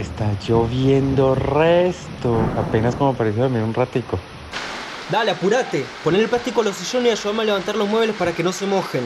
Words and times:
Está 0.00 0.32
lloviendo 0.48 1.34
resto. 1.34 2.40
Apenas 2.56 2.96
como 2.96 3.12
pareció 3.12 3.42
dormir 3.42 3.62
un 3.62 3.74
ratico. 3.74 4.18
Dale, 5.10 5.32
apurate. 5.32 5.84
Poner 6.02 6.22
el 6.22 6.28
plástico 6.28 6.62
a 6.62 6.64
los 6.64 6.76
sillones 6.76 7.08
y 7.08 7.12
ayúdame 7.12 7.42
a 7.42 7.46
levantar 7.46 7.76
los 7.76 7.86
muebles 7.86 8.16
para 8.16 8.32
que 8.32 8.42
no 8.42 8.50
se 8.52 8.66
mojen. 8.66 9.02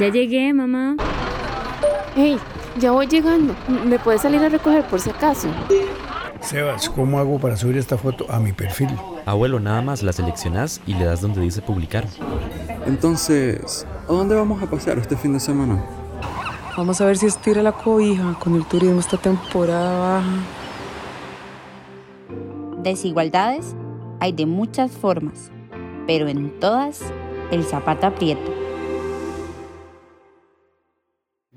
Ya 0.00 0.08
llegué, 0.08 0.54
mamá. 0.54 0.96
Hey, 2.16 2.38
ya 2.78 2.92
voy 2.92 3.06
llegando. 3.06 3.54
¿Me 3.84 3.98
puedes 3.98 4.22
salir 4.22 4.42
a 4.42 4.48
recoger 4.48 4.84
por 4.84 5.00
si 5.00 5.10
acaso? 5.10 5.48
Sebas, 6.40 6.88
¿cómo 6.88 7.18
hago 7.18 7.38
para 7.38 7.56
subir 7.56 7.76
esta 7.76 7.98
foto 7.98 8.24
a 8.30 8.38
mi 8.38 8.52
perfil? 8.52 8.88
Abuelo, 9.26 9.60
nada 9.60 9.82
más 9.82 10.02
la 10.02 10.12
seleccionas 10.14 10.80
y 10.86 10.94
le 10.94 11.04
das 11.04 11.20
donde 11.20 11.42
dice 11.42 11.60
publicar. 11.60 12.06
Entonces, 12.86 13.86
¿a 14.08 14.12
dónde 14.12 14.36
vamos 14.36 14.62
a 14.62 14.70
pasear 14.70 14.98
este 14.98 15.16
fin 15.16 15.34
de 15.34 15.40
semana? 15.40 15.84
Vamos 16.78 17.00
a 17.00 17.06
ver 17.06 17.16
si 17.16 17.26
estira 17.26 17.60
la 17.60 17.72
cobija 17.72 18.38
con 18.38 18.54
el 18.54 18.64
turismo 18.64 19.00
esta 19.00 19.16
temporada 19.16 19.98
baja. 19.98 20.44
Desigualdades 22.84 23.74
hay 24.20 24.30
de 24.30 24.46
muchas 24.46 24.92
formas, 24.92 25.50
pero 26.06 26.28
en 26.28 26.60
todas 26.60 27.00
el 27.50 27.64
zapato 27.64 28.06
aprieta. 28.06 28.67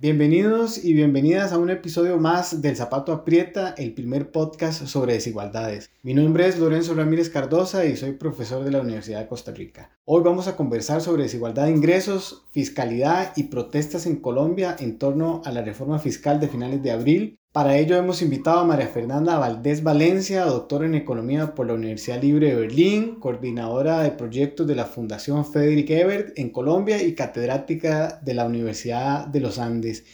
Bienvenidos 0.01 0.83
y 0.83 0.95
bienvenidas 0.95 1.53
a 1.53 1.59
un 1.59 1.69
episodio 1.69 2.17
más 2.17 2.63
del 2.63 2.75
Zapato 2.75 3.13
Aprieta, 3.13 3.75
el 3.77 3.93
primer 3.93 4.31
podcast 4.31 4.87
sobre 4.87 5.13
desigualdades. 5.13 5.91
Mi 6.01 6.15
nombre 6.15 6.47
es 6.47 6.57
Lorenzo 6.57 6.95
Ramírez 6.95 7.29
Cardosa 7.29 7.85
y 7.85 7.95
soy 7.95 8.13
profesor 8.13 8.63
de 8.63 8.71
la 8.71 8.81
Universidad 8.81 9.19
de 9.19 9.27
Costa 9.27 9.51
Rica. 9.51 9.91
Hoy 10.05 10.23
vamos 10.23 10.47
a 10.47 10.55
conversar 10.55 11.01
sobre 11.01 11.21
desigualdad 11.21 11.65
de 11.65 11.73
ingresos, 11.73 12.45
fiscalidad 12.49 13.33
y 13.35 13.43
protestas 13.43 14.07
en 14.07 14.15
Colombia 14.15 14.75
en 14.79 14.97
torno 14.97 15.43
a 15.45 15.51
la 15.51 15.61
reforma 15.61 15.99
fiscal 15.99 16.39
de 16.39 16.47
finales 16.47 16.81
de 16.81 16.89
abril 16.89 17.40
para 17.51 17.77
ello 17.77 17.97
hemos 17.97 18.21
invitado 18.21 18.59
a 18.59 18.65
María 18.65 18.87
Fernanda 18.87 19.37
Valdés 19.37 19.83
Valencia, 19.83 20.45
doctora 20.45 20.85
en 20.85 20.95
Economía 20.95 21.53
por 21.53 21.67
la 21.67 21.73
Universidad 21.73 22.21
Libre 22.21 22.47
de 22.47 22.55
Berlín, 22.55 23.19
coordinadora 23.19 24.03
de 24.03 24.11
proyectos 24.11 24.67
de 24.67 24.75
la 24.75 24.85
Fundación 24.85 25.43
Frederick 25.45 25.89
Ebert 25.89 26.39
en 26.39 26.49
Colombia 26.49 27.03
y 27.03 27.13
catedrática 27.13 28.21
de 28.23 28.33
la 28.35 28.45
Universidad 28.45 29.27
de 29.27 29.41
los 29.41 29.59
Andes 29.59 30.05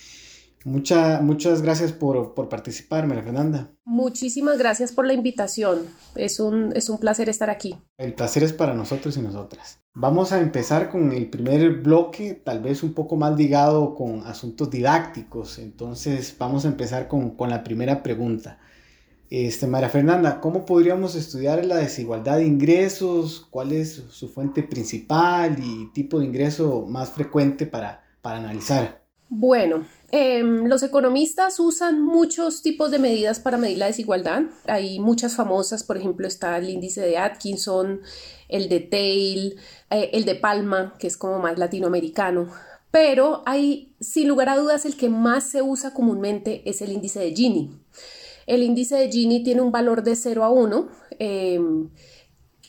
muchas 0.67 1.61
gracias 1.61 1.93
por, 1.93 2.33
participar, 2.49 3.07
María 3.07 3.23
Fernanda. 3.23 3.71
Muchísimas 3.85 4.57
gracias 4.57 4.91
por 4.91 5.07
la 5.07 5.13
invitación. 5.13 5.79
Es 6.15 6.39
un, 6.39 6.73
es 6.75 6.89
un 6.89 6.97
placer 6.97 7.29
estar 7.29 7.49
aquí. 7.49 7.77
El 7.97 8.13
placer 8.13 8.43
es 8.43 8.53
para 8.53 8.73
nosotros 8.73 9.15
y 9.17 9.21
nosotras. 9.21 9.79
Vamos 9.93 10.31
a 10.31 10.39
empezar 10.39 10.89
con 10.89 11.11
el 11.11 11.29
primer 11.29 11.81
bloque, 11.81 12.33
tal 12.33 12.61
vez 12.61 12.83
un 12.83 12.93
poco 12.93 13.15
más 13.15 13.35
ligado 13.37 13.95
con 13.95 14.21
asuntos 14.27 14.69
didácticos. 14.69 15.57
Entonces 15.57 16.35
vamos 16.37 16.65
a 16.65 16.67
empezar 16.67 17.07
con, 17.07 17.35
la 17.49 17.63
primera 17.63 18.03
pregunta. 18.03 18.59
Este, 19.29 19.67
María 19.67 19.89
Fernanda, 19.89 20.39
¿cómo 20.39 20.65
podríamos 20.65 21.15
estudiar 21.15 21.65
la 21.65 21.77
desigualdad 21.77 22.37
de 22.37 22.45
ingresos? 22.45 23.47
¿Cuál 23.49 23.71
es 23.71 24.03
su 24.09 24.29
fuente 24.29 24.63
principal 24.63 25.57
y 25.59 25.91
tipo 25.93 26.19
de 26.19 26.25
ingreso 26.25 26.85
más 26.87 27.09
frecuente 27.09 27.65
para, 27.65 28.03
para 28.21 28.37
analizar? 28.37 29.07
Bueno, 29.29 29.85
em, 30.11 30.65
los 30.65 30.83
economistas 30.83 31.59
usan 31.59 32.01
muchos 32.01 32.61
tipos 32.61 32.91
de 32.91 32.99
medidas 32.99 33.39
para 33.39 33.57
medir 33.57 33.77
la 33.77 33.87
desigualdad. 33.87 34.43
Hay 34.65 34.99
muchas 34.99 35.35
famosas, 35.35 35.83
por 35.83 35.97
ejemplo, 35.97 36.27
está 36.27 36.57
el 36.57 36.69
índice 36.69 37.01
de 37.01 37.17
Atkinson, 37.17 38.01
el 38.47 38.69
de 38.69 38.79
Tail, 38.79 39.55
eh, 39.89 40.09
el 40.13 40.25
de 40.25 40.35
Palma, 40.35 40.95
que 40.99 41.07
es 41.07 41.17
como 41.17 41.39
más 41.39 41.57
latinoamericano. 41.57 42.47
Pero 42.91 43.43
hay, 43.45 43.95
sin 43.99 44.27
lugar 44.27 44.49
a 44.49 44.57
dudas, 44.57 44.85
el 44.85 44.95
que 44.95 45.09
más 45.09 45.49
se 45.49 45.61
usa 45.61 45.93
comúnmente 45.93 46.67
es 46.69 46.81
el 46.81 46.91
índice 46.91 47.19
de 47.19 47.35
Gini. 47.35 47.79
El 48.45 48.63
índice 48.63 48.95
de 48.95 49.11
Gini 49.11 49.43
tiene 49.43 49.61
un 49.61 49.71
valor 49.71 50.03
de 50.03 50.15
0 50.15 50.43
a 50.43 50.49
1. 50.49 50.89
Em, 51.19 51.89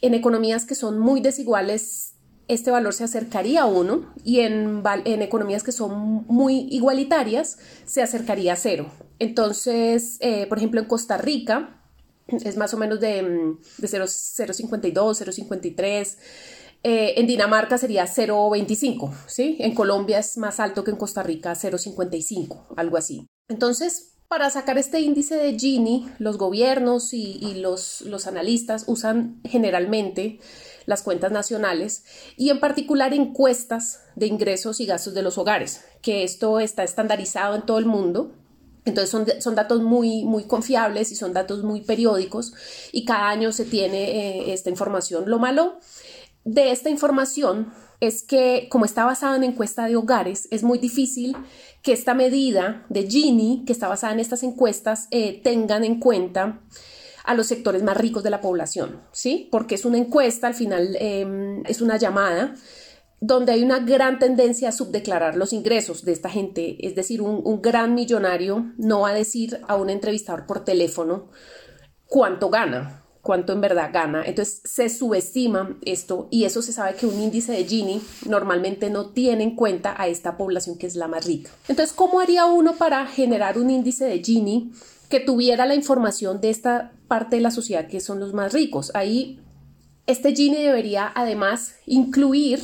en 0.01 0.15
economías 0.15 0.65
que 0.65 0.75
son 0.75 0.99
muy 0.99 1.21
desiguales 1.21 2.15
este 2.49 2.71
valor 2.71 2.95
se 2.95 3.05
acercaría 3.05 3.63
a 3.63 3.67
1 3.67 4.15
y 4.25 4.41
en, 4.41 4.83
en, 5.05 5.23
economías 5.23 5.63
que 5.63 5.73
son 5.73 6.25
muy 6.27 6.67
igualitarias 6.71 7.59
se 7.85 8.03
acercaría 8.03 8.55
a 8.55 8.57
0. 8.57 8.91
Entonces, 9.19 10.17
eh, 10.21 10.47
por 10.47 10.59
ejemplo, 10.59 10.81
en 10.81 10.87
Costa 10.87 11.19
Rica 11.19 11.79
es 12.29 12.57
más 12.57 12.75
o 12.75 12.79
menos 12.79 13.01
de, 13.01 13.23
mm, 13.23 13.59
de 13.79 13.89
0,52, 13.89 15.19
0,53. 15.19 16.19
Eh, 16.85 17.15
en 17.17 17.27
Dinamarca 17.27 17.77
sería 17.77 18.07
0,25, 18.07 19.13
¿sí? 19.27 19.57
En 19.61 19.75
Colombia 19.75 20.19
es 20.19 20.39
más 20.39 20.61
alto 20.61 20.85
que 20.85 20.91
en 20.91 20.97
Costa 20.97 21.23
Rica, 21.23 21.55
0,55, 21.55 22.67
algo 22.77 22.97
así. 22.97 23.27
Entonces, 23.49 24.15
para 24.29 24.49
sacar 24.51 24.79
este 24.79 25.01
índice 25.01 25.37
de 25.37 25.59
Gini, 25.59 26.09
los 26.19 26.39
gobiernos 26.39 27.15
y, 27.15 27.39
y 27.41 27.55
los, 27.55 28.03
los 28.03 28.27
analistas 28.27 28.85
usan 28.87 29.41
generalmente 29.45 30.39
las 30.89 31.03
cuentas 31.03 31.31
nacionales 31.31 32.03
y 32.39 32.49
en 32.49 32.61
particular 32.61 33.13
encuestas 33.13 34.01
de 34.17 34.27
ingresos 34.27 34.81
y 34.81 34.87
gastos 34.87 35.13
de 35.13 35.21
los 35.21 35.37
hogares, 35.37 35.85
que 36.01 36.25
esto 36.25 36.61
está 36.61 36.83
estandarizado 36.83 37.55
en 37.57 37.67
todo 37.67 37.77
el 37.77 37.85
mundo. 37.85 38.33
Entonces 38.87 39.11
son, 39.11 39.27
son 39.39 39.55
datos 39.55 39.83
muy, 39.83 40.25
muy 40.25 40.45
confiables 40.45 41.13
y 41.13 41.15
son 41.15 41.35
datos 41.35 41.63
muy 41.63 41.83
periódicos 41.83 42.55
y 42.91 43.05
cada 43.05 43.29
año 43.29 43.53
se 43.53 43.67
tiene 43.67 43.99
eh, 43.99 44.55
esta 44.55 44.71
información. 44.71 45.29
Lo 45.29 45.39
malo 45.39 45.79
de 46.47 46.71
esta 46.71 46.89
información 46.89 47.71
es 48.01 48.23
que 48.23 48.69
como 48.71 48.87
está 48.87 49.05
basada 49.05 49.37
en 49.37 49.45
encuesta 49.45 49.85
de 49.89 49.97
hogares, 49.97 50.49
es 50.51 50.63
muy 50.63 50.79
difícil 50.79 51.37
que 51.83 51.93
esta 51.93 52.15
medida 52.15 52.87
de 52.89 53.07
Gini, 53.07 53.65
que 53.67 53.75
está 53.75 53.89
basada 53.89 54.15
en 54.15 54.21
estas 54.21 54.43
encuestas, 54.43 55.07
eh, 55.11 55.43
tengan 55.45 55.85
en 55.85 56.01
cuenta 56.01 56.63
a 57.29 57.35
los 57.35 57.47
sectores 57.47 57.83
más 57.83 57.95
ricos 57.95 58.23
de 58.23 58.31
la 58.31 58.41
población, 58.41 59.03
¿sí? 59.13 59.51
Porque 59.53 59.75
es 59.75 59.85
una 59.85 59.99
encuesta, 59.99 60.47
al 60.47 60.55
final 60.55 60.97
em, 60.99 61.63
es 61.67 61.83
una 61.83 61.99
llamada 61.99 62.55
donde 63.21 63.53
hay 63.53 63.63
una 63.63 63.81
gran 63.81 64.19
tendencia 64.19 64.71
a 64.71 64.73
subdeclarar 64.73 65.37
los 65.37 65.53
ingresos 65.53 66.07
de 66.07 66.13
esta 66.13 66.31
gente, 66.31 66.79
es 66.81 66.95
decir, 66.95 67.21
un, 67.21 67.43
un 67.45 67.61
gran 67.61 67.95
millonario 67.95 68.73
no 68.79 69.01
va 69.01 69.11
a 69.11 69.13
decir 69.15 69.61
a 69.69 69.77
un 69.77 69.91
entrevistador 69.91 70.47
por 70.47 70.65
teléfono 70.65 71.29
cuánto 72.07 72.49
gana, 72.49 73.05
cuánto 73.21 73.53
en 73.53 73.61
verdad 73.61 73.91
gana. 73.93 74.23
Entonces 74.25 74.63
se 74.65 74.89
subestima 74.89 75.77
esto 75.83 76.29
y 76.31 76.45
eso 76.45 76.63
se 76.63 76.73
sabe 76.73 76.95
que 76.95 77.05
un 77.05 77.21
índice 77.21 77.53
de 77.53 77.65
Gini 77.65 78.01
normalmente 78.25 78.89
no 78.89 79.11
tiene 79.11 79.45
en 79.45 79.55
cuenta 79.55 79.95
a 80.01 80.09
esta 80.09 80.39
población 80.39 80.79
que 80.79 80.87
es 80.87 80.97
la 80.97 81.09
más 81.09 81.27
rica. 81.27 81.51
Entonces, 81.69 81.95
¿cómo 81.95 82.21
haría 82.21 82.47
uno 82.47 82.77
para 82.77 83.07
generar 83.07 83.59
un 83.59 83.69
índice 83.69 84.07
de 84.07 84.21
Gini 84.21 84.73
que 85.09 85.21
tuviera 85.21 85.67
la 85.67 85.75
información 85.75 86.41
de 86.41 86.51
esta 86.51 86.93
parte 87.09 87.37
de 87.37 87.43
la 87.43 87.51
sociedad 87.51 87.87
que 87.87 88.01
son 88.01 88.21
los 88.21 88.35
más 88.35 88.53
ricos. 88.53 88.91
Ahí 88.95 89.41
este 90.07 90.35
Gini 90.35 90.63
debería 90.63 91.11
además 91.15 91.75
incluir 91.87 92.63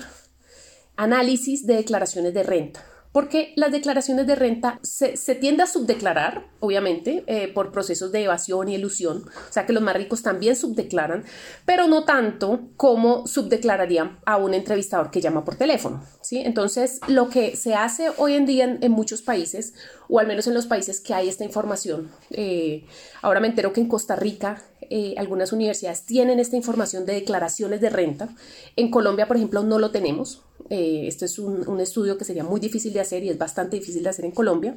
análisis 0.97 1.67
de 1.67 1.77
declaraciones 1.77 2.35
de 2.35 2.43
renta 2.43 2.85
porque 3.15 3.53
las 3.55 3.71
declaraciones 3.71 4.27
de 4.27 4.35
renta 4.35 4.81
se, 4.83 5.17
se 5.17 5.37
tiende 5.37 5.63
a 5.63 5.69
subdeclarar, 5.69 6.49
obviamente, 6.59 7.23
eh, 7.29 7.47
por 7.47 7.71
procesos 7.71 8.11
de 8.11 8.25
evasión 8.25 8.69
y 8.69 8.75
elusión, 8.75 9.19
o 9.29 9.53
sea 9.53 9.67
que 9.67 9.73
los 9.73 9.85
más 9.85 9.95
ricos 9.95 10.25
también 10.25 10.57
subdeclaran, 10.57 11.23
pero 11.65 11.87
no 11.87 12.05
tanto 12.05 12.63
como 12.77 13.29
subdeclararían 13.29 14.19
a 14.27 14.37
un 14.37 14.53
entrevistador 14.53 15.13
que 15.13 15.21
llama 15.21 15.45
por 15.45 15.55
teléfono, 15.55 16.05
¿sí? 16.23 16.41
Entonces, 16.41 16.99
lo 17.07 17.29
que 17.29 17.55
se 17.55 17.77
hace 17.77 18.11
hoy 18.17 18.35
en 18.35 18.47
día 18.47 18.79
en, 18.81 18.91
muchos 18.91 19.23
países, 19.23 19.75
o 20.09 20.19
al 20.19 20.27
menos 20.27 20.49
en 20.49 20.55
los 20.55 20.67
países 20.67 21.01
que 21.01 21.15
hay 21.15 21.29
esta 21.29 21.45
información, 21.45 22.11
eh, 22.33 22.85
ahora 23.23 23.39
me 23.39 23.47
entero 23.47 23.73
que 23.73 23.81
en 23.81 23.87
Costa 23.87 24.17
Rica 24.17 24.61
eh, 24.91 25.15
algunas 25.19 25.53
universidades 25.53 26.05
tienen 26.05 26.41
esta 26.41 26.57
información 26.57 27.07
de 27.07 27.13
declaraciones 27.13 27.81
de 27.81 27.91
renta, 27.91 28.29
en 28.75 28.91
Colombia, 28.91 29.29
por 29.29 29.37
ejemplo, 29.37 29.63
no 29.63 29.79
lo 29.79 29.93
tenemos, 29.93 30.43
eh, 30.71 31.05
esto 31.07 31.25
es 31.25 31.39
un, 31.39 31.81
estudio 31.81 32.17
que 32.17 32.25
sería 32.25 32.45
muy 32.45 32.61
difícil 32.61 32.93
de 32.93 33.01
hacer 33.01 33.23
y 33.23 33.29
es 33.29 33.37
bastante 33.39 33.77
difícil 33.77 34.03
de 34.03 34.09
hacer 34.09 34.25
en 34.25 34.31
Colombia. 34.31 34.77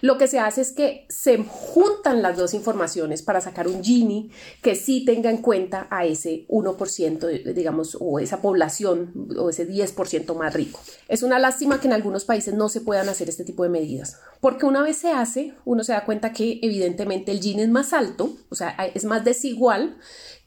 Lo 0.00 0.16
que 0.16 0.28
se 0.28 0.38
hace 0.38 0.62
es 0.62 0.72
que 0.72 1.06
se 1.08 1.38
juntan 1.38 2.22
las 2.22 2.36
dos 2.36 2.54
informaciones 2.54 3.22
para 3.22 3.40
sacar 3.40 3.68
un 3.68 3.82
Gini 3.82 4.30
que 4.62 4.74
sí 4.74 5.04
tenga 5.04 5.30
en 5.30 5.38
cuenta 5.38 5.86
a 5.90 6.06
ese 6.06 6.46
1%, 6.48 7.54
digamos, 7.54 7.96
o 8.00 8.18
esa 8.18 8.40
población 8.40 9.28
o 9.36 9.50
ese 9.50 9.68
10% 9.68 10.34
más 10.34 10.54
rico. 10.54 10.80
Es 11.08 11.22
una 11.22 11.38
lástima 11.38 11.80
que 11.80 11.88
en 11.88 11.92
algunos 11.92 12.24
países 12.24 12.54
no 12.54 12.68
se 12.68 12.80
puedan 12.80 13.08
hacer 13.08 13.28
este 13.28 13.44
tipo 13.44 13.62
de 13.62 13.68
medidas, 13.68 14.18
porque 14.40 14.66
una 14.66 14.82
vez 14.82 14.96
se 14.96 15.10
hace, 15.10 15.54
uno 15.64 15.84
se 15.84 15.92
da 15.92 16.04
cuenta 16.04 16.32
que 16.32 16.58
evidentemente 16.62 17.32
el 17.32 17.40
Gini 17.40 17.62
es 17.62 17.68
más 17.68 17.92
alto, 17.92 18.36
o 18.48 18.54
sea, 18.54 18.70
es 18.94 19.04
más 19.04 19.24
desigual 19.24 19.98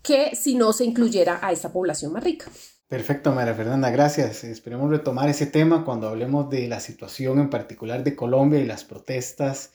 que 0.02 0.36
si 0.36 0.56
no 0.56 0.74
se 0.74 0.86
incluyera 0.86 1.40
a 1.42 1.52
esta 1.52 1.72
población 1.72 2.14
más 2.14 2.24
rica. 2.24 2.48
Perfecto, 2.92 3.32
María 3.32 3.54
Fernanda, 3.54 3.90
gracias. 3.90 4.44
Esperemos 4.44 4.90
retomar 4.90 5.30
ese 5.30 5.46
tema 5.46 5.86
cuando 5.86 6.10
hablemos 6.10 6.50
de 6.50 6.68
la 6.68 6.82
situación 6.82 7.40
en 7.40 7.50
particular 7.50 8.04
de 8.04 8.18
Colombia 8.18 8.60
y 8.60 8.66
las 8.66 8.84
protestas 8.84 9.72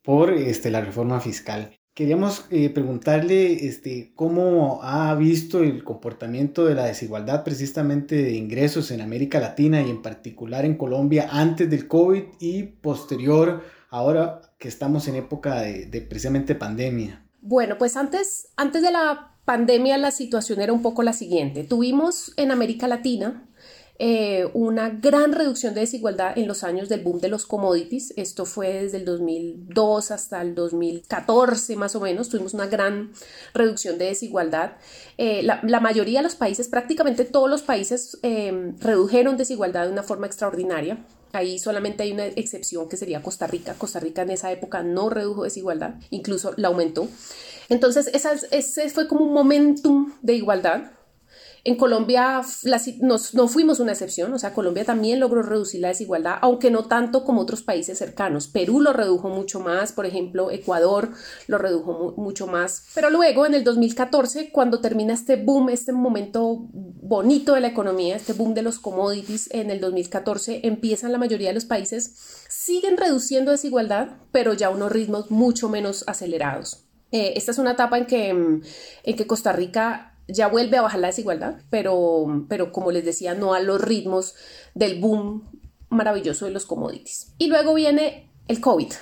por 0.00 0.32
este, 0.32 0.70
la 0.70 0.80
reforma 0.80 1.20
fiscal. 1.20 1.78
Queríamos 1.92 2.46
eh, 2.48 2.70
preguntarle 2.70 3.66
este, 3.66 4.14
cómo 4.14 4.80
ha 4.82 5.14
visto 5.14 5.62
el 5.62 5.84
comportamiento 5.84 6.64
de 6.64 6.74
la 6.74 6.86
desigualdad 6.86 7.44
precisamente 7.44 8.14
de 8.14 8.32
ingresos 8.32 8.90
en 8.90 9.02
América 9.02 9.40
Latina 9.40 9.82
y 9.82 9.90
en 9.90 10.00
particular 10.00 10.64
en 10.64 10.78
Colombia 10.78 11.28
antes 11.30 11.68
del 11.68 11.86
COVID 11.86 12.22
y 12.40 12.62
posterior 12.62 13.62
ahora 13.90 14.40
que 14.56 14.68
estamos 14.68 15.06
en 15.06 15.16
época 15.16 15.60
de, 15.60 15.84
de 15.84 16.00
precisamente 16.00 16.54
pandemia? 16.54 17.26
Bueno, 17.42 17.76
pues 17.76 17.94
antes, 17.98 18.48
antes 18.56 18.80
de 18.80 18.90
la 18.90 19.33
pandemia 19.44 19.98
la 19.98 20.10
situación 20.10 20.60
era 20.60 20.72
un 20.72 20.82
poco 20.82 21.02
la 21.02 21.12
siguiente. 21.12 21.64
Tuvimos 21.64 22.32
en 22.36 22.50
América 22.50 22.88
Latina 22.88 23.46
eh, 24.00 24.50
una 24.54 24.90
gran 24.90 25.32
reducción 25.32 25.72
de 25.72 25.82
desigualdad 25.82 26.36
en 26.36 26.48
los 26.48 26.64
años 26.64 26.88
del 26.88 27.02
boom 27.02 27.20
de 27.20 27.28
los 27.28 27.46
commodities. 27.46 28.12
Esto 28.16 28.44
fue 28.44 28.82
desde 28.82 28.96
el 28.98 29.04
2002 29.04 30.10
hasta 30.10 30.42
el 30.42 30.54
2014 30.54 31.76
más 31.76 31.94
o 31.94 32.00
menos. 32.00 32.28
Tuvimos 32.28 32.54
una 32.54 32.66
gran 32.66 33.12
reducción 33.52 33.96
de 33.98 34.06
desigualdad. 34.06 34.72
Eh, 35.16 35.42
la, 35.44 35.80
mayoría 35.80 36.18
de 36.18 36.24
los 36.24 36.34
países, 36.34 36.68
prácticamente 36.68 37.24
todos 37.24 37.48
los 37.48 37.62
países, 37.62 38.18
eh, 38.22 38.72
redujeron 38.80 39.36
desigualdad 39.36 39.86
de 39.86 39.92
una 39.92 40.02
forma 40.02 40.26
extraordinaria. 40.26 41.04
Ahí 41.32 41.58
solamente 41.58 42.02
hay 42.02 42.12
una 42.12 42.26
excepción 42.26 42.88
que 42.88 42.96
sería 42.96 43.22
Costa 43.22 43.46
Rica. 43.46 43.74
Costa 43.74 44.00
Rica 44.00 44.22
en 44.22 44.30
esa 44.30 44.50
época 44.50 44.82
no 44.82 45.08
redujo 45.08 45.44
desigualdad, 45.44 45.94
incluso 46.10 46.52
la 46.56 46.68
aumentó. 46.68 47.08
Entonces, 47.68 48.10
ese 48.12 48.90
fue 48.90 49.08
como 49.08 49.24
un 49.24 49.32
momentum 49.32 50.12
de 50.22 50.34
igualdad 50.34 50.92
en 51.64 51.76
Colombia 51.76 52.42
no 53.32 53.48
fuimos 53.48 53.80
una 53.80 53.92
excepción, 53.92 54.32
o 54.34 54.38
sea, 54.38 54.52
Colombia 54.52 54.84
también 54.84 55.18
logró 55.18 55.42
reducir 55.42 55.80
la 55.80 55.88
desigualdad, 55.88 56.36
aunque 56.42 56.70
no 56.70 56.84
tanto 56.84 57.24
como 57.24 57.40
otros 57.40 57.62
países 57.62 57.96
cercanos. 57.96 58.48
Perú 58.48 58.82
lo 58.82 58.92
redujo 58.92 59.30
mucho 59.30 59.60
más, 59.60 59.92
por 59.92 60.04
ejemplo, 60.04 60.50
Ecuador 60.50 61.12
lo 61.46 61.56
redujo 61.56 62.14
mucho 62.18 62.46
más. 62.46 62.88
Pero 62.94 63.08
luego, 63.08 63.46
en 63.46 63.54
el 63.54 63.64
2014, 63.64 64.50
cuando 64.52 64.80
termina 64.80 65.14
este 65.14 65.36
boom, 65.36 65.70
este 65.70 65.92
momento 65.92 66.68
bonito 66.70 67.54
de 67.54 67.62
la 67.62 67.68
economía, 67.68 68.16
este 68.16 68.34
boom 68.34 68.52
de 68.52 68.62
los 68.62 68.78
commodities, 68.78 69.48
en 69.50 69.70
el 69.70 69.80
2014 69.80 70.66
empiezan 70.66 71.12
la 71.12 71.18
mayoría 71.18 71.48
de 71.48 71.54
los 71.54 71.64
países, 71.64 72.44
siguen 72.46 72.98
reduciendo 72.98 73.52
desigualdad, 73.52 74.18
pero 74.32 74.52
ya 74.52 74.66
a 74.66 74.70
unos 74.70 74.92
ritmos 74.92 75.30
mucho 75.30 75.70
menos 75.70 76.04
acelerados. 76.06 76.84
Eh, 77.14 77.34
esta 77.36 77.52
es 77.52 77.58
una 77.58 77.74
etapa 77.74 77.96
en 77.96 78.06
que, 78.06 78.30
en 78.30 78.62
que 79.04 79.26
Costa 79.28 79.52
Rica 79.52 80.16
ya 80.26 80.48
vuelve 80.48 80.78
a 80.78 80.82
bajar 80.82 80.98
la 80.98 81.06
desigualdad, 81.06 81.60
pero, 81.70 82.44
pero 82.48 82.72
como 82.72 82.90
les 82.90 83.04
decía, 83.04 83.34
no 83.36 83.54
a 83.54 83.60
los 83.60 83.80
ritmos 83.80 84.34
del 84.74 84.98
boom 84.98 85.48
maravilloso 85.90 86.46
de 86.46 86.50
los 86.50 86.66
commodities. 86.66 87.28
Y 87.38 87.46
luego 87.46 87.72
viene 87.72 88.32
el 88.48 88.60
COVID, 88.60 88.92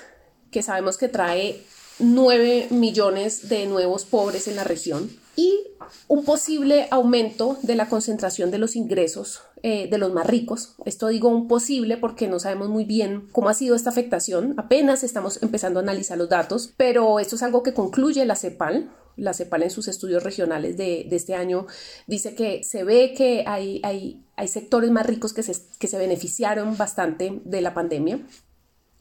que 0.51 0.63
sabemos 0.63 0.99
que 0.99 1.09
trae 1.09 1.63
9 2.01 2.67
millones 2.69 3.49
de 3.49 3.65
nuevos 3.65 4.05
pobres 4.05 4.47
en 4.47 4.57
la 4.57 4.65
región 4.65 5.09
y 5.37 5.69
un 6.09 6.25
posible 6.25 6.89
aumento 6.91 7.59
de 7.63 7.75
la 7.75 7.89
concentración 7.89 8.51
de 8.51 8.59
los 8.59 8.77
ingresos 8.77 9.43
eh, 9.63 9.89
de 9.89 9.99
los 9.99 10.13
más 10.13 10.27
ricos. 10.27 10.75
Esto 10.85 11.09
digo 11.09 11.29
un 11.29 11.49
posible 11.49 11.97
porque 11.97 12.29
no 12.29 12.39
sabemos 12.39 12.69
muy 12.69 12.85
bien 12.85 13.29
cómo 13.33 13.49
ha 13.49 13.55
sido 13.55 13.77
esta 13.77 13.91
afectación. 13.91 14.55
Apenas 14.57 15.05
estamos 15.05 15.43
empezando 15.43 15.79
a 15.79 15.83
analizar 15.83 16.19
los 16.19 16.29
datos, 16.29 16.73
pero 16.77 17.21
esto 17.21 17.37
es 17.37 17.43
algo 17.43 17.63
que 17.63 17.73
concluye 17.73 18.25
la 18.27 18.37
CEPAL, 18.37 18.91
la 19.17 19.35
CEPAL 19.35 19.65
en 19.65 19.71
sus 19.71 19.89
estudios 19.89 20.23
regionales 20.23 20.77
de, 20.77 21.07
este 21.11 21.35
año 21.35 21.67
dice 22.07 22.35
que 22.35 22.65
se 22.65 22.83
ve 22.83 23.15
que 23.17 23.45
hay, 23.47 23.81
hay, 23.85 24.25
hay 24.37 24.49
sectores 24.49 24.91
más 24.91 25.07
ricos 25.07 25.33
que 25.33 25.43
se, 25.43 25.55
que 25.79 25.87
se 25.87 25.99
beneficiaron 25.99 26.77
bastante 26.77 27.41
de 27.45 27.61
la 27.61 27.75
pandemia. 27.75 28.27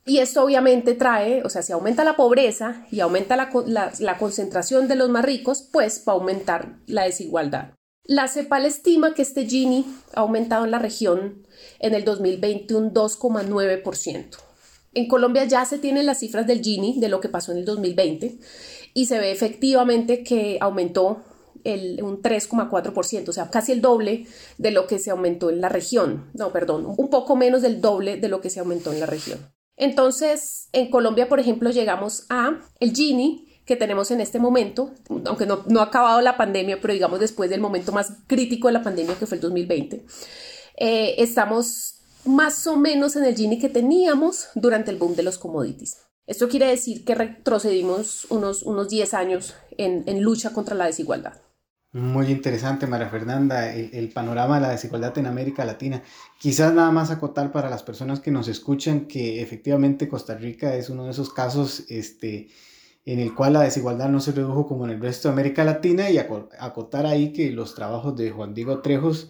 Y 0.06 0.18
esto 0.18 0.44
obviamente 0.44 0.96
trae, 0.96 1.44
o 1.44 1.50
sea, 1.50 1.62
si 1.62 1.74
aumenta 1.74 2.04
la 2.04 2.16
pobreza 2.16 2.88
y 2.92 3.02
aumenta 3.02 3.36
la, 3.36 3.50
la, 4.00 4.18
concentración 4.18 4.88
de 4.88 4.96
los 4.96 5.10
más 5.10 5.24
ricos, 5.24 5.68
pues 5.72 6.04
va 6.08 6.14
a 6.14 6.16
aumentar 6.16 6.80
la 6.88 7.04
desigualdad. 7.04 7.74
La 8.04 8.28
CEPAL 8.28 8.66
estima 8.66 9.14
que 9.14 9.22
este 9.22 9.46
Gini 9.46 9.86
ha 10.16 10.22
aumentado 10.22 10.66
en 10.66 10.72
la 10.72 10.80
región 10.80 11.46
en 11.80 11.94
el 11.94 12.04
2020 12.04 12.74
un 12.76 12.94
2,9%. 12.94 14.38
En 14.94 15.08
Colombia 15.08 15.46
ya 15.46 15.66
se 15.66 15.78
tienen 15.78 16.08
las 16.08 16.20
cifras 16.20 16.48
del 16.48 16.62
Gini 16.62 17.00
de 17.00 17.08
lo 17.08 17.22
que 17.22 17.30
pasó 17.30 17.52
en 17.52 17.60
el 17.60 17.66
2020 17.66 18.40
y 18.94 19.06
se 19.06 19.20
ve 19.20 19.32
efectivamente 19.32 20.24
que 20.24 20.58
aumentó 20.60 21.24
el, 21.64 22.02
un 22.04 22.22
3,4%, 22.22 23.30
o 23.30 23.34
sea, 23.34 23.50
casi 23.50 23.72
el 23.72 23.82
doble 23.82 24.26
de 24.58 24.72
lo 24.72 24.88
que 24.88 25.00
se 25.00 25.12
aumentó 25.12 25.50
en 25.52 25.62
la 25.62 25.70
región. 25.70 26.30
No, 26.34 26.52
perdón, 26.52 26.86
un 26.98 27.10
poco 27.10 27.36
menos 27.36 27.62
del 27.62 27.82
doble 27.82 28.18
de 28.18 28.30
lo 28.30 28.42
que 28.42 28.50
se 28.50 28.60
aumentó 28.60 28.92
en 28.92 29.00
la 29.00 29.06
región. 29.06 29.40
Entonces, 29.78 30.70
en 30.74 30.90
Colombia, 30.90 31.30
por 31.30 31.40
ejemplo, 31.40 31.70
llegamos 31.70 32.26
a 32.30 32.60
el 32.80 32.94
Gini 32.94 33.48
que 33.66 33.76
tenemos 33.76 34.12
en 34.12 34.22
este 34.22 34.40
momento, 34.40 34.94
aunque 35.26 35.46
no, 35.46 35.64
ha 35.80 35.84
acabado 35.84 36.22
la 36.22 36.38
pandemia, 36.38 36.82
pero 36.82 36.94
digamos 36.94 37.20
después 37.20 37.50
del 37.50 37.62
momento 37.62 37.92
más 37.92 38.14
crítico 38.28 38.68
de 38.68 38.74
la 38.74 38.84
pandemia, 38.84 39.16
que 39.16 39.26
fue 39.26 39.38
el 39.38 39.42
2020, 39.42 40.06
eh, 40.78 41.16
estamos 41.18 42.02
más 42.26 42.68
o 42.68 42.76
menos 42.76 43.16
en 43.16 43.24
el 43.24 43.36
Gini 43.36 43.60
que 43.60 43.70
teníamos 43.70 44.50
durante 44.56 44.92
el 44.92 44.98
boom 44.98 45.16
de 45.16 45.24
los 45.24 45.38
commodities. 45.38 45.98
Esto 46.28 46.48
quiere 46.48 46.68
decir 46.68 47.04
que 47.04 47.16
retrocedimos 47.16 48.26
unos, 48.30 48.64
unos 48.64 48.90
10 48.90 49.14
años 49.14 49.56
en, 49.78 50.22
lucha 50.22 50.54
contra 50.54 50.76
la 50.76 50.86
desigualdad. 50.86 51.34
Muy 51.94 52.28
interesante, 52.28 52.88
María 52.88 53.10
Fernanda, 53.10 53.74
el, 53.74 54.10
panorama 54.14 54.56
de 54.56 54.62
la 54.62 54.70
desigualdad 54.70 55.18
en 55.18 55.26
América 55.26 55.66
Latina. 55.66 56.02
Quizás 56.40 56.74
nada 56.74 56.90
más 56.90 57.12
acotar 57.12 57.52
para 57.52 57.70
las 57.70 57.84
personas 57.84 58.22
que 58.22 58.32
nos 58.32 58.48
escuchan 58.48 59.08
que 59.08 59.42
efectivamente 59.42 60.08
Costa 60.08 60.36
Rica 60.36 60.74
es 60.76 60.90
uno 60.90 61.04
de 61.04 61.12
esos 61.12 61.34
casos 61.34 61.84
este, 61.90 62.48
en 63.06 63.20
el 63.20 63.36
cual 63.36 63.54
la 63.54 63.62
desigualdad 63.64 64.08
no 64.08 64.22
se 64.22 64.32
redujo 64.32 64.68
como 64.68 64.86
en 64.86 64.92
el 64.92 65.02
resto 65.02 65.28
de 65.28 65.34
América 65.34 65.66
Latina 65.66 66.10
y 66.10 66.18
acotar 66.18 67.06
ahí 67.06 67.34
que 67.34 67.52
los 67.52 67.76
trabajos 67.76 68.16
de 68.16 68.32
Juan 68.32 68.54
Diego 68.54 68.80
Trejos 68.80 69.30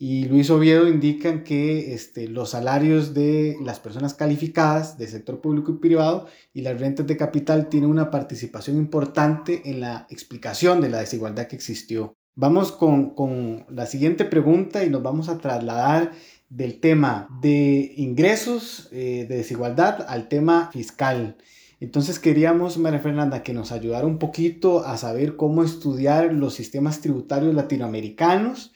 y 0.00 0.26
Luis 0.26 0.48
Oviedo 0.48 0.86
indican 0.86 1.42
que 1.42 1.92
este, 1.92 2.28
los 2.28 2.50
salarios 2.50 3.14
de 3.14 3.56
las 3.60 3.80
personas 3.80 4.14
calificadas 4.14 4.96
del 4.96 5.08
sector 5.08 5.40
público 5.40 5.72
y 5.72 5.78
privado 5.78 6.28
y 6.54 6.60
las 6.60 6.80
rentas 6.80 7.06
de 7.08 7.16
capital 7.16 7.68
tienen 7.68 7.90
una 7.90 8.08
participación 8.08 8.76
importante 8.76 9.62
en 9.64 9.80
la 9.80 10.06
explicación 10.08 10.80
de 10.80 10.90
la 10.90 11.00
desigualdad 11.00 11.48
que 11.48 11.56
existió. 11.56 12.14
Vamos 12.36 12.70
con, 12.70 13.10
con 13.16 13.66
la 13.68 13.86
siguiente 13.86 14.24
pregunta 14.24 14.84
y 14.84 14.90
nos 14.90 15.02
vamos 15.02 15.28
a 15.28 15.38
trasladar 15.38 16.12
del 16.48 16.78
tema 16.78 17.26
de 17.42 17.92
ingresos 17.96 18.88
eh, 18.92 19.26
de 19.28 19.38
desigualdad 19.38 20.06
al 20.08 20.28
tema 20.28 20.70
fiscal. 20.72 21.36
Entonces 21.80 22.20
queríamos, 22.20 22.78
María 22.78 23.00
Fernanda, 23.00 23.42
que 23.42 23.52
nos 23.52 23.72
ayudara 23.72 24.06
un 24.06 24.18
poquito 24.18 24.84
a 24.84 24.96
saber 24.96 25.34
cómo 25.34 25.64
estudiar 25.64 26.32
los 26.32 26.54
sistemas 26.54 27.00
tributarios 27.00 27.52
latinoamericanos 27.54 28.72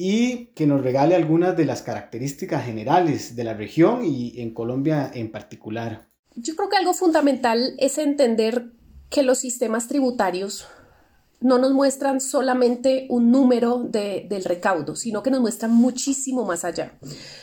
y 0.00 0.52
que 0.54 0.64
nos 0.64 0.80
regale 0.80 1.16
algunas 1.16 1.56
de 1.56 1.64
las 1.64 1.82
características 1.82 2.64
generales 2.64 3.34
de 3.34 3.42
la 3.42 3.54
región 3.54 4.04
y 4.04 4.40
en 4.40 4.54
Colombia 4.54 5.10
en 5.12 5.32
particular. 5.32 6.06
Yo 6.36 6.54
creo 6.54 6.68
que 6.68 6.76
algo 6.76 6.94
fundamental 6.94 7.74
es 7.78 7.98
entender 7.98 8.70
que 9.10 9.24
los 9.24 9.38
sistemas 9.38 9.88
tributarios 9.88 10.68
no 11.40 11.58
nos 11.58 11.72
muestran 11.72 12.20
solamente 12.20 13.08
un 13.10 13.32
número 13.32 13.82
del 13.82 14.44
recaudo, 14.44 14.94
sino 14.94 15.24
que 15.24 15.32
nos 15.32 15.40
muestran 15.40 15.74
muchísimo 15.74 16.44
más 16.44 16.64
allá. 16.64 16.96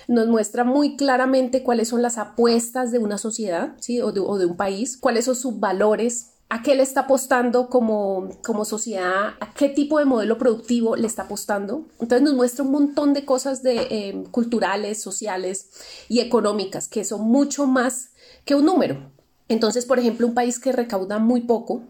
Nos 0.07 0.27
muestra 0.27 0.63
muy 0.63 0.95
claramente 0.95 1.61
cuáles 1.61 1.89
son 1.89 2.01
las 2.01 2.17
apuestas 2.17 2.89
de 2.89 2.99
una 2.99 3.17
sociedad 3.17 3.75
¿sí? 3.81 3.99
o, 3.99 4.13
de, 4.13 4.21
o 4.21 4.37
de 4.37 4.45
un 4.45 4.55
país, 4.55 4.95
cuáles 4.97 5.25
son 5.25 5.35
sus 5.35 5.59
valores, 5.59 6.34
a 6.55 6.61
qué 6.61 6.73
le 6.73 6.83
está 6.83 7.01
apostando 7.01 7.67
como, 7.67 8.29
como 8.41 8.63
sociedad, 8.63 9.33
a 9.41 9.53
qué 9.53 9.67
tipo 9.67 9.99
de 9.99 10.05
modelo 10.05 10.37
productivo 10.37 10.95
le 10.95 11.05
está 11.05 11.23
apostando. 11.23 11.85
Entonces 11.99 12.21
nos 12.21 12.33
muestra 12.33 12.63
un 12.63 12.71
montón 12.71 13.13
de 13.13 13.25
cosas 13.25 13.61
de, 13.61 13.75
eh, 13.89 14.23
culturales, 14.31 15.01
sociales 15.01 15.69
y 16.07 16.21
económicas 16.21 16.87
que 16.87 17.03
son 17.03 17.23
mucho 17.23 17.67
más 17.67 18.11
que 18.45 18.55
un 18.55 18.63
número. 18.63 19.11
Entonces, 19.49 19.85
por 19.85 19.99
ejemplo, 19.99 20.27
un 20.27 20.33
país 20.33 20.57
que 20.57 20.71
recauda 20.71 21.19
muy 21.19 21.41
poco, 21.41 21.83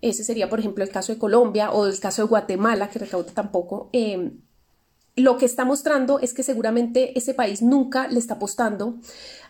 ese 0.00 0.24
sería, 0.24 0.50
por 0.50 0.58
ejemplo, 0.58 0.82
el 0.82 0.90
caso 0.90 1.12
de 1.12 1.20
Colombia 1.20 1.70
o 1.70 1.86
el 1.86 2.00
caso 2.00 2.22
de 2.22 2.28
Guatemala, 2.28 2.90
que 2.90 2.98
recauda 2.98 3.32
tan 3.32 3.52
poco, 3.52 3.88
eh, 3.92 4.32
lo 5.16 5.36
que 5.36 5.46
está 5.46 5.64
mostrando 5.64 6.18
es 6.20 6.34
que 6.34 6.42
seguramente 6.42 7.16
ese 7.18 7.34
país 7.34 7.62
nunca 7.62 8.08
le 8.08 8.18
está 8.18 8.34
apostando 8.34 8.98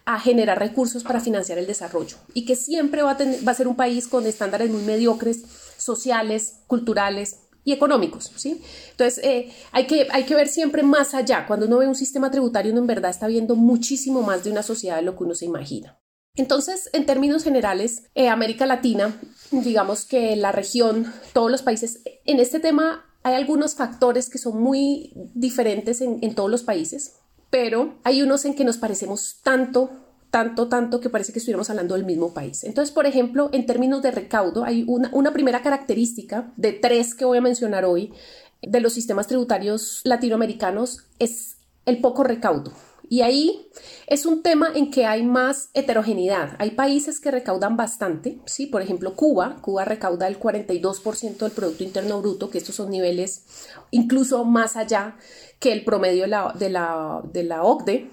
a 0.05 0.19
generar 0.19 0.59
recursos 0.59 1.05
para 1.05 1.21
financiar 1.21 1.59
el 1.59 1.67
desarrollo 1.67 2.17
y 2.35 2.45
que 2.45 2.57
siempre 2.57 3.03
va 3.03 3.13
a, 3.13 3.19
va 3.47 3.53
a 3.53 3.55
ser 3.55 3.69
un 3.69 3.77
país 3.77 4.09
con 4.09 4.27
estándares 4.27 4.71
muy 4.71 4.83
mediocres, 4.83 5.43
sociales, 5.77 6.57
culturales 6.67 7.39
y 7.65 7.73
económicos, 7.73 8.33
¿sí? 8.37 8.61
Entonces, 8.91 9.23
eh, 9.25 9.53
hay, 9.71 9.87
que, 9.87 10.09
hay 10.11 10.25
que 10.25 10.35
ver 10.35 10.49
siempre 10.49 10.83
más 10.83 11.15
allá. 11.15 11.47
Cuando 11.47 11.67
uno 11.67 11.79
ve 11.79 11.87
un 11.87 11.95
sistema 11.95 12.31
tributario, 12.31 12.73
uno 12.73 12.81
en 12.81 12.89
verdad 12.89 13.11
está 13.11 13.29
viendo 13.29 13.55
muchísimo 13.55 14.23
más 14.23 14.43
de 14.43 14.51
una 14.51 14.65
sociedad 14.65 14.97
de 14.97 15.03
lo 15.03 15.17
que 15.17 15.25
uno 15.25 15.35
se 15.35 15.45
imagina. 15.45 16.01
Entonces, 16.35 16.89
en 16.93 17.07
términos 17.07 17.45
generales, 17.45 18.05
eh, 18.15 18.29
América 18.29 18.67
Latina, 18.67 19.15
digamos 19.51 20.07
que 20.07 20.35
la 20.35 20.51
región, 20.51 21.13
todos 21.33 21.51
los 21.51 21.63
países, 21.63 22.01
en 22.25 22.41
este 22.41 22.59
tema 22.59 23.05
hay 23.23 23.35
algunos 23.35 23.75
factores 23.75 24.29
que 24.29 24.39
son 24.39 24.61
muy 24.61 25.13
diferentes 25.35 26.01
en, 26.01 26.35
todos 26.35 26.51
los 26.51 26.63
países 26.63 27.15
pero 27.51 27.95
hay 28.03 28.23
unos 28.23 28.45
en 28.45 28.55
que 28.55 28.65
nos 28.65 28.79
parecemos 28.79 29.41
tanto 29.43 29.91
tanto, 30.31 30.69
tanto 30.69 31.01
que 31.01 31.11
parece 31.11 31.33
que 31.33 31.39
estuviéramos 31.41 31.69
hablando 31.69 31.95
del 31.95 32.07
mismo 32.07 32.33
país. 32.33 32.65
Entonces, 32.65 32.91
por 32.91 33.05
ejemplo, 33.05 33.51
en 33.53 33.67
términos 33.67 34.01
de 34.01 34.11
recaudo, 34.11 34.65
hay 34.65 34.83
una, 34.89 35.11
una, 35.13 35.35
primera 35.35 35.61
característica 35.61 36.51
de 36.57 36.73
tres 36.73 37.15
que 37.15 37.27
voy 37.27 37.37
a 37.37 37.43
mencionar 37.43 37.85
hoy 37.85 38.15
de 38.63 38.81
los 38.81 38.95
sistemas 38.95 39.27
tributarios 39.27 40.01
latinoamericanos 40.05 41.05
es 41.19 41.57
el 41.85 42.01
poco 42.01 42.25
recaudo. 42.25 42.73
Y 43.13 43.21
ahí 43.21 43.69
es 44.07 44.25
un 44.25 44.43
tema 44.43 44.71
en 44.75 44.91
que 44.91 45.05
hay 45.05 45.23
más 45.23 45.69
heterogeneidad. 45.75 46.57
Hay 46.59 46.71
países 46.71 47.21
que 47.21 47.31
recaudan 47.31 47.77
bastante, 47.77 48.41
¿sí? 48.47 48.65
Por 48.65 48.81
ejemplo, 48.81 49.15
Cuba. 49.17 49.59
Cuba 49.61 49.85
recauda 49.85 50.27
el 50.29 50.41
42% 50.41 51.37
del 51.37 51.51
Producto 51.51 51.85
Interno 51.85 52.23
Bruto, 52.23 52.49
que 52.49 52.57
estos 52.57 52.75
son 52.75 52.89
niveles 52.89 53.45
incluso 53.91 54.47
más 54.47 54.77
allá 54.77 55.19
que 55.61 55.73
el 55.73 55.85
promedio 55.85 56.23
de 56.23 56.29
la, 56.29 56.55
de 56.59 56.71
la, 56.71 57.21
de 57.31 57.43
la 57.43 57.65
OCDE, 57.65 58.11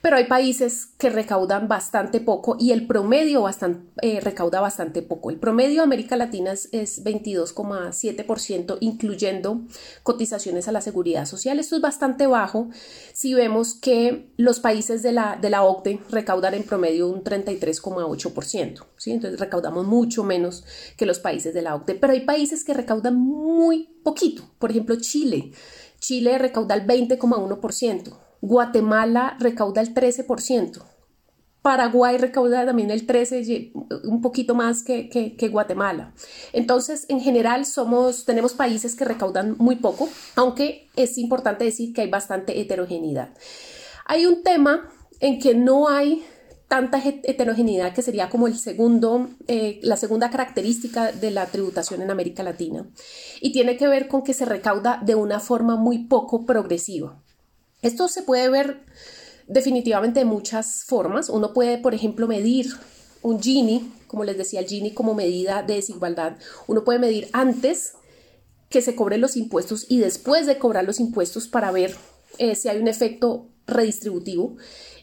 pero 0.00 0.16
hay 0.16 0.24
países 0.24 0.86
que 0.98 1.10
recaudan 1.10 1.66
bastante 1.66 2.20
poco 2.20 2.56
y 2.58 2.70
el 2.70 2.86
promedio 2.86 3.46
eh, 4.00 4.20
recauda 4.20 4.60
bastante 4.60 5.02
poco. 5.02 5.30
El 5.30 5.38
promedio 5.38 5.76
de 5.76 5.84
América 5.84 6.16
Latina 6.16 6.52
es, 6.52 6.68
22,7%, 7.04 8.78
incluyendo 8.80 9.62
cotizaciones 10.02 10.68
a 10.68 10.72
la 10.72 10.80
seguridad 10.80 11.26
social. 11.26 11.58
Esto 11.58 11.76
es 11.76 11.82
bastante 11.82 12.26
bajo 12.26 12.68
si 13.12 13.34
vemos 13.34 13.74
que 13.74 14.30
los 14.36 14.60
países 14.60 15.02
de 15.02 15.12
la, 15.12 15.36
de 15.40 15.48
OCDE 15.56 16.00
recaudan 16.10 16.54
en 16.54 16.62
promedio 16.62 17.08
un 17.08 17.24
33,8%. 17.24 18.84
¿sí? 18.96 19.10
Entonces 19.10 19.40
recaudamos 19.40 19.86
mucho 19.86 20.22
menos 20.22 20.64
que 20.96 21.06
los 21.06 21.18
países 21.18 21.54
de 21.54 21.62
la 21.62 21.74
OCDE, 21.74 21.96
pero 21.96 22.12
hay 22.12 22.20
países 22.20 22.62
que 22.62 22.74
recaudan 22.74 23.16
muy 23.16 23.88
poquito. 24.04 24.44
Por 24.58 24.70
ejemplo, 24.70 24.96
Chile. 25.00 25.52
Chile 25.98 26.38
recauda 26.38 26.76
el 26.76 26.86
20,1%. 26.86 28.27
Guatemala 28.40 29.36
recauda 29.40 29.80
el 29.80 29.94
13%. 29.94 30.82
Paraguay 31.62 32.16
recauda 32.16 32.64
también 32.64 32.90
el 32.90 33.04
13, 33.04 33.72
un 34.04 34.22
poquito 34.22 34.54
más 34.54 34.82
que, 34.82 35.48
Guatemala. 35.50 36.14
Entonces, 36.52 37.04
en 37.08 37.20
general, 37.20 37.66
somos, 37.66 38.24
tenemos 38.24 38.54
países 38.54 38.94
que 38.94 39.04
recaudan 39.04 39.56
muy 39.58 39.76
poco, 39.76 40.08
aunque 40.36 40.88
es 40.96 41.18
importante 41.18 41.64
decir 41.64 41.92
que 41.92 42.02
hay 42.02 42.10
bastante 42.10 42.60
heterogeneidad. 42.60 43.34
Hay 44.06 44.24
un 44.24 44.42
tema 44.42 44.88
en 45.20 45.38
que 45.40 45.54
no 45.54 45.88
hay 45.88 46.24
tanta 46.68 47.02
heterogeneidad 47.04 47.94
que 47.94 48.02
sería 48.02 48.28
como 48.28 48.46
el 48.46 48.56
segundo, 48.56 49.28
eh, 49.46 49.80
la 49.82 49.96
segunda 49.96 50.30
característica 50.30 51.12
de 51.12 51.30
la 51.30 51.46
tributación 51.46 52.02
en 52.02 52.10
América 52.10 52.42
Latina 52.42 52.86
y 53.40 53.52
tiene 53.52 53.76
que 53.76 53.88
ver 53.88 54.06
con 54.06 54.22
que 54.22 54.34
se 54.34 54.44
recauda 54.44 55.00
de 55.02 55.14
una 55.14 55.40
forma 55.40 55.76
muy 55.76 56.06
poco 56.06 56.44
progresiva. 56.44 57.22
Esto 57.82 58.08
se 58.08 58.22
puede 58.22 58.48
ver 58.48 58.84
definitivamente 59.46 60.20
de 60.20 60.24
muchas 60.24 60.84
formas. 60.84 61.28
Uno 61.28 61.52
puede, 61.52 61.78
por 61.78 61.94
ejemplo, 61.94 62.26
medir 62.26 62.72
un 63.22 63.42
Gini, 63.42 63.92
como 64.06 64.24
les 64.24 64.36
decía, 64.36 64.60
el 64.60 64.66
Gini 64.66 64.92
como 64.92 65.14
medida 65.14 65.62
de 65.62 65.74
desigualdad. 65.74 66.36
Uno 66.66 66.84
puede 66.84 66.98
medir 66.98 67.28
antes 67.32 67.94
que 68.68 68.82
se 68.82 68.94
cobren 68.94 69.20
los 69.20 69.36
impuestos 69.36 69.86
y 69.88 69.98
después 69.98 70.46
de 70.46 70.58
cobrar 70.58 70.84
los 70.84 71.00
impuestos 71.00 71.48
para 71.48 71.70
ver 71.70 71.96
eh, 72.38 72.54
si 72.54 72.68
hay 72.68 72.78
un 72.78 72.88
efecto 72.88 73.48
redistributivo 73.66 74.56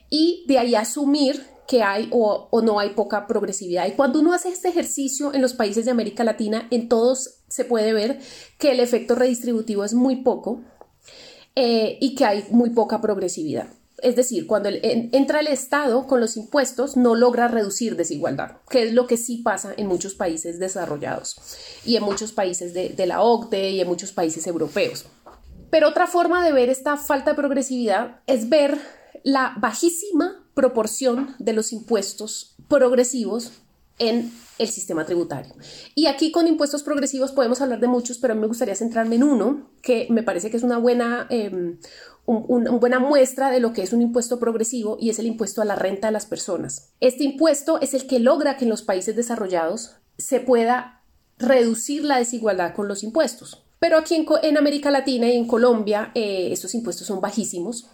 y 0.09 0.45
de 0.47 0.59
ahí 0.59 0.75
asumir 0.75 1.43
que 1.67 1.81
hay 1.81 2.09
o, 2.11 2.47
o, 2.51 2.61
no 2.61 2.79
hay 2.79 2.91
poca 2.91 3.25
progresividad. 3.25 3.87
Y 3.87 3.93
cuando 3.93 4.19
uno 4.19 4.33
hace 4.33 4.49
este 4.49 4.69
ejercicio 4.69 5.33
en 5.33 5.41
los 5.41 5.55
países 5.55 5.85
de 5.85 5.91
América 5.91 6.23
Latina, 6.23 6.67
en 6.69 6.87
todos 6.87 7.41
se 7.49 7.65
puede 7.65 7.91
ver 7.91 8.19
que 8.59 8.71
el 8.71 8.79
efecto 8.79 9.15
redistributivo 9.15 9.83
es 9.83 9.95
muy 9.95 10.17
poco, 10.17 10.61
eh, 11.55 11.97
y 12.01 12.15
que 12.15 12.25
hay 12.25 12.45
muy 12.51 12.71
poca 12.71 13.01
progresividad. 13.01 13.67
Es 13.99 14.15
decir, 14.15 14.45
cuando 14.45 14.69
entra 14.81 15.39
el 15.39 15.47
Estado 15.47 16.05
con 16.05 16.19
los 16.19 16.35
impuestos 16.35 16.97
no 16.97 17.15
logra 17.15 17.47
reducir 17.47 17.95
desigualdad, 17.95 18.57
que 18.69 18.83
es 18.83 18.93
lo 18.93 19.07
que 19.07 19.15
sí 19.15 19.37
pasa 19.37 19.73
en 19.77 19.87
muchos 19.87 20.15
países 20.15 20.59
desarrollados 20.59 21.37
y 21.85 21.95
en 21.95 22.03
muchos 22.03 22.33
países 22.33 22.73
de, 22.73 22.89
de 22.89 23.05
la 23.07 23.21
OCDE 23.21 23.71
y 23.71 23.81
en 23.81 23.87
muchos 23.87 24.11
países 24.11 24.45
europeos. 24.47 25.05
Pero 25.69 25.89
otra 25.89 26.07
forma 26.07 26.45
de 26.45 26.51
ver 26.51 26.69
esta 26.69 26.97
falta 26.97 27.31
de 27.31 27.37
progresividad 27.37 28.19
es 28.27 28.49
ver 28.49 28.77
la 29.23 29.55
bajísima 29.57 30.45
proporción 30.53 31.35
de 31.39 31.53
los 31.53 31.73
impuestos 31.73 32.55
progresivos 32.67 33.51
en 33.99 34.31
el 34.57 34.67
sistema 34.67 35.05
tributario. 35.05 35.53
Y 35.95 36.07
aquí 36.07 36.31
con 36.31 36.47
impuestos 36.47 36.83
progresivos 36.83 37.31
podemos 37.31 37.61
hablar 37.61 37.79
de 37.79 37.87
muchos, 37.87 38.17
pero 38.17 38.33
a 38.33 38.35
mí 38.35 38.41
me 38.41 38.47
gustaría 38.47 38.75
centrarme 38.75 39.15
en 39.15 39.23
uno 39.23 39.69
que 39.81 40.07
me 40.09 40.23
parece 40.23 40.49
que 40.49 40.57
es 40.57 40.63
una 40.63 40.77
buena, 40.77 41.27
em, 41.29 41.77
buena 42.25 42.99
muestra 42.99 43.51
de 43.51 43.59
lo 43.59 43.73
que 43.73 43.83
es 43.83 43.93
un 43.93 44.01
impuesto 44.01 44.39
progresivo 44.39 44.97
y 44.99 45.09
es 45.09 45.19
el 45.19 45.27
impuesto 45.27 45.61
a 45.61 45.65
la 45.65 45.75
renta 45.75 46.07
de 46.07 46.13
las 46.13 46.25
personas. 46.25 46.89
Este 46.99 47.23
impuesto 47.23 47.79
es 47.81 47.93
el 47.93 48.07
que 48.07 48.19
logra 48.19 48.57
que 48.57 48.65
en 48.65 48.69
los 48.69 48.81
países 48.81 49.15
desarrollados 49.15 49.97
se 50.17 50.39
pueda 50.39 51.01
reducir 51.37 52.03
la 52.03 52.17
desigualdad 52.17 52.73
con 52.73 52.87
los 52.87 53.03
impuestos. 53.03 53.61
Pero 53.79 53.97
aquí 53.97 54.25
en, 54.41 54.57
América 54.57 54.89
Latina 54.89 55.27
y 55.27 55.35
en 55.35 55.47
Colombia 55.47 56.11
eh, 56.15 56.49
estos 56.51 56.73
impuestos 56.73 57.07
son 57.07 57.19
bajísimos 57.19 57.89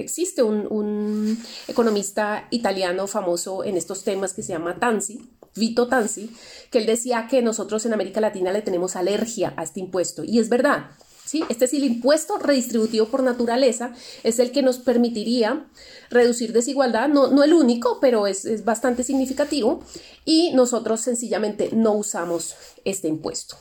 existe 0.00 0.42
un, 0.42 1.38
economista 1.66 2.46
italiano 2.50 3.06
famoso 3.06 3.64
en 3.64 3.76
estos 3.76 4.04
temas 4.04 4.32
que 4.34 4.42
se 4.42 4.52
llama 4.52 4.78
Tanzi, 4.78 5.30
Vito 5.54 5.88
Tanzi, 5.88 6.30
que 6.70 6.78
él 6.78 6.86
decía 6.86 7.26
que 7.28 7.42
nosotros 7.42 7.84
en 7.86 7.94
América 7.94 8.20
Latina 8.20 8.52
le 8.52 8.62
tenemos 8.62 8.96
alergia 8.96 9.54
a 9.56 9.62
este 9.62 9.80
impuesto. 9.80 10.24
Y 10.24 10.38
es 10.38 10.48
verdad. 10.48 10.90
¿sí? 11.24 11.44
Este 11.48 11.66
es 11.66 11.74
el 11.74 11.84
impuesto 11.84 12.38
redistributivo 12.38 13.06
por 13.06 13.22
naturaleza, 13.22 13.92
es 14.22 14.38
el 14.38 14.50
que 14.52 14.62
nos 14.62 14.78
permitiría 14.78 15.66
reducir 16.10 16.52
desigualdad, 16.52 17.08
no, 17.08 17.28
no 17.28 17.42
el 17.42 17.52
único, 17.52 17.98
pero 18.00 18.26
es, 18.26 18.44
es 18.44 18.64
bastante 18.64 19.04
significativo. 19.04 19.82
Y 20.24 20.52
nosotros 20.54 21.00
sencillamente 21.00 21.70
no 21.72 21.92
usamos 21.92 22.54
este 22.84 23.08
impuesto 23.08 23.56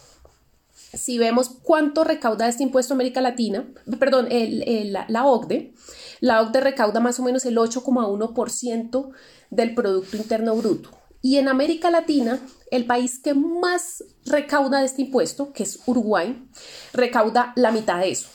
si 0.94 1.18
vemos 1.18 1.50
cuánto 1.62 2.04
recauda 2.04 2.48
este 2.48 2.64
impuesto 2.64 2.94
América 2.94 3.22
Latina, 3.22 3.68
perdón, 4.00 4.28
la, 4.30 5.26
OCDE, 5.26 5.74
la 6.20 6.42
OCDE 6.42 6.62
recauda 6.62 7.00
más 7.00 7.20
o 7.20 7.24
menos 7.24 7.46
el 7.46 7.58
8,1% 7.58 9.12
del 9.50 9.76
Producto 9.76 10.18
Interno 10.18 10.56
Bruto. 10.56 10.92
Y 11.22 11.38
en 11.38 11.48
América 11.48 11.90
Latina, 11.90 12.40
el 12.72 12.86
país 12.86 13.20
que 13.20 13.34
más 13.34 14.04
recauda 14.26 14.80
de 14.80 14.86
este 14.86 15.02
impuesto, 15.02 15.52
que 15.52 15.64
es 15.64 15.80
Uruguay, 15.86 16.48
recauda 16.94 17.54
la 17.56 17.72
mitad 17.72 18.00
de 18.00 18.12
eso, 18.12 18.30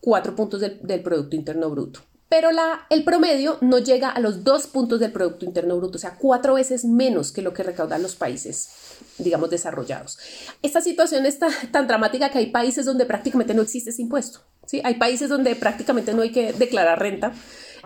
4 0.00 0.36
puntos 0.36 0.60
del, 0.60 0.78
del 0.82 1.02
Producto 1.02 1.34
Interno 1.34 1.70
Bruto 1.70 2.00
pero 2.28 2.50
el 2.90 3.04
promedio 3.04 3.58
no 3.60 3.78
llega 3.78 4.10
a 4.10 4.18
los 4.18 4.42
dos 4.42 4.66
puntos 4.66 4.98
del 4.98 5.12
Producto 5.12 5.44
Interno 5.44 5.76
Bruto, 5.76 5.96
o 5.96 6.00
sea, 6.00 6.16
cuatro 6.18 6.54
veces 6.54 6.84
menos 6.84 7.30
que 7.30 7.42
lo 7.42 7.54
que 7.54 7.62
recaudan 7.62 8.02
los 8.02 8.16
países, 8.16 8.70
digamos, 9.18 9.48
desarrollados. 9.48 10.18
Esta 10.62 10.80
situación 10.80 11.24
es 11.24 11.38
tan, 11.38 11.86
dramática 11.86 12.30
que 12.30 12.38
hay 12.38 12.46
países 12.46 12.84
donde 12.84 13.06
prácticamente 13.06 13.54
no 13.54 13.62
existe 13.62 13.90
ese 13.90 14.02
impuesto, 14.02 14.40
¿sí? 14.66 14.80
Hay 14.82 14.94
países 14.94 15.28
donde 15.28 15.54
prácticamente 15.54 16.14
no 16.14 16.22
hay 16.22 16.32
que 16.32 16.52
declarar 16.52 16.98
renta. 16.98 17.32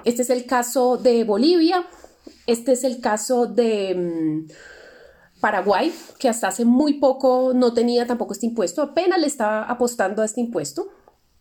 Este 0.05 0.23
es 0.23 0.31
el 0.31 0.47
caso 0.47 0.97
de 0.97 1.25
Bolivia, 1.25 1.87
este 2.47 2.73
es 2.73 2.85
el 2.85 3.01
caso 3.01 3.47
de... 3.47 3.95
Mm, 3.95 4.53
Paraguay, 5.41 5.91
que 6.19 6.29
hasta 6.29 6.49
hace 6.49 6.67
muy 6.67 7.01
poco 7.01 7.53
no 7.55 7.73
tenía 7.73 8.07
tampoco 8.07 8.35
este 8.35 8.45
impuesto, 8.45 8.83
apenas 8.83 9.19
le 9.19 9.27
estaba 9.27 9.63
apostando 9.63 10.21
a 10.21 10.27
este 10.27 10.43
impuesto. 10.43 10.91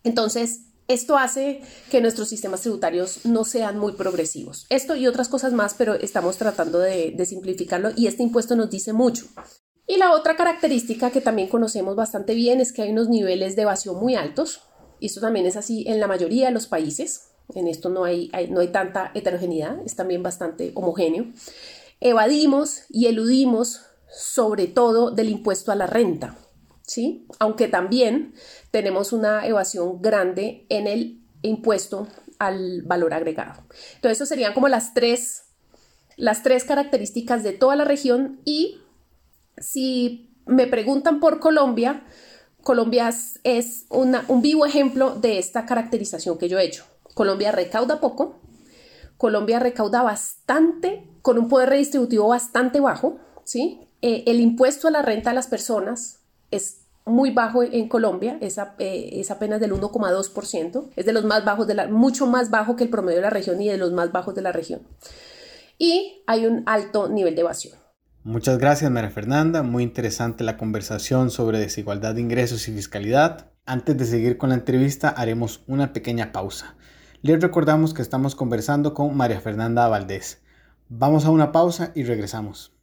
Entonces, 0.04 0.69
esto 0.92 1.16
hace 1.16 1.60
que 1.88 2.00
nuestros 2.00 2.28
sistemas 2.28 2.62
tributarios 2.62 3.24
no 3.24 3.44
sean 3.44 3.78
muy 3.78 3.92
progresivos. 3.92 4.66
Esto 4.70 4.96
y 4.96 5.06
otras 5.06 5.28
cosas 5.28 5.52
más, 5.52 5.74
pero 5.74 5.94
estamos 5.94 6.36
tratando 6.36 6.80
de, 6.80 7.14
simplificarlo 7.24 7.90
y 7.96 8.08
este 8.08 8.24
impuesto 8.24 8.56
nos 8.56 8.70
dice 8.70 8.92
mucho. 8.92 9.26
Y 9.86 9.98
la 9.98 10.12
otra 10.12 10.36
característica 10.36 11.10
que 11.10 11.20
también 11.20 11.48
conocemos 11.48 11.94
bastante 11.94 12.34
bien 12.34 12.60
es 12.60 12.72
que 12.72 12.82
hay 12.82 12.90
unos 12.90 13.08
niveles 13.08 13.54
de 13.54 13.62
evasión 13.62 14.00
muy 14.00 14.16
altos. 14.16 14.62
Esto 15.00 15.20
también 15.20 15.46
es 15.46 15.56
así 15.56 15.84
en 15.86 16.00
la 16.00 16.08
mayoría 16.08 16.46
de 16.46 16.52
los 16.52 16.66
países. 16.66 17.28
En 17.54 17.68
esto 17.68 17.88
no 17.88 18.02
hay, 18.02 18.30
no 18.50 18.60
hay 18.60 18.68
tanta 18.68 19.12
heterogeneidad, 19.14 19.78
es 19.86 19.94
también 19.94 20.24
bastante 20.24 20.72
homogéneo. 20.74 21.26
Evadimos 22.00 22.82
y 22.88 23.06
eludimos 23.06 23.82
sobre 24.12 24.66
todo 24.66 25.12
del 25.12 25.28
impuesto 25.28 25.70
a 25.70 25.76
la 25.76 25.86
renta. 25.86 26.36
¿Sí? 26.90 27.24
Aunque 27.38 27.68
también 27.68 28.34
tenemos 28.72 29.12
una 29.12 29.46
evasión 29.46 30.02
grande 30.02 30.66
en 30.68 30.88
el 30.88 31.20
impuesto 31.42 32.08
al 32.40 32.82
valor 32.82 33.14
agregado. 33.14 33.62
Entonces, 33.94 34.18
eso 34.18 34.26
serían 34.26 34.54
como 34.54 34.66
las 34.66 34.92
tres, 34.92 35.44
las 36.16 36.42
tres 36.42 36.64
características 36.64 37.44
de 37.44 37.52
toda 37.52 37.76
la 37.76 37.84
región 37.84 38.40
y 38.44 38.80
si 39.56 40.34
me 40.46 40.66
preguntan 40.66 41.20
por 41.20 41.38
Colombia, 41.38 42.02
Colombia 42.64 43.14
es 43.44 43.86
un 43.88 44.42
vivo 44.42 44.66
ejemplo 44.66 45.14
de 45.14 45.38
esta 45.38 45.66
caracterización 45.66 46.38
que 46.38 46.48
yo 46.48 46.58
he 46.58 46.64
hecho. 46.64 46.84
Colombia 47.14 47.52
recauda 47.52 48.00
poco, 48.00 48.40
Colombia 49.16 49.60
recauda 49.60 50.02
bastante, 50.02 51.06
con 51.22 51.38
un 51.38 51.48
poder 51.48 51.68
redistributivo 51.68 52.26
bastante 52.26 52.80
bajo, 52.80 53.18
¿sí? 53.44 53.86
Eh, 54.02 54.24
el 54.26 54.40
impuesto 54.40 54.88
a 54.88 54.90
la 54.90 55.02
renta 55.02 55.30
de 55.30 55.36
las 55.36 55.46
personas 55.46 56.20
es 56.50 56.79
muy 57.10 57.30
bajo 57.30 57.62
en 57.62 57.88
Colombia, 57.88 58.38
es, 58.40 58.58
eh, 58.78 59.10
es 59.20 59.30
apenas 59.30 59.60
del 59.60 59.72
1,2%, 59.72 60.90
es 60.96 61.06
de 61.06 61.12
los 61.12 61.24
más 61.24 61.44
bajos, 61.44 61.66
de 61.66 61.74
la, 61.74 61.88
mucho 61.88 62.26
más 62.26 62.50
bajo 62.50 62.76
que 62.76 62.84
el 62.84 62.90
promedio 62.90 63.16
de 63.16 63.22
la 63.22 63.30
región 63.30 63.60
y 63.60 63.68
de 63.68 63.76
los 63.76 63.92
más 63.92 64.12
bajos 64.12 64.34
de 64.34 64.42
la 64.42 64.52
región. 64.52 64.82
Y 65.78 66.22
hay 66.26 66.46
un 66.46 66.62
alto 66.66 67.08
nivel 67.08 67.34
de 67.34 67.40
evasión. 67.42 67.78
Muchas 68.22 68.58
gracias, 68.58 68.90
María 68.90 69.10
Fernanda. 69.10 69.62
Muy 69.62 69.82
interesante 69.82 70.44
la 70.44 70.58
conversación 70.58 71.30
sobre 71.30 71.58
desigualdad 71.58 72.14
de 72.14 72.20
ingresos 72.20 72.68
y 72.68 72.72
fiscalidad. 72.72 73.50
Antes 73.64 73.96
de 73.96 74.04
seguir 74.04 74.36
con 74.36 74.50
la 74.50 74.56
entrevista, 74.56 75.08
haremos 75.08 75.62
una 75.66 75.92
pequeña 75.92 76.32
pausa. 76.32 76.76
Les 77.22 77.40
recordamos 77.40 77.94
que 77.94 78.02
estamos 78.02 78.34
conversando 78.34 78.94
con 78.94 79.16
María 79.16 79.40
Fernanda 79.40 79.88
Valdés. 79.88 80.42
Vamos 80.88 81.24
a 81.24 81.30
una 81.30 81.52
pausa 81.52 81.92
y 81.94 82.02
regresamos. 82.02 82.79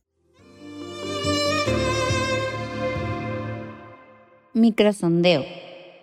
Microsondeo. 4.58 5.44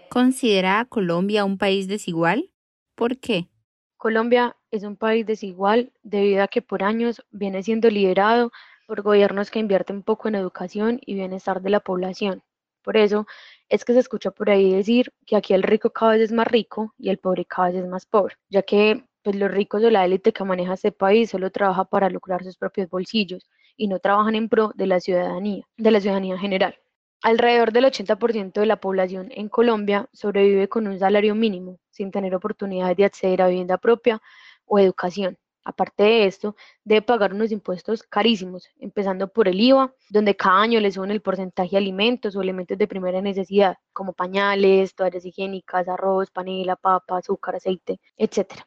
¿Considera 0.09 0.87
Colombia 0.89 1.45
un 1.45 1.59
país 1.59 1.89
desigual? 1.89 2.53
¿Por 2.95 3.19
qué? 3.19 3.49
Colombia 3.97 4.57
es 4.71 4.85
un 4.85 4.97
país 4.97 5.27
desigual 5.27 5.93
debido 6.05 6.45
a 6.45 6.47
que 6.47 6.63
por 6.63 6.85
años 6.85 7.21
viene 7.33 7.65
siendo 7.65 7.91
liderado 7.91 8.53
por 8.87 9.03
gobiernos 9.03 9.51
que 9.51 9.59
invierten 9.59 10.05
poco 10.05 10.29
en 10.29 10.37
educación 10.37 11.01
y 11.05 11.15
bienestar 11.15 11.63
de 11.63 11.71
la 11.71 11.81
población. 11.81 12.45
Por 12.85 12.97
eso 12.97 13.27
es 13.69 13.85
que 13.85 13.93
se 13.93 13.99
escucha 13.99 14.31
por 14.31 14.49
ahí 14.51 14.73
decir 14.73 15.13
que 15.27 15.35
aquí 15.35 15.53
el 15.53 15.65
rico 15.65 15.91
cada 15.91 16.13
vez 16.13 16.21
es 16.21 16.33
más 16.33 16.47
rico 16.47 16.95
y 16.97 17.09
el 17.09 17.19
pobre 17.19 17.47
cada 17.47 17.71
vez 17.71 17.83
es 17.83 17.89
más 17.89 18.07
pobre, 18.07 18.37
ya 18.51 18.63
que 18.63 19.05
pues, 19.25 19.35
los 19.35 19.51
ricos 19.51 19.83
o 19.83 19.91
la 19.91 20.05
élite 20.05 20.33
que 20.33 20.45
maneja 20.45 20.75
este 20.75 20.93
país 20.93 21.31
solo 21.31 21.51
trabaja 21.51 21.87
para 21.87 22.09
lucrar 22.09 22.45
sus 22.45 22.57
propios 22.57 22.89
bolsillos 22.89 23.49
y 23.77 23.89
no 23.89 23.99
trabajan 23.99 24.37
en 24.37 24.49
pro 24.49 24.71
de 24.77 24.87
la 24.87 25.01
ciudadanía, 25.01 25.65
de 25.77 25.91
la 25.91 26.01
ciudadanía 26.01 26.39
general. 26.39 26.77
Alrededor 27.25 27.73
del 27.73 27.87
80% 27.87 28.61
de 28.61 28.67
la 28.67 28.77
población 28.77 29.29
en 29.31 29.49
Colombia 29.49 30.11
sobrevive 30.13 30.69
con 30.69 30.87
un 30.87 30.99
salario 30.99 31.35
mínimo, 31.35 31.79
sin 31.89 32.11
tener 32.11 32.35
oportunidades 32.35 32.99
de 32.99 33.07
acceder 33.07 33.41
a 33.41 33.49
vivienda 33.49 33.79
propia 33.79 34.21
o 34.67 34.79
educación. 34.79 35.39
Aparte 35.65 36.03
de 36.03 36.27
esto, 36.27 36.55
debe 36.85 37.01
pagar 37.01 37.33
unos 37.33 37.51
impuestos 37.51 38.03
carísimos, 38.03 38.69
empezando 38.79 39.29
por 39.29 39.49
el 39.49 39.59
IVA, 39.59 39.95
donde 40.11 40.37
cada 40.37 40.61
año 40.61 40.81
le 40.81 40.93
suben 40.93 41.13
el 41.13 41.23
porcentaje 41.23 41.71
de 41.71 41.77
alimentos 41.79 42.37
o 42.37 42.43
elementos 42.43 42.77
de 42.77 42.87
primera 42.87 43.23
necesidad, 43.23 43.79
como 43.95 44.13
pañales, 44.13 44.95
toallas 44.95 45.25
higiénicas, 45.25 45.89
arroz, 45.89 46.31
panela, 46.31 46.77
papa, 46.77 47.17
azúcar, 47.17 47.57
aceite, 47.57 48.01
etc. 48.19 48.67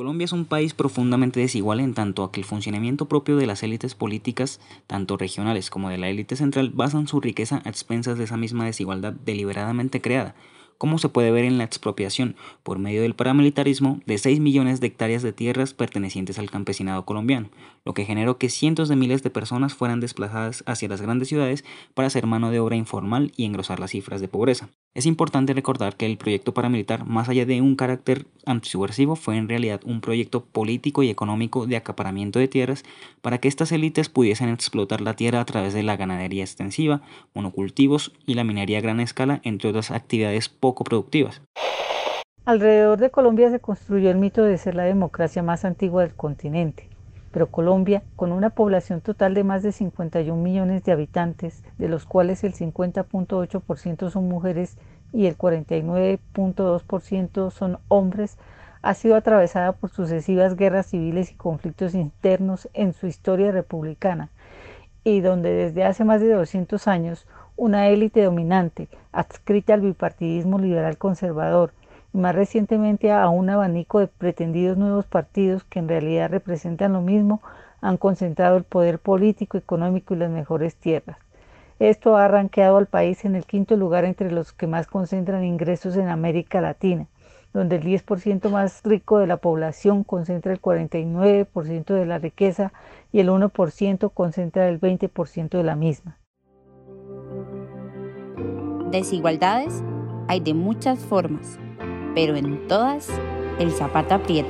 Colombia 0.00 0.24
es 0.24 0.32
un 0.32 0.46
país 0.46 0.72
profundamente 0.72 1.40
desigual 1.40 1.78
en 1.78 1.92
tanto 1.92 2.24
a 2.24 2.32
que 2.32 2.40
el 2.40 2.46
funcionamiento 2.46 3.04
propio 3.04 3.36
de 3.36 3.44
las 3.44 3.62
élites 3.62 3.94
políticas, 3.94 4.58
tanto 4.86 5.18
regionales 5.18 5.68
como 5.68 5.90
de 5.90 5.98
la 5.98 6.08
élite 6.08 6.36
central, 6.36 6.70
basan 6.70 7.06
su 7.06 7.20
riqueza 7.20 7.60
a 7.66 7.68
expensas 7.68 8.16
de 8.16 8.24
esa 8.24 8.38
misma 8.38 8.64
desigualdad 8.64 9.12
deliberadamente 9.12 10.00
creada, 10.00 10.34
como 10.80 10.96
se 10.96 11.10
puede 11.10 11.30
ver 11.30 11.44
en 11.44 11.58
la 11.58 11.64
expropiación, 11.64 12.36
por 12.62 12.78
medio 12.78 13.02
del 13.02 13.14
paramilitarismo, 13.14 14.00
de 14.06 14.16
6 14.16 14.40
millones 14.40 14.80
de 14.80 14.86
hectáreas 14.86 15.22
de 15.22 15.34
tierras 15.34 15.74
pertenecientes 15.74 16.38
al 16.38 16.50
campesinado 16.50 17.04
colombiano, 17.04 17.50
lo 17.84 17.92
que 17.92 18.06
generó 18.06 18.38
que 18.38 18.48
cientos 18.48 18.88
de 18.88 18.96
miles 18.96 19.22
de 19.22 19.28
personas 19.28 19.74
fueran 19.74 20.00
desplazadas 20.00 20.64
hacia 20.64 20.88
las 20.88 21.02
grandes 21.02 21.28
ciudades 21.28 21.66
para 21.92 22.06
hacer 22.06 22.26
mano 22.26 22.50
de 22.50 22.60
obra 22.60 22.76
informal 22.76 23.30
y 23.36 23.44
engrosar 23.44 23.78
las 23.78 23.90
cifras 23.90 24.22
de 24.22 24.28
pobreza. 24.28 24.70
Es 24.92 25.06
importante 25.06 25.52
recordar 25.52 25.96
que 25.96 26.06
el 26.06 26.16
proyecto 26.16 26.52
paramilitar, 26.52 27.06
más 27.06 27.28
allá 27.28 27.46
de 27.46 27.60
un 27.60 27.76
carácter 27.76 28.26
antisubversivo, 28.44 29.14
fue 29.14 29.36
en 29.36 29.48
realidad 29.48 29.82
un 29.84 30.00
proyecto 30.00 30.44
político 30.44 31.02
y 31.02 31.10
económico 31.10 31.66
de 31.66 31.76
acaparamiento 31.76 32.38
de 32.38 32.48
tierras 32.48 32.84
para 33.20 33.38
que 33.38 33.48
estas 33.48 33.70
élites 33.70 34.08
pudiesen 34.08 34.48
explotar 34.48 35.00
la 35.00 35.14
tierra 35.14 35.40
a 35.40 35.44
través 35.44 35.74
de 35.74 35.84
la 35.84 35.96
ganadería 35.96 36.42
extensiva, 36.42 37.02
monocultivos 37.34 38.12
y 38.26 38.34
la 38.34 38.44
minería 38.44 38.78
a 38.78 38.80
gran 38.80 38.98
escala, 38.98 39.40
entre 39.44 39.68
otras 39.68 39.92
actividades 39.92 40.48
productivas. 40.74 41.40
Alrededor 42.44 42.98
de 42.98 43.10
Colombia 43.10 43.50
se 43.50 43.60
construyó 43.60 44.10
el 44.10 44.18
mito 44.18 44.42
de 44.42 44.58
ser 44.58 44.74
la 44.74 44.84
democracia 44.84 45.42
más 45.42 45.64
antigua 45.64 46.02
del 46.02 46.14
continente 46.14 46.90
pero 47.32 47.50
Colombia, 47.50 48.02
con 48.16 48.32
una 48.32 48.50
población 48.50 49.00
total 49.00 49.32
de 49.34 49.44
más 49.44 49.62
de 49.62 49.72
51 49.72 50.42
millones 50.42 50.84
de 50.84 50.92
habitantes, 50.92 51.62
de 51.78 51.88
los 51.88 52.04
cuales 52.04 52.44
el 52.44 52.52
50.8% 52.54 54.10
son 54.10 54.28
mujeres 54.28 54.76
y 55.12 55.26
el 55.26 55.38
49.2% 55.38 57.50
son 57.50 57.78
hombres, 57.88 58.36
ha 58.82 58.94
sido 58.94 59.14
atravesada 59.14 59.72
por 59.72 59.90
sucesivas 59.90 60.56
guerras 60.56 60.86
civiles 60.86 61.30
y 61.30 61.34
conflictos 61.34 61.94
internos 61.94 62.70
en 62.72 62.94
su 62.94 63.06
historia 63.06 63.52
republicana, 63.52 64.30
y 65.04 65.20
donde 65.20 65.52
desde 65.52 65.84
hace 65.84 66.04
más 66.04 66.20
de 66.20 66.32
200 66.32 66.88
años 66.88 67.28
una 67.60 67.88
élite 67.88 68.22
dominante, 68.22 68.88
adscrita 69.12 69.74
al 69.74 69.82
bipartidismo 69.82 70.58
liberal 70.58 70.96
conservador, 70.96 71.74
y 72.14 72.16
más 72.16 72.34
recientemente 72.34 73.12
a 73.12 73.28
un 73.28 73.50
abanico 73.50 73.98
de 73.98 74.06
pretendidos 74.06 74.78
nuevos 74.78 75.04
partidos 75.04 75.62
que 75.64 75.78
en 75.78 75.86
realidad 75.86 76.30
representan 76.30 76.94
lo 76.94 77.02
mismo, 77.02 77.42
han 77.82 77.98
concentrado 77.98 78.56
el 78.56 78.64
poder 78.64 78.98
político, 78.98 79.58
económico 79.58 80.14
y 80.14 80.16
las 80.16 80.30
mejores 80.30 80.74
tierras. 80.74 81.18
Esto 81.78 82.16
ha 82.16 82.24
arranqueado 82.24 82.78
al 82.78 82.86
país 82.86 83.26
en 83.26 83.36
el 83.36 83.44
quinto 83.44 83.76
lugar 83.76 84.06
entre 84.06 84.32
los 84.32 84.54
que 84.54 84.66
más 84.66 84.86
concentran 84.86 85.44
ingresos 85.44 85.98
en 85.98 86.08
América 86.08 86.62
Latina, 86.62 87.08
donde 87.52 87.76
el 87.76 87.82
10% 87.82 88.48
más 88.48 88.80
rico 88.84 89.18
de 89.18 89.26
la 89.26 89.36
población 89.36 90.02
concentra 90.02 90.54
el 90.54 90.62
49% 90.62 91.92
de 91.92 92.06
la 92.06 92.16
riqueza 92.16 92.72
y 93.12 93.20
el 93.20 93.28
1% 93.28 94.12
concentra 94.14 94.66
el 94.66 94.80
20% 94.80 95.50
de 95.50 95.62
la 95.62 95.76
misma. 95.76 96.16
Desigualdades 98.90 99.82
hay 100.28 100.40
de 100.40 100.54
muchas 100.54 100.98
formas 100.98 101.58
pero 102.14 102.36
en 102.36 102.66
todas 102.66 103.08
el 103.58 103.72
zapato 103.72 104.14
aprieta. 104.14 104.48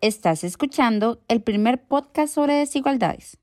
Estás 0.00 0.44
escuchando 0.44 1.22
el 1.28 1.42
primer 1.42 1.86
podcast 1.86 2.34
sobre 2.34 2.54
desigualdades. 2.54 3.38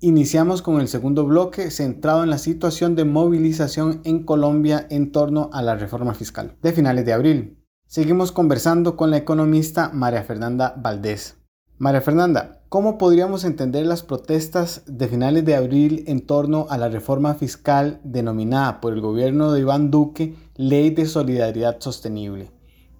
Iniciamos 0.00 0.62
con 0.62 0.80
el 0.80 0.88
segundo 0.88 1.24
bloque 1.24 1.70
centrado 1.70 2.24
en 2.24 2.30
la 2.30 2.38
situación 2.38 2.96
de 2.96 3.04
movilización 3.04 4.00
en 4.04 4.24
Colombia 4.24 4.86
en 4.90 5.12
torno 5.12 5.50
a 5.52 5.62
la 5.62 5.76
reforma 5.76 6.14
fiscal 6.14 6.56
de 6.62 6.72
finales 6.72 7.04
de 7.04 7.12
abril. 7.12 7.64
Seguimos 7.86 8.32
conversando 8.32 8.96
con 8.96 9.10
la 9.10 9.18
economista 9.18 9.90
María 9.92 10.22
Fernanda 10.22 10.74
Valdés. 10.76 11.39
María 11.80 12.02
Fernanda, 12.02 12.60
¿cómo 12.68 12.98
podríamos 12.98 13.42
entender 13.42 13.86
las 13.86 14.02
protestas 14.02 14.82
de 14.84 15.08
finales 15.08 15.46
de 15.46 15.54
abril 15.54 16.04
en 16.08 16.20
torno 16.26 16.66
a 16.68 16.76
la 16.76 16.90
reforma 16.90 17.32
fiscal 17.32 18.02
denominada 18.04 18.82
por 18.82 18.92
el 18.92 19.00
gobierno 19.00 19.50
de 19.50 19.60
Iván 19.60 19.90
Duque 19.90 20.36
Ley 20.56 20.90
de 20.90 21.06
Solidaridad 21.06 21.80
Sostenible? 21.80 22.50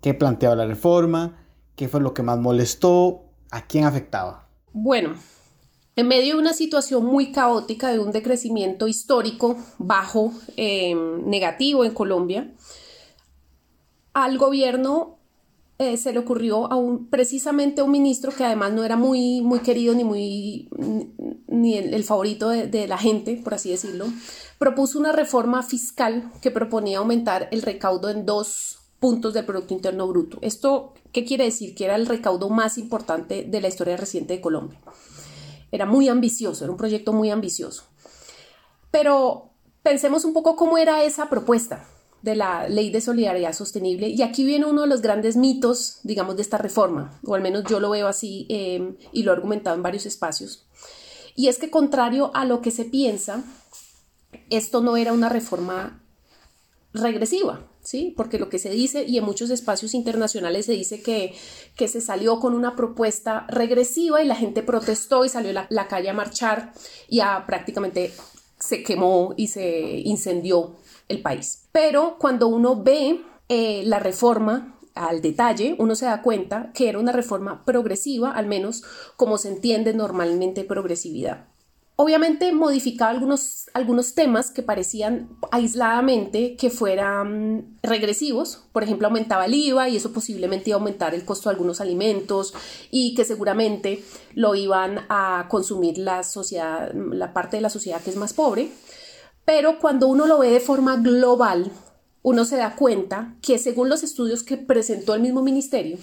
¿Qué 0.01 0.15
planteaba 0.15 0.57
la 0.57 0.65
reforma? 0.65 1.45
¿Qué 1.77 1.89
fue 1.89 2.01
lo 2.01 2.15
que 2.15 2.23
más 2.23 2.39
molestó? 2.39 3.25
¿A 3.51 3.67
quién 3.67 3.85
afectaba? 3.85 4.49
Bueno, 4.73 5.13
en 5.95 6.09
medio 6.09 6.37
de 6.37 6.41
una 6.41 6.55
situación 6.55 7.05
muy 7.05 7.33
caótica 7.33 7.89
de 7.89 7.99
un 7.99 8.13
decrecimiento 8.13 8.89
histórico 8.89 9.59
bajo, 9.77 10.33
eh, 10.57 10.95
negativo 10.95 11.85
en 11.85 11.93
Colombia, 11.93 12.51
al 14.15 14.39
gobierno 14.39 15.20
eh, 15.81 15.97
se 15.97 16.13
le 16.13 16.19
ocurrió 16.19 16.71
a 16.71 16.77
un, 16.77 17.07
precisamente 17.07 17.81
a 17.81 17.85
un 17.85 17.91
ministro 17.91 18.33
que 18.33 18.45
además 18.45 18.71
no 18.71 18.85
era 18.85 18.97
muy, 18.97 19.41
muy 19.41 19.61
querido 19.61 19.95
ni, 19.95 20.05
muy, 20.05 20.69
ni 21.49 21.79
el, 21.79 22.05
favorito 22.05 22.51
de, 22.51 22.67
de, 22.67 22.87
la 22.87 22.99
gente, 22.99 23.41
por 23.43 23.55
así 23.55 23.71
decirlo, 23.71 24.05
propuso 24.59 24.99
una 24.99 25.13
reforma 25.13 25.63
fiscal 25.63 26.31
que 26.43 26.51
proponía 26.51 26.99
aumentar 26.99 27.49
el 27.51 27.63
recaudo 27.63 28.11
en 28.11 28.27
dos 28.27 28.79
puntos 28.99 29.33
del 29.33 29.47
Producto 29.47 29.73
Interno 29.73 30.07
Bruto. 30.07 30.37
¿Esto 30.43 30.93
qué 31.13 31.25
quiere 31.25 31.45
decir? 31.45 31.75
Que 31.75 31.87
era 31.87 31.97
el 31.97 32.05
recaudo 32.05 32.51
más 32.51 32.77
importante 32.77 33.45
de 33.45 33.61
la 33.63 33.69
historia 33.69 33.97
reciente 33.97 34.35
de 34.35 34.43
Colombia. 34.43 34.79
Era 35.73 35.87
muy 35.87 36.11
ambicioso, 36.11 36.63
era 36.63 36.73
un 36.73 36.77
proyecto 36.77 37.15
muy 37.15 37.31
ambicioso. 37.31 37.85
Pero 38.91 39.49
pensemos 39.83 40.27
un 40.27 40.35
poco 40.35 40.57
cómo 40.57 40.77
era 40.77 41.05
esa 41.05 41.31
propuesta 41.31 41.89
de 42.23 42.37
la 42.37 42.69
Ley 42.69 42.91
de 42.91 43.01
Solidaridad 43.01 43.53
Sostenible. 43.53 44.09
Y 44.09 44.23
aquí 44.23 44.45
viene 44.45 44.67
uno 44.67 44.83
de 44.83 44.89
los 44.89 45.03
grandes 45.03 45.37
mitos, 45.37 46.01
digamos, 46.03 46.37
de 46.37 46.43
esta 46.43 46.59
reforma, 46.59 47.19
o 47.25 47.35
al 47.35 47.43
menos 47.43 47.65
yo 47.69 47.81
lo 47.81 47.91
veo 47.91 48.07
así 48.07 48.47
em, 48.49 48.97
y 49.13 49.23
lo 49.23 49.33
he 49.33 49.35
argumentado 49.35 49.77
en 49.77 49.83
varios 49.83 50.07
espacios. 50.07 50.67
Y 51.35 51.49
es 51.49 51.59
que 51.59 51.71
contrario 51.71 52.31
a 52.35 52.45
lo 52.45 52.61
que 52.61 52.71
se 52.71 52.85
piensa, 52.85 53.45
esto 54.51 54.81
no 54.81 54.97
era 54.97 55.13
una 55.13 55.29
reforma 55.29 56.03
regresiva, 56.93 57.69
¿sí? 57.83 58.13
Porque 58.17 58.39
lo 58.39 58.49
que 58.49 58.59
se 58.59 58.71
dice, 58.71 59.05
y 59.05 59.17
en 59.17 59.25
muchos 59.25 59.51
espacios 59.51 59.95
internacionales 59.95 60.67
se 60.67 60.73
dice 60.73 61.03
que, 61.03 61.35
que 61.77 61.89
se 61.89 62.01
salió 62.01 62.41
con 62.41 62.55
una 62.55 62.75
propuesta 62.75 63.47
regresiva 63.49 64.23
y 64.23 64.27
la 64.27 64.35
gente 64.35 64.63
protestó 64.63 65.25
y 65.25 65.29
salió 65.29 65.51
a 65.51 65.55
la, 65.55 65.67
la 65.71 65.89
calle 65.89 66.11
a 66.11 66.15
marchar 66.15 66.73
y 67.09 67.21
a, 67.21 67.45
prácticamente 67.47 68.13
se 68.59 68.83
quemó 68.83 69.35
y 69.37 69.49
se 69.49 70.01
incendió 70.05 70.77
el 71.09 71.23
país. 71.23 71.60
Pero 71.73 72.17
cuando 72.19 72.49
uno 72.49 72.83
ve 72.83 73.21
eh, 73.49 73.83
la 73.85 73.99
reforma 73.99 74.79
al 74.95 75.23
detalle, 75.23 75.77
uno 75.79 75.95
se 75.95 76.07
da 76.07 76.23
cuenta 76.23 76.73
que 76.73 76.89
era 76.89 76.99
una 76.99 77.13
reforma 77.13 77.65
progresiva, 77.65 78.33
al 78.33 78.47
menos 78.47 78.83
como 79.17 79.39
se 79.39 79.49
entiende 79.49 79.95
normalmente 79.95 80.65
progresividad. 80.65 81.47
Obviamente 82.03 82.51
modificaba 82.53 83.11
algunos, 83.11 83.69
algunos 83.75 84.15
temas 84.15 84.51
que 84.51 84.63
parecían 84.63 85.37
aisladamente 85.51 86.57
que 86.57 86.71
fueran 86.71 87.79
regresivos, 87.83 88.65
por 88.73 88.83
ejemplo 88.83 89.09
aumentaba 89.09 89.45
el 89.45 89.53
IVA 89.53 89.91
y 89.91 89.97
eso 89.97 90.11
posiblemente 90.11 90.71
iba 90.71 90.79
a 90.79 90.81
aumentar 90.81 91.15
el 91.15 91.27
costo 91.27 91.51
de 91.51 91.57
algunos 91.57 91.83
alimentos 91.83 92.55
y 92.91 93.15
que 93.15 93.27
seguramente 93.27 94.03
lo 94.33 94.55
iban 94.55 95.01
a 95.11 95.47
consumir 95.51 95.99
la 95.99 96.23
sociedad, 96.23 96.91
la 96.95 97.35
parte 97.35 97.59
de 97.59 97.61
la 97.61 97.69
sociedad 97.69 98.01
que 98.01 98.09
es 98.09 98.17
más 98.17 98.33
pobre, 98.33 98.71
pero 99.53 99.81
cuando 99.81 100.07
uno 100.07 100.29
lo 100.29 100.39
ve 100.39 100.49
de 100.49 100.61
forma 100.61 100.97
global, 100.99 101.73
uno 102.23 102.45
se 102.45 102.57
da 102.57 102.77
cuenta 102.77 103.35
que 103.43 103.59
según 103.59 103.89
los 103.89 104.05
estudios 104.05 104.45
que 104.45 104.57
presentó 104.57 105.13
el 105.13 105.23
mismo 105.23 105.43
ministerio, 105.43 105.99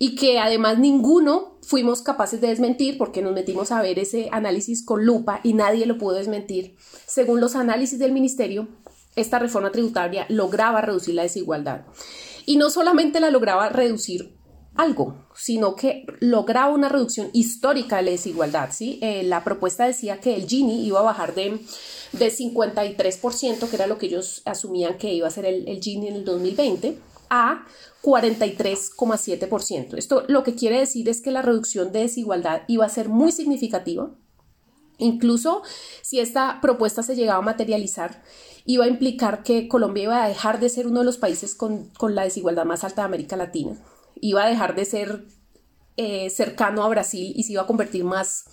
y 0.00 0.16
que 0.16 0.40
además 0.40 0.76
ninguno 0.76 1.56
fuimos 1.62 2.02
capaces 2.02 2.40
de 2.40 2.48
desmentir 2.48 2.98
porque 2.98 3.22
nos 3.22 3.32
metimos 3.32 3.70
a 3.70 3.80
ver 3.80 4.00
ese 4.00 4.28
análisis 4.32 4.84
con 4.84 5.06
lupa 5.06 5.38
y 5.44 5.52
nadie 5.54 5.86
lo 5.86 5.98
pudo 5.98 6.16
desmentir. 6.16 6.74
Según 7.06 7.40
los 7.40 7.54
análisis 7.54 8.00
del 8.00 8.10
ministerio, 8.10 8.66
esta 9.14 9.38
reforma 9.38 9.70
tributaria 9.70 10.26
lograba 10.28 10.80
reducir 10.80 11.14
la 11.14 11.22
desigualdad. 11.22 11.82
Y 12.44 12.56
no 12.56 12.70
solamente 12.70 13.20
la 13.20 13.30
lograba 13.30 13.68
reducir 13.68 14.34
algo, 14.74 15.26
sino 15.34 15.74
que 15.76 16.06
lograba 16.20 16.72
una 16.72 16.88
reducción 16.88 17.30
histórica 17.32 17.96
de 17.96 18.02
la 18.02 18.10
desigualdad. 18.12 18.70
¿sí? 18.72 18.98
Eh, 19.02 19.22
la 19.24 19.44
propuesta 19.44 19.86
decía 19.86 20.20
que 20.20 20.34
el 20.36 20.46
Gini 20.46 20.86
iba 20.86 21.00
a 21.00 21.04
bajar 21.04 21.34
de, 21.34 21.58
de 22.12 22.32
53%, 22.32 23.68
que 23.68 23.76
era 23.76 23.86
lo 23.86 23.98
que 23.98 24.06
ellos 24.06 24.42
asumían 24.44 24.96
que 24.98 25.12
iba 25.12 25.28
a 25.28 25.30
ser 25.30 25.44
el, 25.44 25.68
el 25.68 25.80
Gini 25.80 26.08
en 26.08 26.16
el 26.16 26.24
2020, 26.24 26.98
a 27.30 27.64
43,7%. 28.02 29.96
Esto 29.96 30.24
lo 30.28 30.42
que 30.42 30.54
quiere 30.54 30.80
decir 30.80 31.08
es 31.08 31.20
que 31.20 31.30
la 31.30 31.42
reducción 31.42 31.92
de 31.92 32.00
desigualdad 32.00 32.62
iba 32.66 32.84
a 32.84 32.90
ser 32.90 33.08
muy 33.08 33.32
significativa. 33.32 34.10
Incluso 34.98 35.62
si 36.02 36.20
esta 36.20 36.60
propuesta 36.60 37.02
se 37.02 37.16
llegaba 37.16 37.38
a 37.38 37.42
materializar, 37.42 38.22
iba 38.66 38.84
a 38.84 38.88
implicar 38.88 39.42
que 39.42 39.68
Colombia 39.68 40.04
iba 40.04 40.24
a 40.24 40.28
dejar 40.28 40.60
de 40.60 40.68
ser 40.68 40.86
uno 40.86 41.00
de 41.00 41.06
los 41.06 41.16
países 41.16 41.54
con, 41.54 41.90
la 42.00 42.24
desigualdad 42.24 42.66
más 42.66 42.84
alta 42.84 43.02
de 43.02 43.06
América 43.06 43.36
Latina. 43.36 43.78
Iba 44.20 44.44
a 44.44 44.48
dejar 44.48 44.74
de 44.74 44.84
ser 44.84 45.24
eh, 45.96 46.30
cercano 46.30 46.84
a 46.84 46.88
Brasil 46.88 47.32
y 47.36 47.42
se 47.42 47.52
iba 47.52 47.62
a 47.62 47.66
convertir 47.66 48.04
más 48.04 48.44